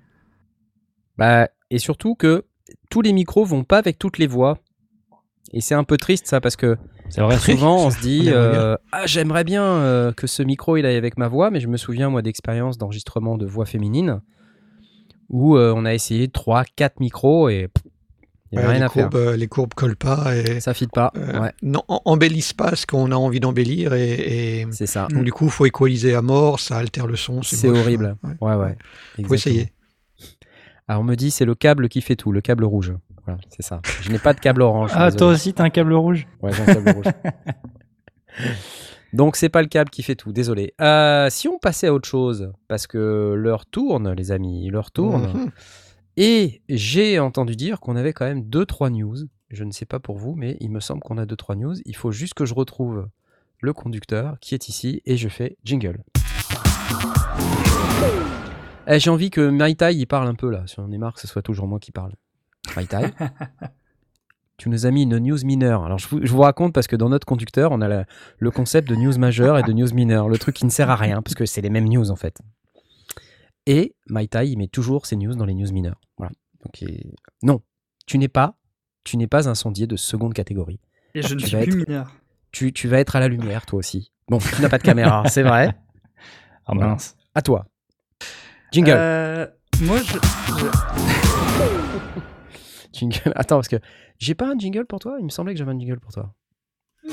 [1.19, 2.45] Bah, et surtout que
[2.89, 4.57] tous les micros vont pas avec toutes les voix.
[5.53, 6.77] Et c'est un peu triste ça parce que
[7.15, 7.37] vrai.
[7.37, 11.19] souvent on se dit euh, ah j'aimerais bien euh, que ce micro il aille avec
[11.19, 14.21] ma voix, mais je me souviens moi d'expériences d'enregistrement de voix féminine
[15.29, 17.69] où euh, on a essayé 3 4 micros et
[18.51, 19.09] il Il y avait Ouais, rien les, à faire.
[19.09, 21.11] courbes, euh, les courbes collent pas et Ça fit pas.
[21.17, 25.07] euh, Ouais, non, en- embellissent pas ce qu'on a envie d'embellir et, et c'est ça.
[25.09, 27.41] donc du coup, faut équaliser à mort, ça altère le son.
[27.41, 28.15] C'est horrible.
[28.23, 28.35] ouais.
[28.41, 28.77] Ouais, ouais.
[29.27, 29.71] Faut essayer.
[30.87, 32.93] Alors, on me dit, c'est le câble qui fait tout, le câble rouge.
[33.25, 33.81] Voilà, c'est ça.
[34.03, 34.91] Je n'ai pas de câble orange.
[34.93, 35.17] Ah, désolé.
[35.17, 37.05] toi aussi, t'as un câble rouge Ouais, j'ai un câble rouge.
[39.15, 40.73] Donc, c'est pas le câble qui fait tout, désolé.
[40.81, 45.31] Euh, si on passait à autre chose, parce que l'heure tourne, les amis, l'heure tourne.
[45.33, 45.51] Mhm.
[46.17, 49.15] Et j'ai entendu dire qu'on avait quand même 2-3 news.
[49.49, 51.75] Je ne sais pas pour vous, mais il me semble qu'on a 2-3 news.
[51.85, 53.07] Il faut juste que je retrouve
[53.61, 56.03] le conducteur qui est ici et je fais jingle.
[58.87, 60.63] Eh, j'ai envie que Mai Tai il parle un peu là.
[60.67, 62.13] Si on est marre que ce soit toujours moi qui parle.
[62.75, 63.05] Mai Tai
[64.57, 65.83] Tu nous as mis une news mineure.
[65.85, 68.05] Alors je vous, je vous raconte parce que dans notre conducteur, on a la-
[68.39, 70.29] le concept de news majeure et de news mineure.
[70.29, 72.37] Le truc qui ne sert à rien parce que c'est les mêmes news en fait.
[73.65, 75.99] Et Mai Tai, il met toujours ses news dans les news mineures.
[76.17, 76.31] Voilà.
[76.63, 76.85] Donc,
[77.43, 77.61] non,
[78.07, 78.55] tu n'es pas,
[79.03, 80.79] tu n'es pas un sondier de seconde catégorie.
[81.15, 82.15] Et je ne Tu suis vas plus être- mineur.
[82.51, 84.13] Tu, tu vas être à la lumière, toi aussi.
[84.29, 85.75] Bon, tu n'as pas de caméra, c'est vrai.
[86.65, 86.91] Ah Voilà.
[86.91, 87.17] mince.
[87.33, 87.65] À toi.
[88.71, 88.93] Jingle.
[88.95, 89.47] Euh,
[89.81, 90.19] moi, je, je-
[92.93, 93.33] Jingle.
[93.35, 93.75] Attends, parce que
[94.19, 95.17] j'ai pas un jingle pour toi?
[95.19, 96.33] Il me semblait que j'avais un jingle pour toi.
[97.03, 97.09] ça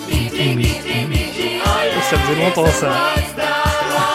[2.18, 2.92] faisait longtemps ça.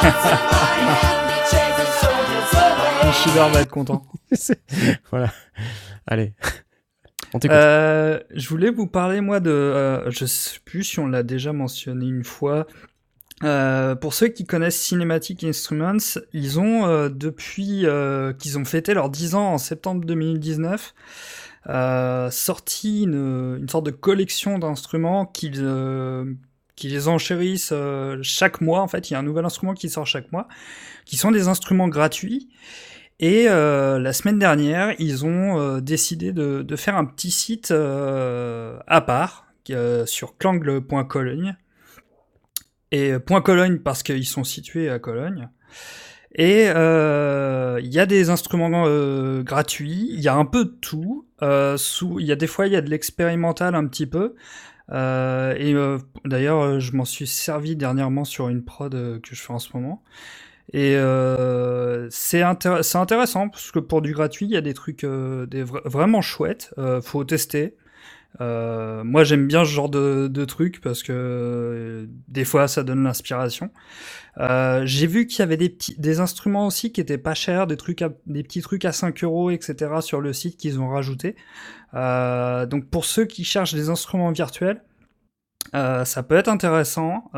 [3.10, 4.06] Ishidor va être content.
[5.12, 5.32] Voilà.
[6.06, 6.34] Allez.
[7.34, 7.56] On t'écoute.
[7.56, 11.54] Euh, je voulais vous parler moi de, euh, je sais plus si on l'a déjà
[11.54, 12.68] mentionné une fois.
[13.44, 15.98] Euh, pour ceux qui connaissent Cinematic Instruments,
[16.34, 20.94] ils ont euh, depuis euh, qu'ils ont fêté leurs 10 ans en septembre 2019
[21.68, 26.34] euh, sorti une, une sorte de collection d'instruments qu'ils euh,
[26.76, 28.82] qui les enchérissent euh, chaque mois.
[28.82, 30.48] En fait, il y a un nouvel instrument qui sort chaque mois,
[31.06, 32.50] qui sont des instruments gratuits.
[33.20, 39.02] Et euh, la semaine dernière, ils ont décidé de, de faire un petit site à
[39.02, 39.48] part
[40.06, 41.56] sur clangle.cologne.
[42.92, 45.50] Et point Cologne parce qu'ils sont situés à Cologne.
[46.36, 50.76] Et euh, il y a des instruments euh, gratuits, il y a un peu de
[50.82, 51.26] tout.
[51.42, 51.78] Euh,
[52.20, 54.36] il y a des fois il y a de l'expérimental un petit peu.
[54.92, 55.74] Euh, et
[56.28, 60.04] d'ailleurs, je m'en suis servi dernièrement sur une prod que je fais en ce moment.
[60.74, 60.94] Et
[62.12, 66.22] c'est intér- c'est intéressant parce que pour du gratuit, il y a des trucs vraiment
[66.22, 66.74] chouettes.
[67.04, 67.76] Faut tester.
[68.42, 72.84] Euh, moi, j'aime bien ce genre de, de trucs parce que euh, des fois, ça
[72.84, 73.72] donne l'inspiration.
[74.40, 78.04] Euh, J'ai vu qu'il y avait des instruments aussi qui étaient pas chers, des trucs,
[78.26, 80.02] des petits trucs à 5 euros, etc.
[80.02, 81.36] sur le site qu'ils ont rajouté.
[81.94, 84.84] Donc pour ceux qui cherchent des instruments virtuels,
[85.74, 87.32] ça peut être intéressant.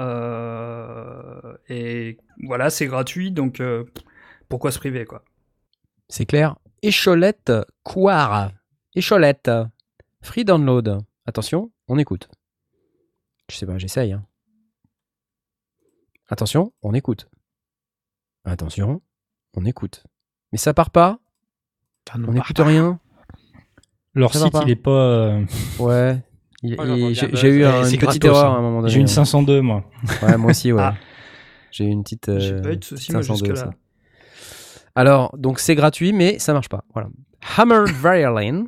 [1.69, 3.61] et voilà, c'est gratuit, donc
[4.49, 5.23] pourquoi se priver quoi
[6.09, 6.57] C'est clair.
[6.81, 8.51] Écholette Couard.
[8.95, 9.49] Écholette.
[10.21, 10.99] Free download.
[11.25, 12.29] Attention, on écoute.
[13.49, 14.13] Je sais pas, j'essaye.
[14.13, 14.25] hein.
[16.27, 17.27] Attention, on écoute.
[18.45, 19.01] Attention,
[19.55, 20.03] on écoute.
[20.51, 21.19] Mais ça part pas
[22.07, 22.99] Ça On n'écoute rien
[24.13, 24.61] Leur Ça site, pas.
[24.63, 24.91] il est pas.
[24.91, 25.45] euh,
[25.79, 26.21] Ouais.
[26.61, 28.55] Moi, J'ai j'ai eu un- c'est une petite gratos, erreur hein.
[28.55, 28.91] à un moment donné.
[28.93, 29.85] J'ai une 502, moi.
[30.21, 30.81] Ouais, moi aussi, ouais.
[30.81, 30.95] Ah.
[31.71, 32.37] J'ai eu une petite.
[32.39, 33.69] J'ai euh, pas eu de soucis moi 502 jusque là.
[33.69, 33.77] aussi.
[34.95, 36.83] Alors, donc c'est gratuit, mais ça marche pas.
[36.93, 37.09] Voilà.
[37.57, 38.65] Hammered Violin.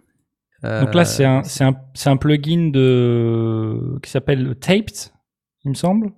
[0.64, 5.12] Donc là, c'est un, c'est un, c'est un plugin de qui s'appelle Taped,
[5.66, 6.12] il me semble.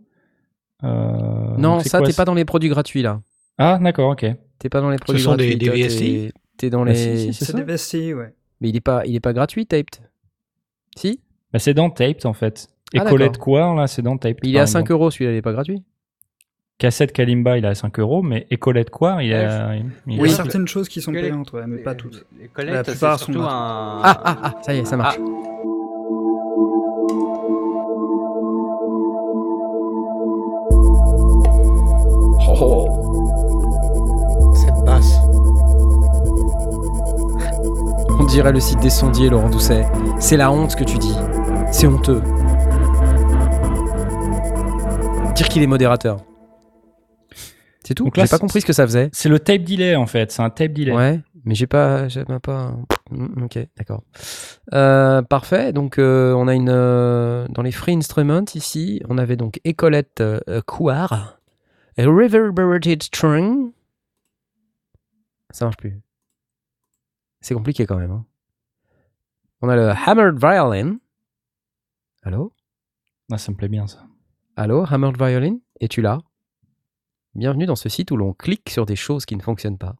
[0.83, 3.21] Euh, Non, ça, quoi, t'es pas dans les produits gratuits là.
[3.57, 4.25] Ah, d'accord, ok.
[4.59, 5.81] T'es pas dans les produits sont des- gratuits.
[5.81, 5.97] des VSI?
[6.27, 7.17] t'es- T'es dans Bah, les.
[7.17, 8.33] si, si, c'est des VSTI, ouais.
[8.61, 10.01] Mais il est pas, il est pas gratuit, Taped.
[10.95, 11.19] Si?
[11.51, 12.67] Bah, c'est dans Taped en fait.
[12.93, 14.39] Et Ah, Colette quoi là, c'est dans Taped.
[14.47, 14.91] Il est à 5 exemple.
[14.91, 15.83] euros celui-là, il est pas gratuit.
[16.79, 19.75] Cassette Kalimba, il est à 5 euros, mais Ecolette quoi, il Ouais, à.
[19.75, 22.25] il- il a certaines choses qui sont payantes, ouais, mais pas toutes.
[22.57, 23.45] Les La plupart sont un.
[23.47, 25.17] Ah, ah, ah, ça y est, ça marche.
[34.55, 35.19] Cette basse.
[38.19, 39.85] On dirait le site des sondiers, Laurent Doucet.
[40.19, 41.15] C'est la honte ce que tu dis.
[41.71, 42.21] C'est honteux.
[45.35, 46.17] Dire qu'il est modérateur.
[47.85, 49.09] C'est tout Donc là, J'ai pas compris ce que ça faisait.
[49.11, 50.93] C'est le tape delay en fait, c'est un tape delay.
[50.93, 52.75] Ouais, mais j'ai pas, j'ai même pas.
[53.11, 54.03] Mm, Ok, d'accord.
[54.73, 55.73] Euh, parfait.
[55.73, 60.21] Donc euh, on a une euh, dans les free instruments ici, on avait donc Ecolette
[60.21, 61.39] euh, Couard,
[61.97, 63.71] et Reverberated String.
[65.49, 66.01] Ça marche plus.
[67.41, 68.11] C'est compliqué quand même.
[68.11, 68.25] hein.
[69.61, 70.97] On a le Hammered Violin.
[72.23, 72.53] Allô,
[73.31, 74.03] Ah, ça me plaît bien ça.
[74.55, 75.57] allô, Hammered Violin?
[75.81, 76.19] Es-tu là?
[77.35, 79.95] Bienvenue dans ce site où l'on clique sur des choses qui ne fonctionnent pas.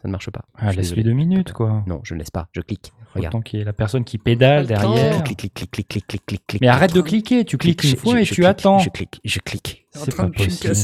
[0.00, 0.44] Ça ne marche pas.
[0.54, 1.82] Ah, Je laisse-lui deux minutes quoi.
[1.86, 2.92] Non, je ne laisse pas, je clique.
[3.14, 3.34] Regarde.
[3.34, 5.22] Autant qu'il y ait la personne qui pédale derrière.
[5.24, 6.60] Clic, clic, clic, clic, clic, clic, clic.
[6.60, 8.78] Mais arrête de cliquer, tu cliques une Je- fois je- et je tu clique, attends.
[8.78, 9.86] Je clique, je clique.
[9.92, 10.74] C'est pas possible.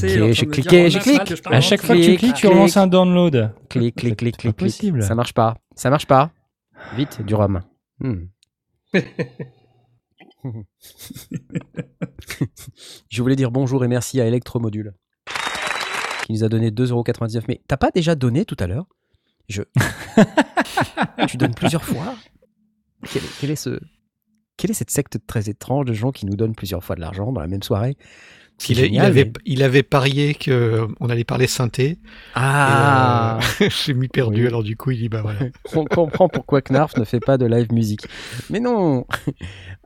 [0.50, 0.90] cliqué.
[0.90, 2.52] fait, je À chaque fois que tu Clic, cliques, tu clic.
[2.52, 3.52] relances un download.
[3.68, 4.56] Clic, clic, clic, C'est pas clic, clic.
[4.56, 5.02] possible.
[5.02, 5.56] Ça marche pas.
[5.74, 6.30] Ça marche pas.
[6.96, 7.60] Vite, du rhum.
[7.98, 8.26] Hmm.
[13.10, 14.94] Je voulais dire bonjour et merci à Electromodule
[16.30, 17.42] qui nous a donné 2,99€.
[17.48, 18.86] Mais t'as pas déjà donné tout à l'heure?
[19.48, 19.62] Je.
[21.28, 22.14] tu donnes plusieurs fois?
[23.12, 23.80] Quel est, quel est ce.
[24.56, 27.32] Quelle est cette secte très étrange de gens qui nous donnent plusieurs fois de l'argent
[27.32, 27.96] dans la même soirée?
[28.68, 31.98] Il, avait, mais- il avait parié qu'on allait parler synthé.
[32.34, 34.46] Ah euh, J'ai mis perdu, Oui.
[34.46, 35.40] alors du coup, il dit bah voilà.
[35.74, 38.02] On comprend pourquoi Knarf ne fait pas de live musique.
[38.50, 39.06] Mais non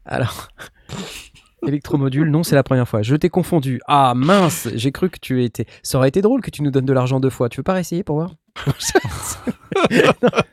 [0.05, 0.49] Alors,
[1.67, 3.03] électromodule, non, c'est la première fois.
[3.03, 3.81] Je t'ai confondu.
[3.87, 5.67] Ah mince, j'ai cru que tu étais.
[5.83, 7.49] Ça aurait été drôle que tu nous donnes de l'argent deux fois.
[7.49, 8.35] Tu veux pas réessayer pour voir?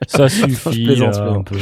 [0.07, 0.85] Ça Je suffit.
[0.85, 1.49] plaisante, je un plaisante.
[1.49, 1.59] peu.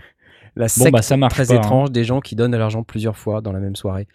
[0.54, 1.58] La Bon, secte bah ça marche très pas, hein.
[1.58, 4.06] étrange des gens qui donnent de l'argent plusieurs fois dans la même soirée.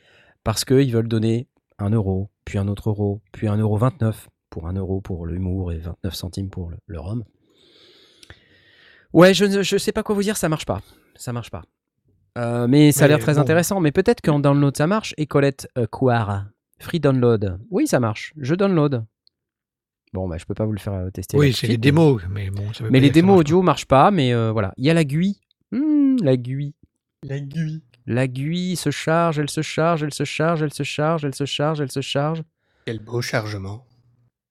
[0.44, 1.48] Parce qu'ils veulent donner
[1.80, 5.72] un euro, puis un autre euro, puis un euro 29 pour un euro pour l'humour
[5.72, 7.24] et 29 centimes pour le, le rhum.
[9.14, 10.82] Ouais, je ne je sais pas quoi vous dire, ça marche pas.
[11.16, 11.64] Ça marche pas.
[12.38, 13.42] Euh, mais ça a l'air très bon.
[13.42, 13.80] intéressant.
[13.80, 15.14] Mais peut-être qu'en download ça marche.
[15.18, 15.88] Et Colette euh,
[16.80, 17.60] free download.
[17.70, 18.34] Oui, ça marche.
[18.38, 19.06] Je download.
[20.14, 21.38] Bon, bah, je peux pas vous le faire euh, tester.
[21.38, 23.86] Oui, c'est les démos, mais bon, ça veut Mais pas les démos marche audio marchent
[23.86, 24.12] pas.
[24.12, 24.74] Mais euh, voilà.
[24.78, 25.40] Il y a la GUI.
[25.72, 26.74] Hmm, la GUI.
[27.24, 27.84] La GUI.
[28.06, 31.46] La GUI se charge, elle se charge, elle se charge, elle se charge, elle se
[31.46, 32.42] charge, elle se charge.
[32.86, 33.86] Quel beau chargement.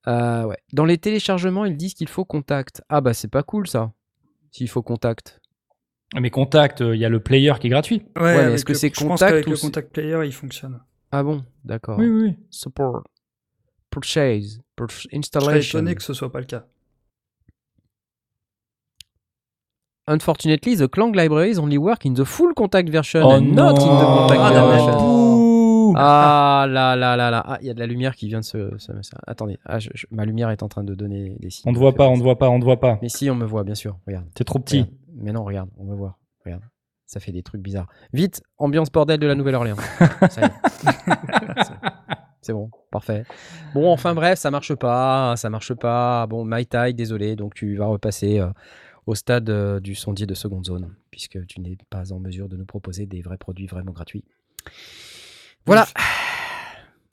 [0.09, 0.59] Euh, ouais.
[0.75, 2.83] Dans les téléchargements, ils disent qu'il faut contact.
[2.91, 3.93] Ah bah c'est pas cool ça.
[4.51, 5.41] S'il faut contact.
[6.15, 8.03] Mais contact, euh, il y a le player qui est gratuit.
[8.19, 10.81] Ouais, est-ce que c'est Je pense contact ou le contact player, il fonctionne.
[11.11, 11.99] Ah bon, d'accord.
[11.99, 12.37] Oui, oui.
[12.51, 13.03] Support.
[13.91, 14.61] Purchase.
[14.77, 15.79] Pur- Je installation.
[15.81, 16.65] étonné que ce soit pas le cas.
[20.09, 23.99] Unfortunately, the Clang libraries only work in the full contact version Oh and not in
[23.99, 25.95] the contact Ah, version.
[25.97, 27.43] Ah là là là là.
[27.45, 28.71] Ah, il y a de la lumière qui vient de se.
[28.79, 31.69] se- se- Attendez, ah, je- je- ma lumière est en train de donner des signes.
[31.69, 32.99] On ne voit pas, on ne voit pas, on ne voit pas.
[33.03, 33.99] Mais si, on me voit, bien sûr.
[34.07, 34.27] Regarde.
[34.35, 34.81] T'es trop petit.
[34.83, 34.95] Regarde.
[35.17, 36.19] Mais non, regarde, on va voir.
[36.45, 36.63] Regarde.
[37.07, 37.89] Ça fait des trucs bizarres.
[38.13, 39.77] Vite, ambiance bordel de la Nouvelle-Orléans.
[42.43, 43.25] C'est- bon, parfait.
[43.75, 46.27] Bon, enfin bref, ça marche pas, ça marche pas.
[46.29, 48.49] Bon, My désolé, donc tu vas repasser euh,
[49.07, 52.57] au stade euh, du sondier de seconde zone, puisque tu n'es pas en mesure de
[52.57, 54.25] nous proposer des vrais produits vraiment gratuits.
[55.65, 55.87] Voilà.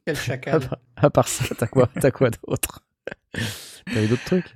[0.05, 0.59] Quel À chacal.
[0.67, 2.83] part, à part ça, t'as quoi, t'as quoi d'autre?
[3.85, 4.55] T'avais d'autres trucs?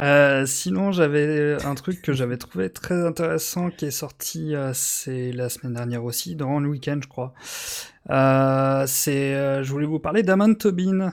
[0.00, 5.30] Euh, sinon, j'avais un truc que j'avais trouvé très intéressant qui est sorti, euh, c'est
[5.32, 7.34] la semaine dernière aussi, durant le week-end, je crois.
[8.10, 11.10] Euh, c'est, je voulais vous parler d'Amon Tobin, euh,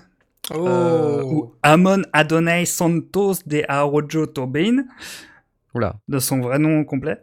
[1.22, 1.22] Oh.
[1.26, 4.86] ou Amon Adonai Santos de Arojo Tobin,
[5.74, 5.96] Oula.
[6.08, 7.18] de son vrai nom complet,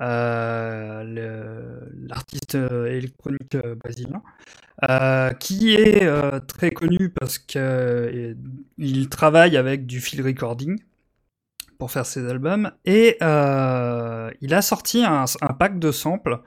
[0.00, 4.22] le- l'artiste électronique brésilien,
[4.88, 8.34] euh, qui est euh, très connu parce que euh,
[8.78, 10.80] il travaille avec du field recording
[11.82, 12.70] pour faire ses albums.
[12.84, 16.38] Et euh, il a sorti un, un pack de samples.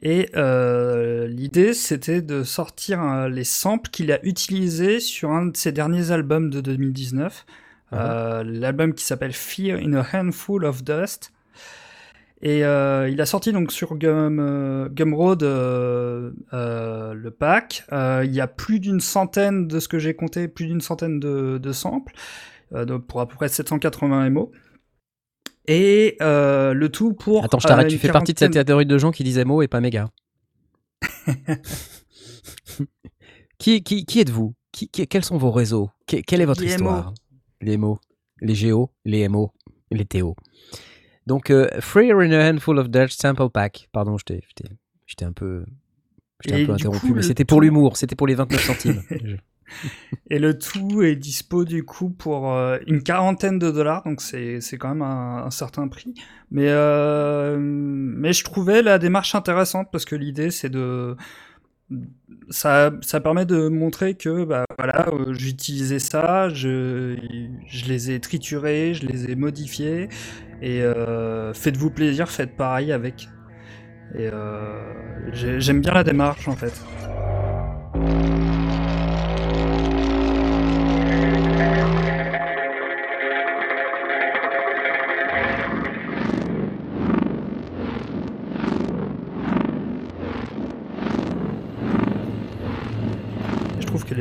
[0.00, 5.56] Et euh, l'idée c'était de sortir euh, les samples qu'il a utilisés sur un de
[5.58, 7.44] ses derniers albums de 2019
[7.92, 11.32] euh, l'album qui s'appelle Fear in a Handful of Dust.
[12.42, 17.84] Et euh, il a sorti donc sur Gum, Gumroad euh, euh, le pack.
[17.92, 21.58] Il y a plus d'une centaine, de ce que j'ai compté, plus d'une centaine de,
[21.58, 22.14] de samples,
[22.86, 24.50] donc pour à peu près 780 MO.
[25.68, 27.44] Et euh, le tout pour.
[27.44, 29.62] Attends, je t'arrête, euh, tu fais partie de cette catégorie de gens qui disaient mots
[29.62, 30.08] et pas méga.
[33.58, 34.54] qui, qui, qui êtes-vous?
[34.72, 35.90] Qui, qui- Quels sont vos réseaux?
[36.06, 37.12] Que- Quelle est votre Les histoire?
[37.60, 37.98] Les mots,
[38.40, 39.52] les géos, les MO,
[39.90, 40.34] les TO.
[41.26, 43.88] Donc, euh, Free in a Handful of Dutch Sample Pack.
[43.92, 44.42] Pardon, je t'ai-
[45.24, 45.64] un peu,
[46.50, 49.02] un peu interrompu, coup, mais c'était pour l'humour, c'était pour les 29 centimes.
[50.30, 54.60] Et le tout est dispo du coup pour euh, une quarantaine de dollars, donc c'est
[54.78, 56.14] quand même un, certain prix.
[56.50, 61.16] Mais, euh, mais je trouvais la démarche intéressante parce que l'idée c'est de.
[62.48, 67.16] Ça, ça permet de montrer que bah, voilà, euh, j'utilisais ça, je,
[67.66, 70.08] je les ai triturés, je les ai modifiés,
[70.62, 70.82] et
[71.54, 73.28] faites-vous plaisir, faites pareil avec.
[74.14, 74.28] Et
[75.32, 76.88] j'ai- j'aime bien la démarche en fait.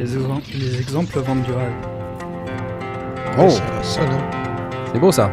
[0.01, 1.73] Les, exem- les exemples vendent du rêve.
[3.39, 3.47] Oh,
[4.93, 5.31] c'est beau ça.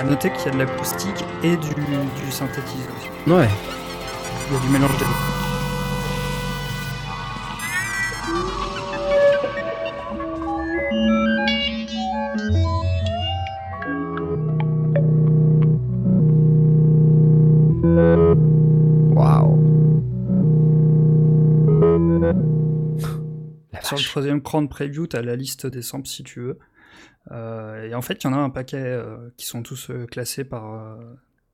[0.00, 3.30] À noter qu'il y a de l'acoustique et du, du synthétiseur aussi.
[3.32, 3.48] Ouais.
[4.48, 5.04] Il y a du mélange des
[23.96, 26.58] Sur le troisième cran de preview, tu as la liste des samples si tu veux.
[27.32, 30.06] Euh, et en fait, il y en a un paquet euh, qui sont tous euh,
[30.06, 30.98] classés par,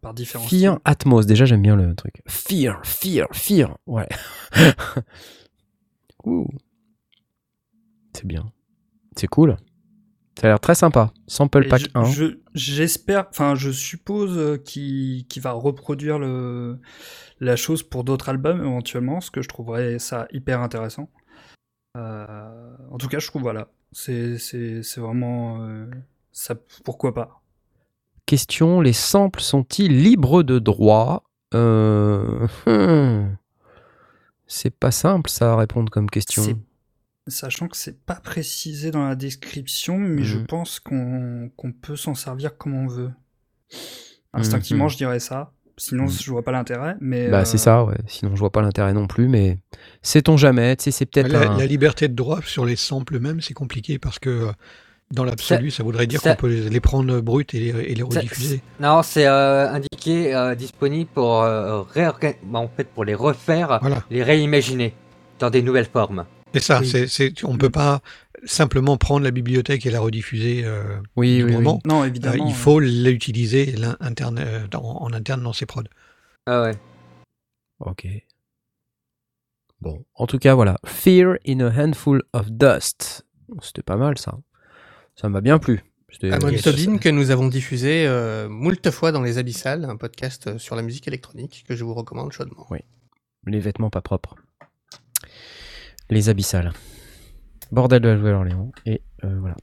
[0.01, 0.83] par différents Fear styles.
[0.85, 2.23] Atmos, déjà j'aime bien le truc.
[2.27, 4.09] Fear, Fear, Fear, ouais.
[6.25, 6.47] Ouh.
[8.13, 8.53] C'est bien.
[9.17, 9.57] C'est cool.
[10.41, 11.13] Ça a l'air très sympa.
[11.27, 12.05] Sample Et Pack je- 1.
[12.05, 16.81] je- J'espère, enfin, je suppose qu'il va reproduire le,
[17.41, 21.11] la chose pour d'autres albums éventuellement, ce que je trouverais ça hyper intéressant.
[21.97, 24.37] Euh, en tout cas, je trouve voilà, c'est
[24.97, 25.87] vraiment euh,
[26.33, 26.55] ça.
[26.85, 27.43] Pourquoi pas
[28.27, 31.25] Question, les samples sont-ils libres de droit?
[31.55, 33.37] Euh, hmm.
[34.53, 36.43] C'est pas simple ça à répondre comme question.
[37.29, 40.47] Sachant que c'est pas précisé dans la description, mais je Mhm.
[40.49, 43.13] pense qu'on qu'on peut s'en servir comme on veut.
[44.33, 44.91] Instinctivement, Mhm.
[44.91, 45.53] je dirais ça.
[45.81, 46.11] Sinon, Mhm.
[46.11, 46.95] je vois pas l'intérêt.
[47.01, 47.97] Mais Bah euh, c'est ça, ouais.
[48.07, 49.57] Sinon je vois pas l'intérêt non plus, mais
[50.03, 51.59] sait-on jamais, tu sais, c'est peut-être La, un...
[51.59, 54.53] la liberté de droit sur les samples même, c'est compliqué parce que euh,
[55.11, 57.95] dans l'absolu, ça, voudrait dire ça- qu'on peut les, les prendre brutes et les, et
[57.95, 58.61] les Ça- rediffuser.
[58.79, 63.79] Non, c'est euh, indiqué euh, disponible pour euh, réorga- bah, en fait pour les refaire,
[63.81, 64.05] Voilà.
[64.11, 64.95] les réimaginer
[65.39, 66.27] dans des nouvelles formes.
[66.53, 67.35] C'est ça, Oui.
[67.45, 68.01] on ne peut pas
[68.45, 71.65] simplement prendre la bibliothèque et la rediffuser euh, Oui, du oui, oui.
[71.85, 72.47] Non, Euh, évidemment.
[72.49, 75.83] il faut l'utiliser interne, euh, dans- en interne dans ses prods.
[76.47, 76.77] Ah ouais.
[77.81, 78.07] Ok.
[79.81, 80.79] Bon, en tout cas, voilà.
[80.85, 83.27] Fear in a handful of dust.
[83.63, 84.39] C'était pas mal ça.
[85.17, 85.83] Ça m'a bien plu.
[86.11, 86.51] C'était- Amon.
[86.63, 90.77] Tobin que nous avons diffusé euh, moult fois dans Les Abyssales, un podcast euh, sur
[90.77, 92.67] la musique électronique que je vous recommande chaudement.
[93.47, 94.35] Les vêtements pas propres.
[96.11, 96.73] Les abyssales.
[97.73, 98.73] Bordel de la Nouvelle-Orléans.
[98.87, 99.57] Et euh, voilà.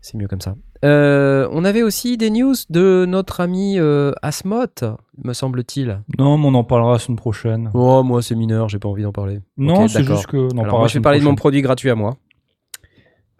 [0.00, 0.54] C'est mieux comme ça.
[0.84, 4.84] Euh, on avait aussi des news de notre ami euh, Asmoth,
[5.24, 6.00] me semble-t-il.
[6.18, 7.70] Non, mais on en parlera la semaine prochaine.
[7.74, 9.40] Oh, moi c'est mineur, j'ai pas envie d'en parler.
[9.56, 10.36] non, c'est juste que.
[10.36, 12.16] on en Alors, moi, la je vais parler de mon produit gratuit à moi.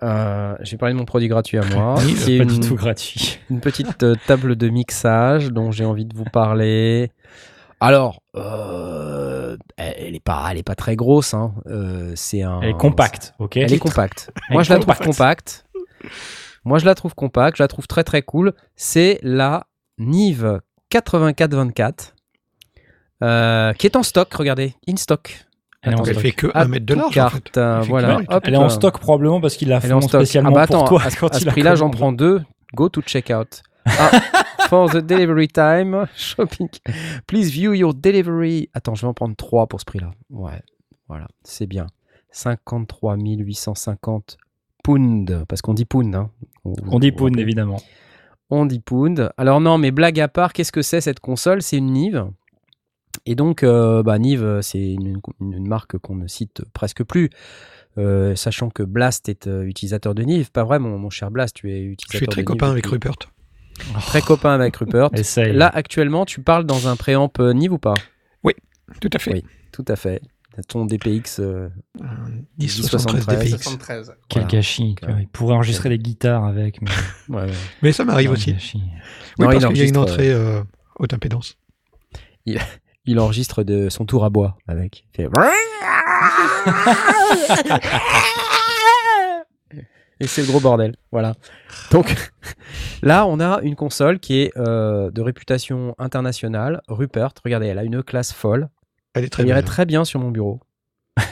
[0.03, 1.95] Euh, je vais parler de mon produit gratuit à moi.
[2.05, 3.39] Oui, qui est pas une, du tout gratuit.
[3.51, 7.11] une petite euh, table de mixage dont j'ai envie de vous parler.
[7.81, 11.35] Alors, euh, elle, elle est pas, elle est pas très grosse.
[11.35, 11.55] Hein.
[11.67, 12.61] Euh, c'est un.
[12.63, 14.31] Elle est compacte, ok Elle est compacte.
[14.51, 15.65] Moi, je la trouve compacte.
[16.65, 17.57] Moi, je la trouve compacte.
[17.59, 18.53] Je la trouve très très cool.
[18.77, 19.67] C'est la
[19.99, 20.61] Nive
[20.93, 22.15] 8424
[23.23, 24.33] euh, qui est en stock.
[24.35, 25.45] Regardez, in stock.
[25.83, 26.13] Elle stock.
[26.19, 27.07] fait que À 1 mètre de large.
[27.07, 27.61] en carte, fait.
[27.61, 28.17] euh, voilà.
[28.19, 28.43] elle est Hop.
[28.47, 30.03] Elle est en stock probablement parce qu'il l'a fait stock.
[30.09, 32.43] spécialement Ah bah pour attends, toi à, ce- quand à ce prix-là, j'en prends deux.
[32.75, 33.63] Go to checkout.
[33.87, 34.11] Ah,
[34.69, 36.69] for the delivery time, shopping.
[37.27, 38.69] Please view your delivery.
[38.75, 40.11] Attends, je vais en prendre trois pour ce prix-là.
[40.31, 40.61] Ouais,
[41.09, 41.87] voilà, c'est bien.
[42.31, 44.37] 53 850
[44.85, 46.15] pounds, parce qu'on dit pound.
[46.15, 46.31] Hein.
[46.65, 47.81] On dit pound, évidemment.
[48.51, 49.31] On dit pound.
[49.37, 51.63] Alors non, mais blague à part, qu'est-ce que c'est cette console?
[51.63, 52.27] C'est une Nive.
[53.27, 57.31] Et donc, euh, bah, Nive, c'est une, une- une marque qu'on ne cite presque plus.
[57.97, 60.53] Euh, sachant que Blast est euh, utilisateur de Nive.
[60.53, 62.73] Pas vrai, mon, mon cher Blast, tu es utilisateur Je suis très de copain Nive
[62.73, 62.99] avec depuis-
[63.87, 64.05] Rupert.
[64.07, 65.11] Très copain avec Rupert.
[65.15, 65.53] Essaye.
[65.53, 67.95] Là, actuellement, tu parles dans un préamp euh, Nive ou pas?
[69.03, 69.33] Tout à fait.
[69.35, 69.45] Oui.
[69.71, 70.23] Tout à fait.
[70.67, 71.41] Ton DPX.
[71.41, 71.69] euh,
[72.03, 73.63] Un 1073 1073 DPX.
[73.63, 74.15] 73.
[74.29, 74.57] Quel voilà.
[74.57, 74.97] gâchis.
[75.03, 75.21] vois.
[75.21, 76.81] Il pourrait enregistrer des guitares avec.
[76.81, 76.91] Mais...
[77.29, 77.53] ouais, ouais.
[77.83, 78.53] Mais ça m'arrive Quel aussi.
[78.55, 78.79] gâchis.
[78.79, 80.63] Oui, Non, parce il qu'il y a une entrée euh,
[80.99, 81.59] haute impédance.
[83.05, 85.05] Il enregistre de son tour à bois avec.
[85.19, 85.29] Il fait-
[90.21, 90.97] Et c'est le gros bordel.
[91.13, 91.35] Voilà.
[91.93, 92.15] Donc
[93.03, 96.83] là, on a une console qui est euh, de réputation internationale.
[96.89, 98.69] Rupert, regardez, elle a une classe folle.
[99.15, 100.61] Elle est très Elle irait très bien sur mon bureau.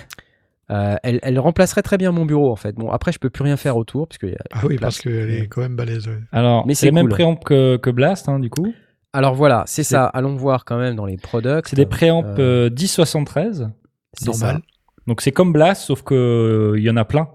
[0.69, 2.75] Euh, elle, elle remplacerait très bien mon bureau en fait.
[2.75, 4.35] Bon, après, je peux plus rien faire autour parce que.
[4.51, 4.81] Ah oui, place.
[4.81, 6.09] parce qu'elle est quand même balèze.
[6.09, 6.19] ouais.
[6.33, 7.13] Alors, Mais c'est mêmes cool.
[7.13, 8.75] préamps que, que Blast, hein, du coup.
[9.13, 10.07] Alors voilà, c'est ça.
[10.07, 11.69] Allons voir quand même dans les products.
[11.69, 13.71] C'est des préamps Euh, euh, 1073.
[14.15, 14.57] c'est normal.
[14.57, 14.63] ça.
[15.07, 17.29] Donc c'est comme Blast, sauf que euh, il y en a plein.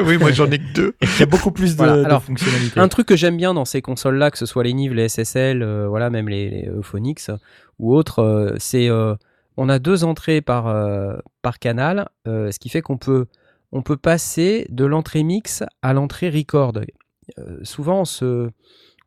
[0.00, 0.94] Oui, moi j'en ai que deux.
[1.02, 2.78] Il y a beaucoup plus de, Voilà, de alors, fonctionnalités.
[2.78, 5.62] Un truc que j'aime bien dans ces consoles-là, que ce soit les Nive, les SSL,
[5.62, 7.30] euh, voilà, même les, les Euphonix
[7.78, 9.14] ou autres, euh, c'est euh,
[9.56, 13.26] on a deux entrées par, euh, par canal, euh, ce qui fait qu'on peut,
[13.72, 16.72] on peut passer de l'entrée mix à l'entrée record.
[17.38, 18.50] Euh, souvent, on se,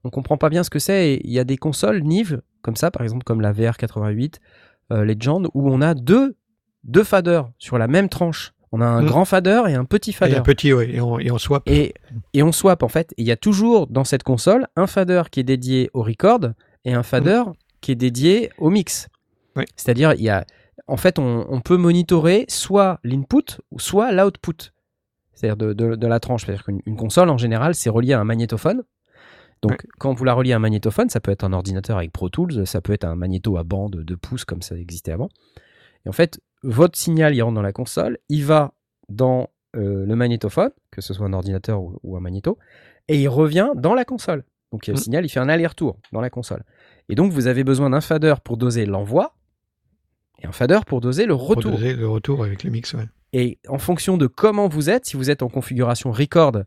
[0.03, 1.19] on comprend pas bien ce que c'est.
[1.23, 4.35] Il y a des consoles Nive comme ça, par exemple comme la VR88
[4.91, 6.35] euh, Legend, où on a deux,
[6.83, 9.05] deux faders sur la même tranche On a un Mm.
[9.05, 10.35] grand fader et un petit Et fader.
[10.35, 11.63] un petit, ouais, et on, et on swap.
[11.67, 11.93] Et,
[12.33, 13.11] et on swap en fait.
[13.13, 16.39] Et Il y a toujours dans cette console un fader qui est dédié au record
[16.85, 17.43] et un fader
[17.81, 19.07] qui est dédié au mix.
[19.55, 19.63] Oui.
[19.75, 20.45] C'est-à-dire, il y a,
[20.87, 24.71] en fait, on, on peut monitorer soit l'input ou soit l'output.
[25.33, 26.45] C'est-à-dire de, de- de la tranche.
[26.45, 28.83] C'est-à-dire qu'une une console en général, c'est relié à un magnétophone.
[29.63, 29.77] Donc, Ouais.
[29.99, 32.67] quand vous la reliez à un magnétophone, ça peut être un ordinateur avec Pro Tools,
[32.67, 35.29] ça peut être un magnéto à bande de pouces comme ça existait avant.
[36.05, 38.73] Et en fait, votre signal, il rentre dans la console, il va
[39.09, 42.57] dans euh, le magnétophone, que ce soit un ordinateur ou, ou un magnéto,
[43.07, 44.43] et il revient dans la console.
[44.71, 44.97] Donc le Mm.
[44.97, 46.63] signal, il fait un aller-retour dans la console.
[47.09, 49.35] Et donc vous avez besoin d'un fader pour doser l'envoi
[50.41, 51.71] et un fader pour doser le Pour retour.
[51.71, 53.07] doser le retour avec le mix, ouais.
[53.33, 56.63] Et en fonction de comment vous êtes, si vous êtes en configuration record,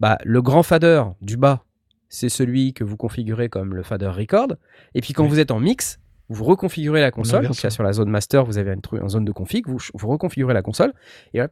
[0.00, 1.64] bah, le grand fader du bas,
[2.08, 4.48] c'est celui que vous configurez comme le fader record.
[4.94, 5.98] Et puis quand vous êtes en mix,
[6.34, 7.46] vous reconfigurez la console.
[7.46, 10.54] Donc là, sur la zone master, vous avez une, zone de config, vous, vous reconfigurez
[10.54, 10.92] la console.
[11.32, 11.48] Et là,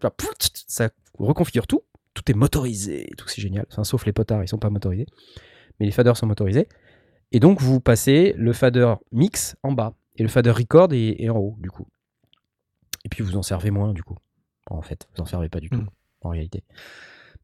[0.67, 1.83] ça reconfigure tout.
[2.15, 3.65] Tout est motorisé, tout c'est génial.
[3.71, 5.07] Enfin, sauf les potards, ils sont pas motorisés.
[5.81, 6.69] Mais les faders sont motorisés.
[7.31, 9.95] Et donc vous passez le fader mix en bas.
[10.17, 11.87] Et le fader record est, est en haut, du coup.
[13.05, 14.17] Et puis vous en servez moins, du coup.
[14.69, 15.89] En fait, vous en servez pas du tout, Mm.
[16.23, 16.65] en réalité.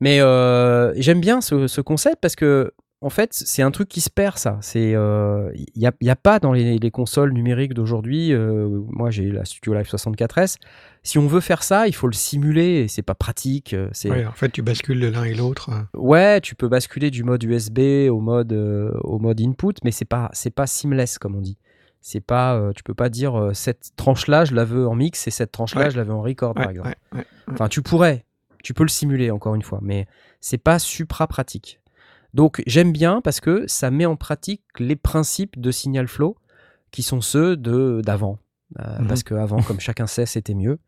[0.01, 4.01] Mais euh, j'aime bien ce, ce concept parce que, en fait, c'est un truc qui
[4.01, 4.59] se perd, ça.
[4.61, 8.33] C'est, il n'y a, y a pas dans les, les consoles numériques d'aujourd'hui.
[8.33, 10.57] euh, moi, j'ai la Studio Live 64S.
[11.05, 12.81] Si on veut faire ça, il faut le simuler.
[12.81, 13.73] et C'est pas pratique.
[13.75, 15.70] euh, C'est Ouais, en fait, tu bascules de l'un et l'autre.
[15.70, 15.99] euh.
[15.99, 17.79] Ouais, tu peux basculer du mode USB
[18.11, 21.57] au mode euh, au mode input, mais c'est pas c'est pas seamless comme on dit.
[22.01, 24.95] C'est pas euh, tu peux pas dire euh, cette tranche là je la veux en
[24.95, 25.91] mix et cette tranche là Ouais.
[25.91, 26.95] je la veux en record par exemple.
[27.51, 28.25] Enfin, tu pourrais,
[28.65, 30.07] tu peux le simuler encore une fois, mais
[30.41, 31.81] c'est pas supra pratique.
[32.35, 36.37] Donc j'aime bien parce que ça met en pratique les principes de signal flow
[36.91, 38.39] qui sont ceux de d'avant.
[38.79, 39.07] Euh, Mhm.
[39.09, 40.79] Parce qu'avant, comme chacun sait, c'était mieux.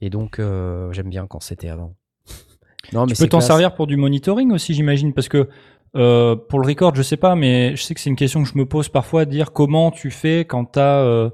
[0.00, 1.94] Et donc euh, j'aime bien quand c'était avant.
[2.92, 5.48] non, mais Tu peux t'en servir pour du monitoring aussi, j'imagine, parce que
[5.94, 8.48] euh, pour le record, je sais pas, mais je sais que c'est une question que
[8.48, 11.30] je me pose parfois, dire comment tu fais quand t'as, euh,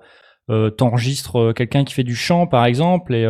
[0.51, 3.27] euh, t'enregistres quelqu'un qui fait du chant, par exemple, et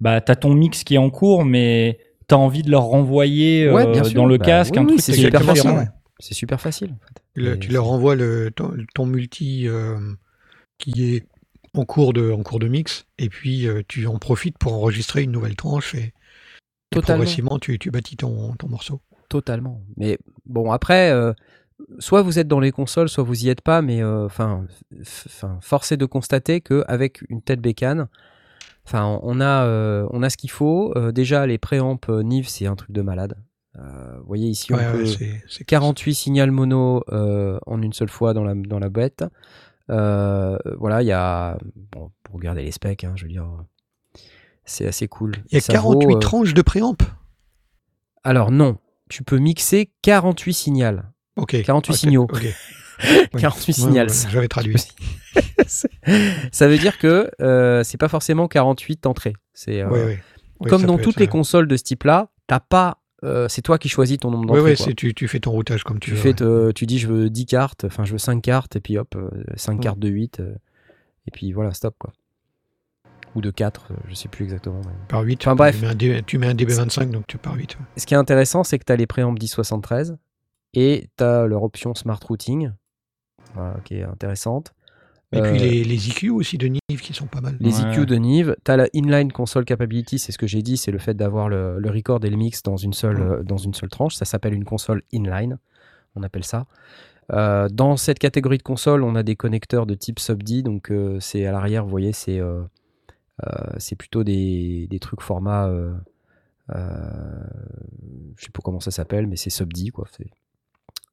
[0.00, 1.98] bah t'as ton mix qui est en cours, mais
[2.28, 4.14] t'as envie de leur renvoyer Ouais, euh, bien sûr.
[4.14, 5.46] dans le Bah casque oui, un oui, truc c'est qui est super
[5.76, 5.88] ouais.
[6.18, 6.90] C'est super facile.
[6.92, 7.22] en fait.
[7.34, 9.98] Le- tu leur envoies le, ton, ton multi euh,
[10.78, 11.26] qui est
[11.74, 15.22] en cours, de, en cours de mix, et puis euh, tu en profites pour enregistrer
[15.22, 16.14] une nouvelle tranche, et,
[16.90, 19.02] progressivement, tu, tu bâtis ton, ton morceau.
[19.28, 19.82] Totalement.
[19.98, 20.16] Mais
[20.46, 21.34] bon, après, euh,
[21.98, 24.64] soit vous êtes dans les consoles, soit vous y êtes pas, mais enfin,
[25.60, 28.08] force est de constater qu'avec une telle bécane,
[28.86, 30.92] enfin, on a, euh, on a ce qu'il faut.
[30.96, 33.36] Euh, déjà, les préamps euh, Nive, c'est un truc de malade.
[33.78, 37.92] Euh, vous voyez ici, on Ouais, peut ouais, c'est- c'est 48 signal mono en une
[37.92, 39.24] seule fois dans la, dans la bête.
[39.88, 41.58] Voilà, il y a,
[41.92, 43.46] bon, pour regarder les specs, hein, je veux dire,
[44.64, 45.34] c'est assez cool.
[45.50, 46.96] Il y a Ça 48 vaut, euh, tranches de préamp.
[48.24, 50.96] Alors non, tu peux mixer 48 signaux.
[51.36, 51.62] Ok.
[51.62, 52.26] 48 Ok, signaux.
[53.34, 53.40] ok.
[53.40, 54.08] 48 Ouais, signals.
[54.10, 54.76] ouais, J'avais traduit.
[56.52, 59.34] ça veut dire que euh, c'est pas forcément 48 entrées.
[59.54, 60.22] C'est euh, Ouais, ouais.
[60.60, 62.98] Ouais, comme dans toutes les euh, consoles de ce type-là, t'as pas.
[63.24, 64.70] euh, c'est toi qui choisis ton nombre Ouais, d'entrées.
[64.70, 64.86] ouais, quoi.
[64.86, 66.22] c'est- tu, tu fais ton routage comme tu, tu, veux.
[66.22, 66.34] fais ouais.
[66.34, 69.14] te- tu dis je veux 10 cartes, enfin je veux 5 cartes, et puis hop,
[69.56, 69.80] 5 Mm.
[69.80, 70.54] cartes de 8, euh,
[71.26, 72.12] et puis voilà, stop quoi.
[73.34, 74.80] Ou de 4, euh, je sais plus exactement.
[74.86, 75.42] mais- Par 8.
[75.42, 75.76] Enfin, bref.
[75.76, 77.74] Tu mets un, D- tu mets un DB25, donc tu pars 8.
[77.78, 77.84] ouais.
[77.98, 80.16] Ce qui est intéressant, c'est que tu as les préamps 1073
[80.72, 82.70] et tu as leur option Smart Routing,
[83.54, 84.72] voilà, qui est intéressante.
[85.32, 87.56] Et puis Euh, les, les EQ aussi de Nive qui sont pas mal.
[87.58, 87.90] Les Ouais.
[87.92, 90.92] EQ de Nive, tu as la inline console capability, c'est ce que j'ai dit, c'est
[90.92, 93.88] le fait d'avoir le, le record et le mix dans une seule, dans une seule
[93.90, 94.14] tranche.
[94.14, 95.58] Ça s'appelle une console inline,
[96.14, 96.66] on appelle ça.
[97.32, 101.18] Euh, dans cette catégorie de console, on a des connecteurs de type SUBD, donc euh,
[101.18, 102.62] c'est à l'arrière, vous voyez, c'est euh,
[103.44, 105.92] euh, c'est plutôt des, des trucs format, euh,
[106.70, 107.44] euh,
[108.36, 110.06] je sais pas comment ça s'appelle, mais c'est SUBD quoi.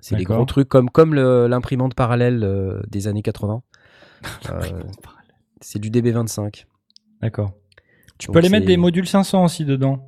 [0.03, 3.61] C'est des gros trucs comme, l'imprimante parallèle euh, des années 80.
[4.49, 4.61] Euh,
[5.59, 6.65] c'est du DB25.
[7.21, 7.51] D'accord.
[8.17, 10.07] Tu Donc peux aller mettre des modules 500 aussi dedans.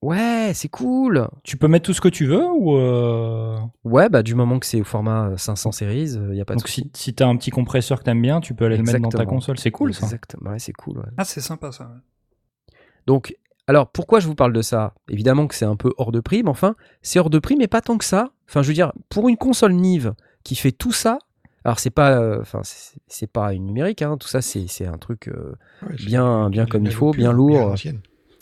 [0.00, 1.28] Ouais, c'est cool.
[1.42, 4.64] Tu peux mettre tout ce que tu veux ou euh, Ouais, bah du moment que
[4.64, 7.26] c'est au format euh, 500 series, il y a pas de donc si, si t'as
[7.26, 9.58] un petit compresseur que t'aimes bien, tu peux aller le mettre dans ta console.
[9.58, 10.06] C'est cool ça.
[10.06, 10.52] Exactement.
[10.52, 10.98] Ouais, c'est cool.
[10.98, 11.04] ouais.
[11.18, 11.84] Ah, c'est sympa ça.
[11.84, 12.74] ouais.
[13.06, 13.36] Donc,
[13.70, 14.94] alors pourquoi je vous parle de ça?
[15.08, 17.68] Évidemment que c'est un peu hors de prix, mais enfin, c'est hors de prix, mais
[17.68, 18.32] pas tant que ça.
[18.48, 21.18] Enfin, je veux dire, pour une console Nive qui fait tout ça,
[21.64, 24.86] alors c'est pas, euh, enfin, c'est c'est pas une numérique, hein, tout ça, c'est c'est
[24.86, 25.54] un truc euh,
[25.88, 27.76] Ouais, bien, bien comme il faut, bien lourd,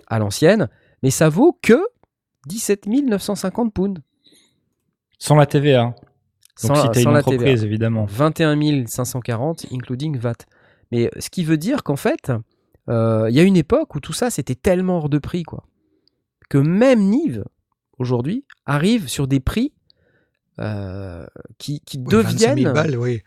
[0.06, 0.70] à l'ancienne,
[1.02, 1.78] mais ça vaut que
[2.46, 4.00] 17 950 pounds.
[5.18, 5.82] Sans la TVA.
[5.84, 5.94] Donc
[6.54, 7.66] Sans si une entreprise, TVA.
[7.66, 8.06] évidemment.
[8.06, 10.46] 21 540, including VAT.
[10.90, 12.32] Mais ce qui veut dire qu'en fait,
[12.88, 15.64] Euh, Il y a une époque où tout ça, c'était tellement hors de prix, quoi.
[16.48, 17.44] Que même Nive,
[17.98, 19.72] aujourd'hui, arrive sur des prix
[20.60, 21.26] euh,
[21.58, 22.72] qui, qui Oui, 25 000 deviennent.
[22.72, 23.22] balles, oui.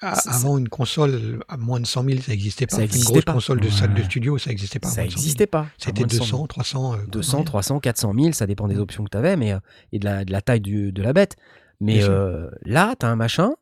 [0.00, 2.76] Avant une console à moins de 100 000, ça n'existait pas.
[2.76, 3.32] Ça existait une grosse pas.
[3.34, 4.88] console de salle de studio, ça n'existait pas.
[4.88, 5.20] Ça moins de 100 000.
[5.22, 5.66] n'existait pas.
[5.78, 6.36] C'était moins de 100 000.
[6.42, 6.94] 200, 300.
[6.94, 7.44] euh, 200, ouais.
[7.44, 9.58] 300, 400 000, ça dépend des options que tu avais mais, euh,
[9.92, 11.36] et de la, de la taille du- de la bête.
[11.80, 13.52] Mais euh, là, tu as un machin,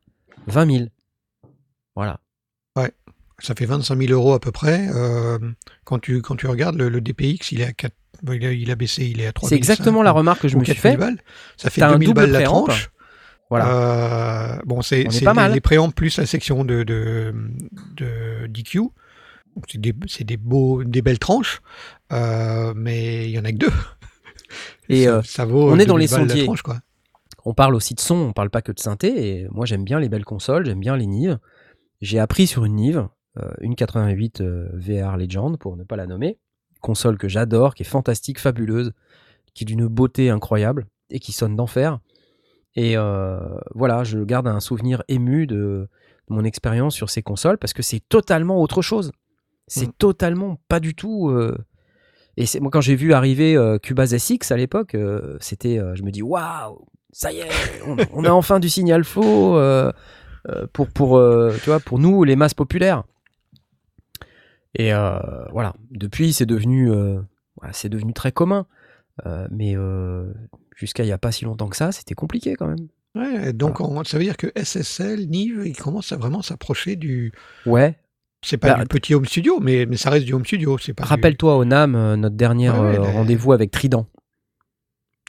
[0.46, 0.84] 20 000.
[1.94, 2.20] Voilà.
[3.40, 4.89] Ça fait 25 000 euros à peu près.
[4.94, 5.39] Euh,
[5.85, 7.93] quand, tu, quand tu regardes le, le DPX, il est à 4,
[8.23, 10.48] bon, il, a, il a baissé, il est à 3 C'est exactement la remarque que
[10.48, 10.89] je me suis 4 fait.
[10.90, 11.19] 000 balles.
[11.56, 12.90] Ça fait T'as un 2000 double balles la tranche.
[13.51, 14.56] Voilà.
[14.56, 15.52] Euh, bon, c'est les, mal.
[15.52, 17.35] les préamps plus la section de, de,
[17.97, 18.81] de DQ.
[19.69, 21.61] C'est des, c'est des, beaux, des belles tranches,
[22.12, 23.73] euh, mais il y en a que deux.
[24.89, 26.44] Et, ça, euh, ça vaut on est dans 2000 les sentiers.
[26.44, 26.78] tranche, quoi.
[27.44, 29.28] On parle aussi de son, on parle pas que de synthé.
[29.28, 31.39] Et moi, j'aime bien les belles consoles, j'aime bien les Nive.
[32.01, 33.06] J'ai appris sur une Nive, euh,
[33.61, 36.39] une 88 euh, VR Legend, pour ne pas la nommer.
[36.81, 38.93] Console que j'adore, qui est fantastique, fabuleuse,
[39.55, 41.98] qui est d'une beauté incroyable et qui sonne d'enfer.
[42.77, 43.39] Et euh,
[43.74, 45.89] voilà, je garde un souvenir ému de, de
[46.28, 49.12] mon expérience sur ces consoles parce que c'est totalement autre chose.
[49.66, 49.93] C'est Mm.
[49.98, 51.28] totalement pas du tout.
[51.31, 51.56] euh,
[52.36, 55.94] Et c'est moi quand j'ai vu arriver euh, Cubase SX à l'époque, euh, c'était, euh,
[55.94, 57.48] je me dis waouh, ça y est,
[57.86, 59.90] on, on a enfin du signal faux euh,
[60.51, 63.05] euh, pour pour euh, tu vois pour nous les masses populaires.
[64.74, 65.18] Et euh,
[65.52, 67.20] voilà, depuis c'est devenu euh,
[67.72, 68.66] c'est devenu très commun.
[69.26, 69.76] Euh, mais
[70.76, 72.88] jusqu'à il y a pas si longtemps que ça, c'était compliqué quand même.
[73.14, 77.32] Ouais, donc on- ça veut dire que SSL, Nive, il commence à vraiment s'approcher du.
[77.64, 77.96] Ouais.
[78.44, 80.76] C'est pas Bah, du petit home studio, mais, mais ça reste du home studio.
[80.78, 84.06] C'est pas du- Rappelle-toi au NAM notre dernier Ouais, ouais, euh, la- rendez-vous avec Trident.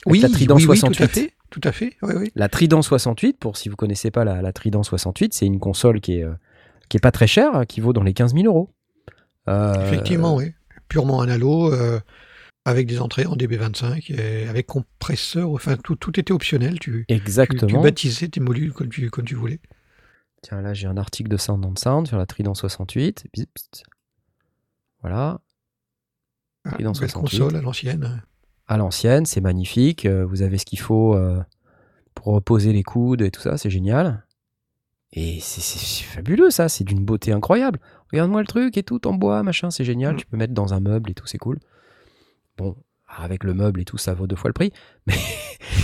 [0.04, 0.96] Avec Oui, la Trident oui, oui, 68.
[0.98, 1.32] tout à fait.
[1.48, 1.96] Tout à fait.
[2.02, 2.32] Oui, oui.
[2.34, 6.00] La Trident 68, pour si vous connaissez pas la, la Trident 68, c'est une console
[6.00, 6.34] qui est, euh,
[6.88, 8.70] qui est pas très chère, qui vaut dans les 15 000 euros.
[9.48, 10.52] Euh, Effectivement, oui.
[10.88, 12.00] Purement analo, euh,
[12.64, 15.50] avec des entrées en DB25, et avec compresseur.
[15.50, 16.78] Enfin, tout, tout était optionnel.
[16.78, 17.82] Tu, tu, tu Exactement.
[17.82, 19.60] baptisais tes modules comme tu, comme tu voulais.
[20.42, 23.26] Tiens, là j'ai un article de Sound on Sound sur la Trident 68.
[23.32, 23.82] Bips.
[25.00, 25.40] Voilà.
[26.64, 27.38] Ah, Trident belle 68.
[27.38, 28.22] console à l'ancienne.
[28.68, 30.06] À l'ancienne, c'est magnifique.
[30.06, 31.16] euh, Vous avez ce qu'il faut
[32.14, 34.24] pour reposer les coudes et tout ça, c'est génial.
[35.12, 37.78] Et c'est fabuleux ça, c'est d'une beauté incroyable.
[38.12, 40.14] Regarde-moi le truc et tout en bois, machin, c'est génial.
[40.14, 40.18] Mm.
[40.18, 41.58] Tu peux mettre dans un meuble et tout, c'est cool.
[42.56, 42.76] Bon,
[43.08, 44.72] avec le meuble et tout, ça vaut deux fois le prix.
[45.06, 45.14] Mais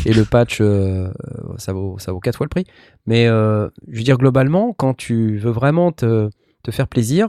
[0.05, 1.13] et le patch, euh,
[1.59, 2.65] ça, vaut, ça vaut quatre fois le prix.
[3.07, 6.31] Mais euh, je veux dire, globalement, quand tu veux vraiment te,
[6.63, 7.29] te faire plaisir,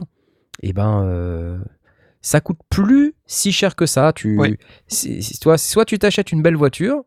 [0.62, 1.58] et ben, euh,
[2.20, 4.12] ça coûte plus si cher que ça.
[4.12, 4.38] Tu,
[5.40, 7.02] toi, soit tu t'achètes une belle voiture,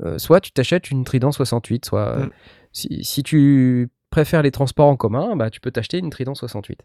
[0.00, 1.84] euh, soit tu t'achètes une Trident 68.
[1.84, 2.30] Soit, Mm.
[2.72, 6.82] si, si tu préfères les transports en commun, bah, tu peux t'acheter une Trident 68.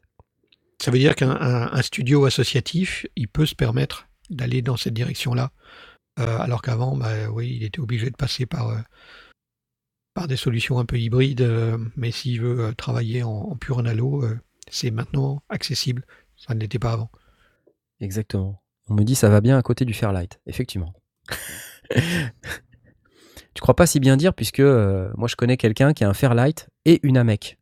[0.82, 4.94] Ça veut dire qu'un un- un studio associatif, il peut se permettre d'aller dans cette
[4.94, 5.52] direction-là.
[6.20, 8.78] Euh, alors qu'avant, bah, oui, il était obligé de passer par, euh,
[10.14, 11.42] par des solutions un peu hybrides.
[11.42, 14.24] euh, mais s'il veut travailler en, en pur analo,
[14.70, 16.06] c'est maintenant accessible.
[16.36, 17.10] Ça ne l'était pas avant.
[18.00, 18.62] Exactement.
[18.90, 20.94] On me dit ça va bien à côté du Fairlight, effectivement.
[23.54, 26.70] tu crois pas si bien dire puisque moi je connais quelqu'un qui a un Fairlight
[26.86, 27.58] et une AMEC.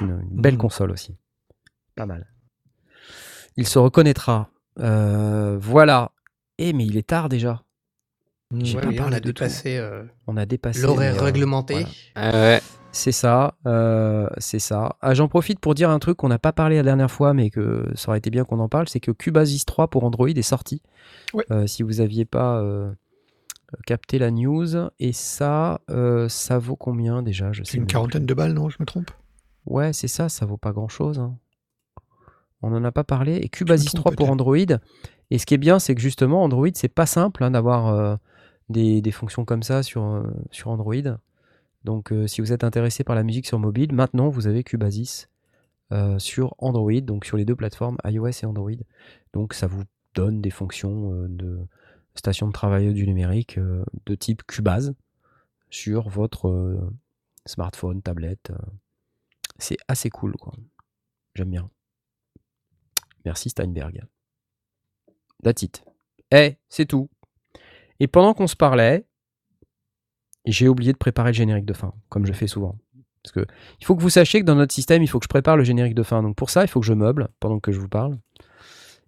[0.00, 0.60] Une, une belle Mhm.
[0.60, 1.16] console aussi.
[1.96, 2.26] Pas mal.
[3.56, 4.50] Il se reconnaîtra.
[4.78, 6.12] Euh, voilà.
[6.58, 7.62] Eh mais il est tard déjà.
[8.56, 9.42] J'ai Ouais, pas oui, on a de tout.
[9.42, 11.74] dépassé euh, On a dépassé l'horaire euh, réglementé.
[11.74, 11.88] voilà.
[12.14, 12.62] Ah ouais.
[12.92, 14.96] C'est ça, euh, c'est ça.
[15.02, 17.50] Ah, J'en profite pour dire un truc qu'on n'a pas parlé la dernière fois, mais
[17.50, 20.40] que ça aurait été bien qu'on en parle, c'est que Cubasis 3 pour Android est
[20.40, 20.80] sorti.
[21.34, 21.44] Ouais.
[21.50, 22.90] Euh, si vous aviez pas euh,
[23.86, 27.52] capté la news, et ça, euh, ça vaut combien déjà?
[27.52, 29.10] Je sais C'est une quarantaine de balles, non Je me trompe?
[29.66, 31.20] Ouais, c'est ça, ça vaut pas grand chose.
[32.66, 33.36] On n'en a pas parlé.
[33.36, 34.30] Et Cubasis trompe 3 pour.
[34.30, 34.56] Android.
[35.30, 38.16] Et ce qui est bien, c'est que justement, Android, c'est pas simple hein, d'avoir euh,
[38.68, 41.18] des, des fonctions comme ça sur, euh, sur Android.
[41.84, 45.28] Donc, euh, si vous êtes intéressé par la musique sur mobile, maintenant vous avez Cubasis
[46.18, 48.72] sur Android, donc sur les deux plateformes iOS et Android.
[49.32, 49.84] Donc, ça vous
[50.16, 51.60] donne des fonctions de
[52.16, 53.60] station de travail du numérique
[54.06, 54.96] de type Cubase
[55.70, 56.90] sur votre
[57.44, 58.50] smartphone, tablette.
[59.58, 60.54] C'est assez cool, quoi.
[61.36, 61.70] J'aime bien.
[63.26, 64.02] Merci Steinberg.
[65.42, 65.84] That's it.
[66.30, 67.10] Eh, c'est tout.
[68.00, 69.04] Et pendant qu'on se parlait,
[70.46, 72.78] j'ai oublié de préparer le générique de fin, comme je fais souvent.
[73.22, 73.44] Parce que
[73.80, 75.64] il faut que vous sachiez que dans notre système, il faut que je prépare le
[75.64, 76.22] générique de fin.
[76.22, 78.16] Donc pour ça, il faut que je meuble pendant que je vous parle.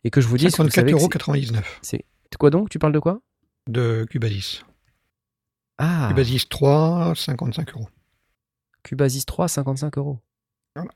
[0.02, 2.04] Et que je vous dise que vous savez que 54,99€ c'est-
[2.38, 2.68] quoi donc?
[2.70, 3.20] Tu parles de quoi?
[3.68, 4.64] De Cubasis.
[5.78, 7.88] Ah, Cubasis 3, 55 euros.
[8.82, 10.18] Cubasis 3, 55 euros.
[10.74, 10.90] Voilà.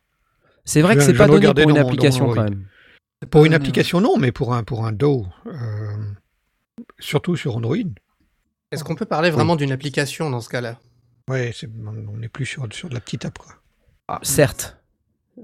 [0.64, 2.66] C'est vrai Je que c'est pas donné pour une application mon quand même.
[3.30, 5.96] Pour une donné, application, non, mais pour un, pour un DAO, euh,
[6.98, 7.76] surtout sur Android,
[8.70, 10.78] Est-ce qu'on peut parler vraiment d'une application dans ce cas-là?
[11.28, 13.38] C'est- on n'est plus sur, sur de la petite app.
[13.38, 13.52] Quoi.
[14.08, 14.76] Ah, certes,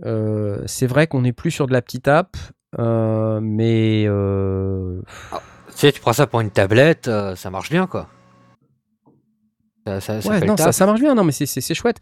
[0.04, 2.36] Euh, c'est vrai qu'on n'est plus sur de la petite app,
[2.78, 5.00] euh, mais euh,
[5.70, 8.08] Tu sais, tu prends ça pour une tablette, euh, ça marche bien, quoi.
[9.88, 11.98] Ça, ça, ça ouais, non, ça, marche bien, non, mais c'est- chouette.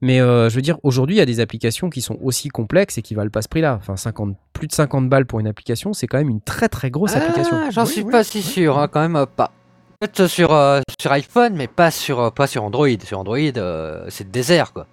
[0.00, 2.98] Mais euh, je veux dire, aujourd'hui, il y a des applications qui sont aussi complexes
[2.98, 3.76] et qui valent pas ce prix-là.
[3.80, 6.90] Enfin, 50, plus de 50 balles pour une application, c'est quand même une très très
[6.90, 7.56] grosse application.
[7.60, 8.10] Ah, J'en Oui, suis oui.
[8.12, 9.52] pas si sûr, hein, quand même euh, pas.
[10.00, 12.88] Peut-être sur, euh, sur iPhone, mais pas sur, euh, pas sur Android.
[13.04, 14.86] Sur Android, euh, c'est le désert, quoi.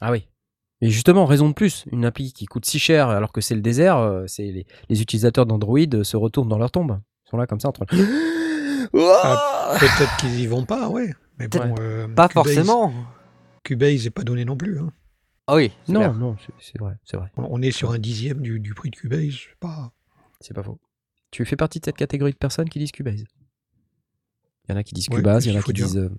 [0.00, 0.26] Ah oui.
[0.82, 3.62] Et justement, raison de plus, une appli qui coûte si cher alors que c'est le
[3.62, 6.98] désert, euh, c'est les, les utilisateurs d'Android euh, se retournent dans leur tombe.
[7.26, 7.96] Ils sont là comme ça en train de...
[8.94, 11.12] Ah, Peut-être qu'ils y vont pas, ouais.
[11.38, 12.92] Mais bon, euh, Pas Cubase- forcément.
[13.62, 14.78] Cubase n'est pas donné non plus.
[14.78, 14.92] hein.
[15.48, 16.14] Ah oui, Non, clair.
[16.14, 19.34] non, c'est- vrai, c'est vrai, On est sur un dixième du, du prix de Cubase.
[19.48, 19.92] c'est Pas...
[20.40, 20.80] c'est pas faux.
[21.30, 23.24] Tu fais partie de cette catégorie de personnes qui disent Cubase.
[24.68, 25.86] Il y en a qui disent Ouais, Cubase, il y en a qui dire.
[25.86, 26.10] disent euh,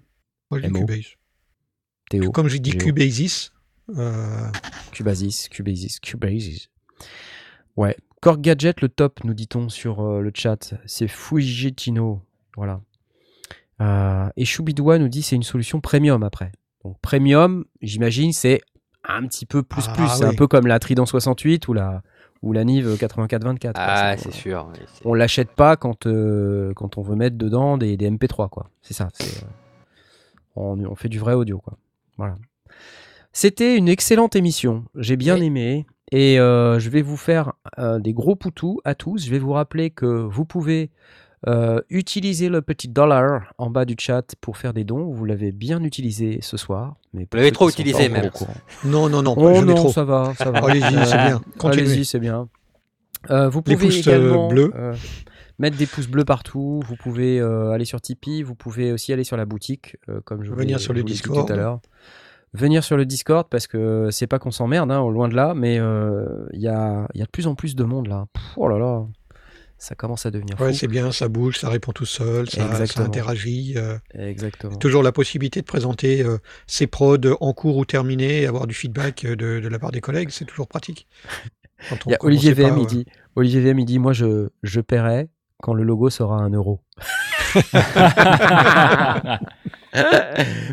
[0.52, 0.80] Moi, je dis MO.
[0.86, 1.06] Cubase.
[2.10, 2.80] Théo, Comme j'ai dit Géo.
[2.80, 3.52] Cubasis,
[3.98, 4.50] euh,
[4.94, 6.70] Cubasis, Cubasis, Cubasis.
[7.76, 7.98] Ouais.
[8.22, 10.74] Cork Gadget, le top, nous dit-on sur euh, le chat.
[10.86, 12.22] C'est Fujigetino.
[12.56, 12.82] Voilà.
[13.82, 16.52] Euh, et Choubidoua nous dit c'est une solution premium après.
[16.84, 18.62] Donc premium, j'imagine, c'est
[19.04, 20.08] un petit peu plus Ah, plus.
[20.10, 22.02] C'est un peu comme la Trident 68 ou la,
[22.42, 23.76] ou la Nive 8424.
[23.76, 23.84] quoi.
[23.88, 24.70] Ah, C'est- c'est sûr.
[24.74, 28.70] oui, on l'achète pas quand, euh, quand on veut mettre dedans des, des MP3 quoi.
[28.82, 29.08] C'est ça.
[29.14, 29.48] c'est, euh,
[30.56, 31.78] on, on fait du vrai audio quoi.
[32.18, 32.36] Voilà.
[33.34, 34.86] C'était une excellente émission.
[34.96, 35.46] J'ai bien Oui.
[35.46, 39.24] aimé et euh, je vais vous faire euh, des gros poutous à tous.
[39.26, 40.90] Je vais vous rappeler que vous pouvez
[41.46, 45.12] euh, utiliser le petit dollar en bas du chat pour faire des dons.
[45.14, 46.96] Vous l'avez bien utilisé ce soir.
[47.14, 48.26] Mais pour l'avez trop utilisé, pas même.
[48.28, 48.54] au courant.
[48.86, 49.92] Non, non, non, pas Oh jamais non, trop.
[49.92, 50.60] ça va, ça va.
[50.68, 51.42] Allez-y, c'est Euh, bien.
[51.58, 51.86] Continuez.
[51.92, 52.48] Allez-y, c'est bien.
[53.30, 54.72] Euh, vous Les pouvez pouces, euh, également bleus.
[54.76, 54.96] euh,
[55.60, 56.82] mettre des pouces bleus partout.
[56.88, 58.42] Vous pouvez euh, aller sur Tipeee.
[58.44, 61.04] Vous pouvez aussi aller sur la boutique, euh, comme je Venir vous sur le je
[61.04, 61.46] vous Discord.
[61.48, 61.80] tout à l'heure.
[62.54, 65.78] Venir sur le Discord parce que c'est pas qu'on s'emmerde, hein, loin de là, mais
[65.80, 68.26] euh, il y, a, il y a de plus en plus de monde là.
[68.34, 69.06] Pff, oh là là,
[69.78, 70.78] ça commence à devenir Ouais, fou.
[70.80, 72.64] c'est bien, ça bouge, ça répond tout seul, ça,
[73.02, 73.74] interagit.
[73.78, 74.76] euh, Exactement.
[74.78, 79.26] toujours la possibilité de présenter euh, ses prods en cours ou terminés avoir du feedback
[79.26, 81.08] euh, de, de la part des collègues, c'est toujours pratique.
[81.90, 83.06] Quand on Il y a Olivier VM, pas, il dit,
[83.36, 85.30] Olivier VM, il dit, moi je, je paierai
[85.62, 86.82] quand le logo sera un euro.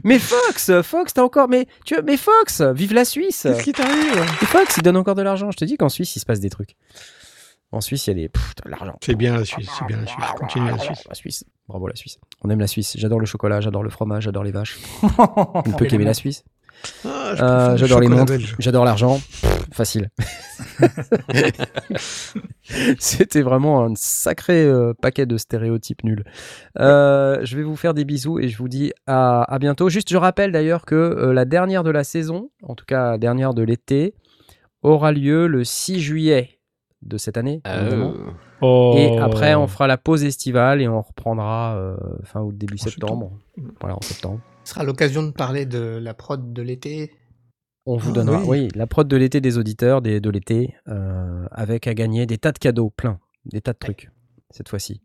[0.05, 3.43] mais Fox, Fox, t'as encore, mais tu, mais Fox, vive la Suisse.
[3.43, 4.23] Qu'est-ce qui t'arrive?
[4.47, 5.51] Fox, il donne encore de l'argent.
[5.51, 6.77] Je te dis qu'en Suisse, il se passe des trucs.
[7.75, 8.31] En Suisse, il y a des,
[8.67, 8.97] l'argent.
[9.03, 10.25] C'est bien la Suisse, c'est bien la Suisse.
[10.39, 11.03] Continue la Suisse.
[11.09, 11.45] La Suisse.
[11.69, 12.19] Bravo la Suisse.
[12.43, 12.95] On aime la Suisse.
[12.97, 14.79] J'adore le chocolat, j'adore le fromage, j'adore les vaches.
[15.19, 16.45] On ne peut qu'aimer la Suisse.
[17.05, 19.21] Ah, Euh, j'adore les montres, j'adore l'argent.
[19.73, 20.11] Facile.
[23.01, 26.25] C'était vraiment un sacré euh, paquet de stéréotypes nuls.
[26.79, 29.89] Euh, je vais vous faire des bisous et je vous dis à, à bientôt.
[29.89, 33.19] Juste, je rappelle d'ailleurs que euh, la dernière de la saison, en tout cas la
[33.19, 34.15] dernière de l'été,
[34.83, 36.54] aura lieu le 6 juillet
[37.05, 37.61] de cette année.
[37.67, 38.13] Euh,
[38.67, 38.95] Oh.
[38.97, 42.85] Et après, on fera la pause estivale et on reprendra euh, fin août, début En
[42.85, 43.33] septembre.
[43.81, 44.41] Voilà, en septembre.
[44.65, 47.13] Ce sera l'occasion de parler de la prod de l'été.
[47.85, 48.47] On vous Ah, donnera, oui.
[48.63, 48.69] oui.
[48.75, 52.53] la prod de l'été des auditeurs, des, de l'été, euh, avec à gagner des tas
[52.53, 54.11] de cadeaux, plein, des tas de trucs,
[54.51, 55.03] cette fois-ci.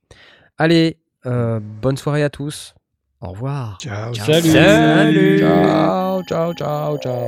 [0.57, 2.75] Allez, euh, bonne soirée à tous.
[3.19, 3.77] Au revoir.
[3.81, 4.13] Ciao.
[4.13, 4.47] Salut.
[4.49, 5.39] Salut.
[5.39, 7.27] Ciao, ciao, ciao, ciao.